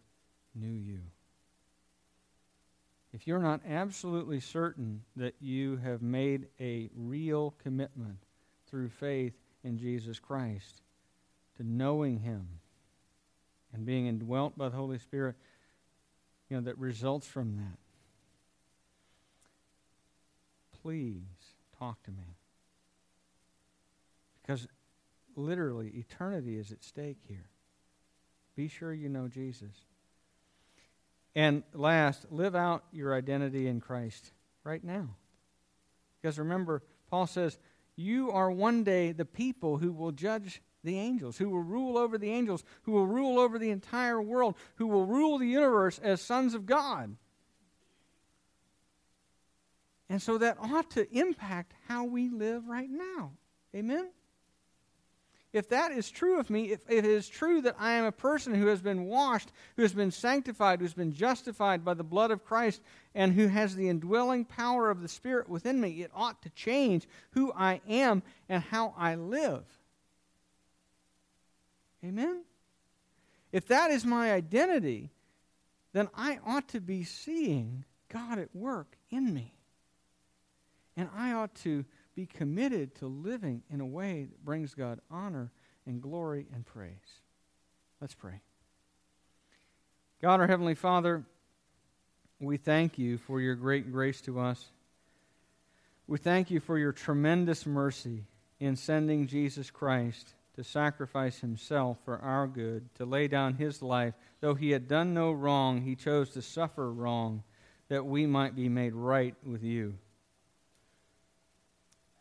knew 0.55 0.69
you. 0.69 1.01
If 3.13 3.27
you're 3.27 3.41
not 3.41 3.63
absolutely 3.69 4.39
certain 4.39 5.03
that 5.17 5.35
you 5.41 5.79
have 5.79 6.03
made 6.03 6.47
a 6.61 6.91
real 6.95 7.55
commitment 7.63 8.19
through 8.69 8.89
faith 8.91 9.35
in 9.65 9.79
Jesus 9.79 10.19
Christ 10.19 10.83
to 11.57 11.65
knowing 11.65 12.21
Him 12.21 12.47
and 13.73 13.85
being 13.85 14.07
indwelt 14.07 14.57
by 14.57 14.69
the 14.69 14.77
Holy 14.77 14.99
Spirit, 14.99 15.35
you 16.49 16.57
know, 16.57 16.63
that 16.63 16.79
results 16.79 17.27
from 17.27 17.57
that. 17.57 17.79
Please 20.83 21.23
talk 21.79 22.03
to 22.05 22.11
me. 22.11 22.37
Because 24.43 24.67
literally, 25.37 25.89
eternity 25.89 26.59
is 26.59 26.73
at 26.73 26.83
stake 26.83 27.19
here. 27.29 27.49
Be 28.57 28.69
sure 28.69 28.93
you 28.93 29.09
know 29.09 29.29
Jesus. 29.29 29.85
And 31.35 31.63
last, 31.73 32.27
live 32.31 32.57
out 32.57 32.85
your 32.93 33.15
identity 33.15 33.69
in 33.69 33.81
Christ 33.81 34.33
right 34.65 34.83
now. 34.83 35.17
Because 36.21 36.39
remember, 36.39 36.83
Paul 37.09 37.27
says, 37.27 37.59
you 37.97 38.31
are 38.33 38.51
one 38.51 38.83
day 38.83 39.13
the 39.13 39.25
people 39.25 39.79
who 39.79 39.93
will 39.93 40.13
judge 40.13 40.61
the 40.83 40.99
angels, 40.99 41.37
who 41.39 41.51
will 41.51 41.63
rule 41.63 41.99
over 41.99 42.19
the 42.19 42.31
angels, 42.31 42.65
who 42.83 42.93
will 42.93 43.07
rule 43.07 43.39
over 43.39 43.59
the 43.59 43.71
entire 43.71 44.21
world, 44.21 44.57
who 44.77 44.87
will 44.87 45.05
rule 45.05 45.39
the 45.39 45.47
universe 45.47 46.01
as 46.03 46.21
sons 46.21 46.55
of 46.55 46.67
God. 46.67 47.17
And 50.11 50.21
so 50.21 50.37
that 50.39 50.59
ought 50.61 50.91
to 50.91 51.11
impact 51.17 51.73
how 51.89 52.05
we 52.05 52.29
live 52.29 52.69
right 52.69 52.91
now. 52.91 53.33
Amen? 53.75 54.11
if 55.53 55.69
that 55.69 55.91
is 55.91 56.11
true 56.11 56.39
of 56.39 56.49
me, 56.49 56.71
if 56.71 56.89
it 56.89 57.05
is 57.05 57.29
true 57.29 57.61
that 57.63 57.75
I 57.79 57.93
am 57.93 58.05
a 58.05 58.13
person 58.13 58.55
who 58.55 58.67
has 58.69 58.81
been 58.81 59.07
washed, 59.07 59.51
who 59.77 59.83
has 59.83 59.93
been 59.93 60.13
sanctified, 60.13 60.79
who 60.79 60.85
has 60.85 60.95
been 60.95 61.13
justified 61.13 61.85
by 61.85 61.95
the 61.95 62.05
blood 62.05 62.31
of 62.31 62.45
Christ, 62.45 62.81
and 63.15 63.33
who 63.33 63.49
has 63.49 63.75
the 63.75 63.89
indwelling 63.89 64.45
power 64.45 64.91
of 64.91 65.03
the 65.03 65.09
Spirit 65.09 65.49
within 65.49 65.81
me, 65.81 66.03
it 66.03 66.13
ought 66.15 66.41
to 66.43 66.51
change 66.51 67.09
who 67.33 67.53
I 67.53 67.81
am 67.89 68.23
and 68.49 68.63
how 68.63 68.95
I 68.97 69.17
live. 69.17 69.65
Amen? 72.05 72.45
If 73.51 73.67
that 73.67 73.91
is 73.91 74.05
my 74.05 74.33
identity, 74.33 75.11
then 75.93 76.09
I 76.15 76.39
ought 76.47 76.69
to 76.69 76.81
be 76.81 77.03
seeing 77.03 77.85
God 78.09 78.39
at 78.39 78.55
work 78.55 78.97
in 79.11 79.35
me. 79.35 79.53
And 81.01 81.09
I 81.17 81.33
ought 81.33 81.55
to 81.63 81.87
be 82.15 82.27
committed 82.27 82.95
to 82.97 83.07
living 83.07 83.63
in 83.71 83.81
a 83.81 83.87
way 83.87 84.25
that 84.25 84.45
brings 84.45 84.75
God 84.75 85.01
honor 85.11 85.51
and 85.87 86.03
glory 86.03 86.45
and 86.53 86.67
praise. 86.67 87.23
Let's 88.03 88.13
pray. 88.13 88.43
God, 90.21 90.41
our 90.41 90.47
Heavenly 90.47 90.75
Father, 90.75 91.25
we 92.39 92.59
thank 92.59 92.99
you 92.99 93.17
for 93.17 93.41
your 93.41 93.55
great 93.55 93.91
grace 93.91 94.21
to 94.21 94.41
us. 94.41 94.67
We 96.07 96.19
thank 96.19 96.51
you 96.51 96.61
for 96.61 96.77
your 96.77 96.93
tremendous 96.93 97.65
mercy 97.65 98.27
in 98.59 98.77
sending 98.77 99.27
Jesus 99.27 99.71
Christ 99.71 100.35
to 100.57 100.63
sacrifice 100.63 101.39
himself 101.39 101.97
for 102.05 102.19
our 102.19 102.47
good, 102.47 102.95
to 102.97 103.07
lay 103.07 103.27
down 103.27 103.55
his 103.55 103.81
life. 103.81 104.13
Though 104.43 104.55
he 104.55 104.73
had 104.73 104.87
done 104.87 105.15
no 105.15 105.33
wrong, 105.33 105.81
he 105.81 105.97
chose 105.97 106.29
to 106.33 106.43
suffer 106.43 106.93
wrong 106.93 107.43
that 107.89 108.05
we 108.05 108.27
might 108.27 108.55
be 108.55 108.69
made 108.69 108.93
right 108.93 109.35
with 109.43 109.63
you. 109.65 109.95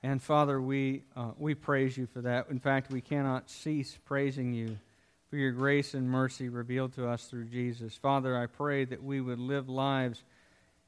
And 0.02 0.22
Father, 0.22 0.62
we, 0.62 1.04
uh, 1.16 1.32
we 1.38 1.56
praise 1.56 1.98
you 1.98 2.08
for 2.08 2.22
that. 2.22 2.48
In 2.50 2.60
fact, 2.60 2.92
we 2.92 3.02
cannot 3.02 3.50
cease 3.50 3.98
praising 4.06 4.54
you 4.54 4.78
for 5.30 5.36
your 5.36 5.52
grace 5.52 5.94
and 5.94 6.10
mercy 6.10 6.50
revealed 6.50 6.94
to 6.94 7.08
us 7.08 7.26
through 7.26 7.46
Jesus. 7.46 7.96
Father, 7.96 8.38
I 8.38 8.48
pray 8.48 8.86
that 8.86 9.04
we 9.04 9.22
would 9.22 9.40
live 9.40 9.68
lives 9.70 10.24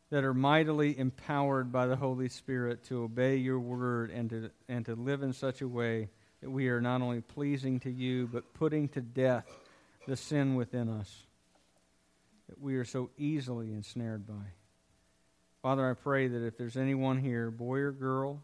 that 0.10 0.24
are 0.24 0.34
mightily 0.34 0.98
empowered 0.98 1.72
by 1.72 1.88
the 1.88 1.96
Holy 1.96 2.30
Spirit 2.30 2.84
to 2.86 3.04
obey 3.04 3.36
your 3.36 3.60
word 3.60 4.12
and 4.12 4.30
to, 4.30 4.52
and 4.68 4.86
to 4.86 4.96
live 4.96 5.24
in 5.24 5.34
such 5.34 5.62
a 5.62 5.68
way 5.68 6.10
that 6.42 6.50
we 6.50 6.70
are 6.70 6.82
not 6.82 7.02
only 7.02 7.22
pleasing 7.22 7.80
to 7.82 7.92
you, 7.92 8.28
but 8.32 8.54
putting 8.54 8.88
to 8.90 9.02
death 9.02 9.46
the 10.08 10.18
sin 10.18 10.56
within 10.56 10.90
us. 10.90 11.24
that 12.52 12.62
we 12.62 12.76
are 12.76 12.84
so 12.84 13.10
easily 13.18 13.72
ensnared 13.72 14.28
by. 14.28 14.44
Father, 15.62 15.90
I 15.90 15.94
pray 15.94 16.28
that 16.28 16.46
if 16.46 16.58
there's 16.58 16.76
anyone 16.76 17.18
here, 17.18 17.50
boy 17.50 17.78
or 17.78 17.92
girl, 17.92 18.42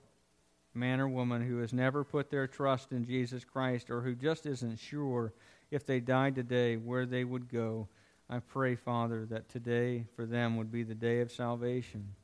man 0.77 0.99
or 0.99 1.07
woman, 1.07 1.41
who 1.41 1.57
has 1.57 1.73
never 1.73 2.03
put 2.03 2.29
their 2.29 2.47
trust 2.47 2.91
in 2.91 3.05
Jesus 3.05 3.43
Christ 3.43 3.89
or 3.89 4.01
who 4.01 4.15
just 4.15 4.45
isn't 4.45 4.77
sure 4.77 5.33
if 5.71 5.85
they 5.85 5.99
died 5.99 6.35
today 6.35 6.77
where 6.77 7.05
they 7.05 7.23
would 7.23 7.49
go, 7.51 7.87
I 8.29 8.39
pray, 8.39 8.75
Father, 8.75 9.25
that 9.27 9.49
today 9.49 10.05
for 10.15 10.25
them 10.25 10.57
would 10.57 10.71
be 10.71 10.83
the 10.83 10.95
day 10.95 11.21
of 11.21 11.31
salvation. 11.31 12.15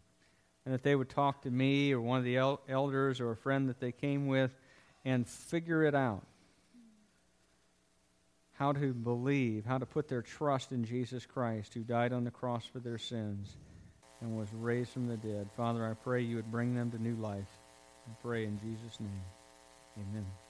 And 0.65 0.73
that 0.73 0.83
they 0.83 0.95
would 0.95 1.09
talk 1.09 1.41
to 1.41 1.51
me 1.51 1.91
or 1.91 1.99
one 1.99 2.19
of 2.19 2.23
the 2.23 2.37
el- 2.37 2.61
elders 2.69 3.19
or 3.19 3.31
a 3.31 3.37
friend 3.37 3.67
that 3.69 3.79
they 3.79 3.91
came 3.91 4.27
with 4.27 4.51
and 5.03 5.27
figure 5.27 5.83
it 5.83 5.95
out. 5.95 6.25
How 8.53 8.71
to 8.71 8.93
believe, 8.93 9.65
how 9.65 9.77
to 9.77 9.85
put 9.85 10.07
their 10.07 10.21
trust 10.21 10.71
in 10.71 10.85
Jesus 10.85 11.25
Christ, 11.25 11.73
who 11.73 11.81
died 11.81 12.13
on 12.13 12.23
the 12.23 12.31
cross 12.31 12.65
for 12.65 12.79
their 12.79 12.97
sins 12.97 13.57
and 14.21 14.37
was 14.37 14.47
raised 14.53 14.91
from 14.91 15.07
the 15.07 15.17
dead. 15.17 15.49
Father, 15.57 15.85
I 15.85 15.95
pray 15.95 16.21
you 16.21 16.37
would 16.37 16.51
bring 16.51 16.75
them 16.75 16.91
to 16.91 17.01
new 17.01 17.15
life. 17.15 17.49
I 18.07 18.11
pray 18.21 18.45
in 18.45 18.59
Jesus' 18.59 18.99
name. 18.99 19.23
Amen. 19.97 20.42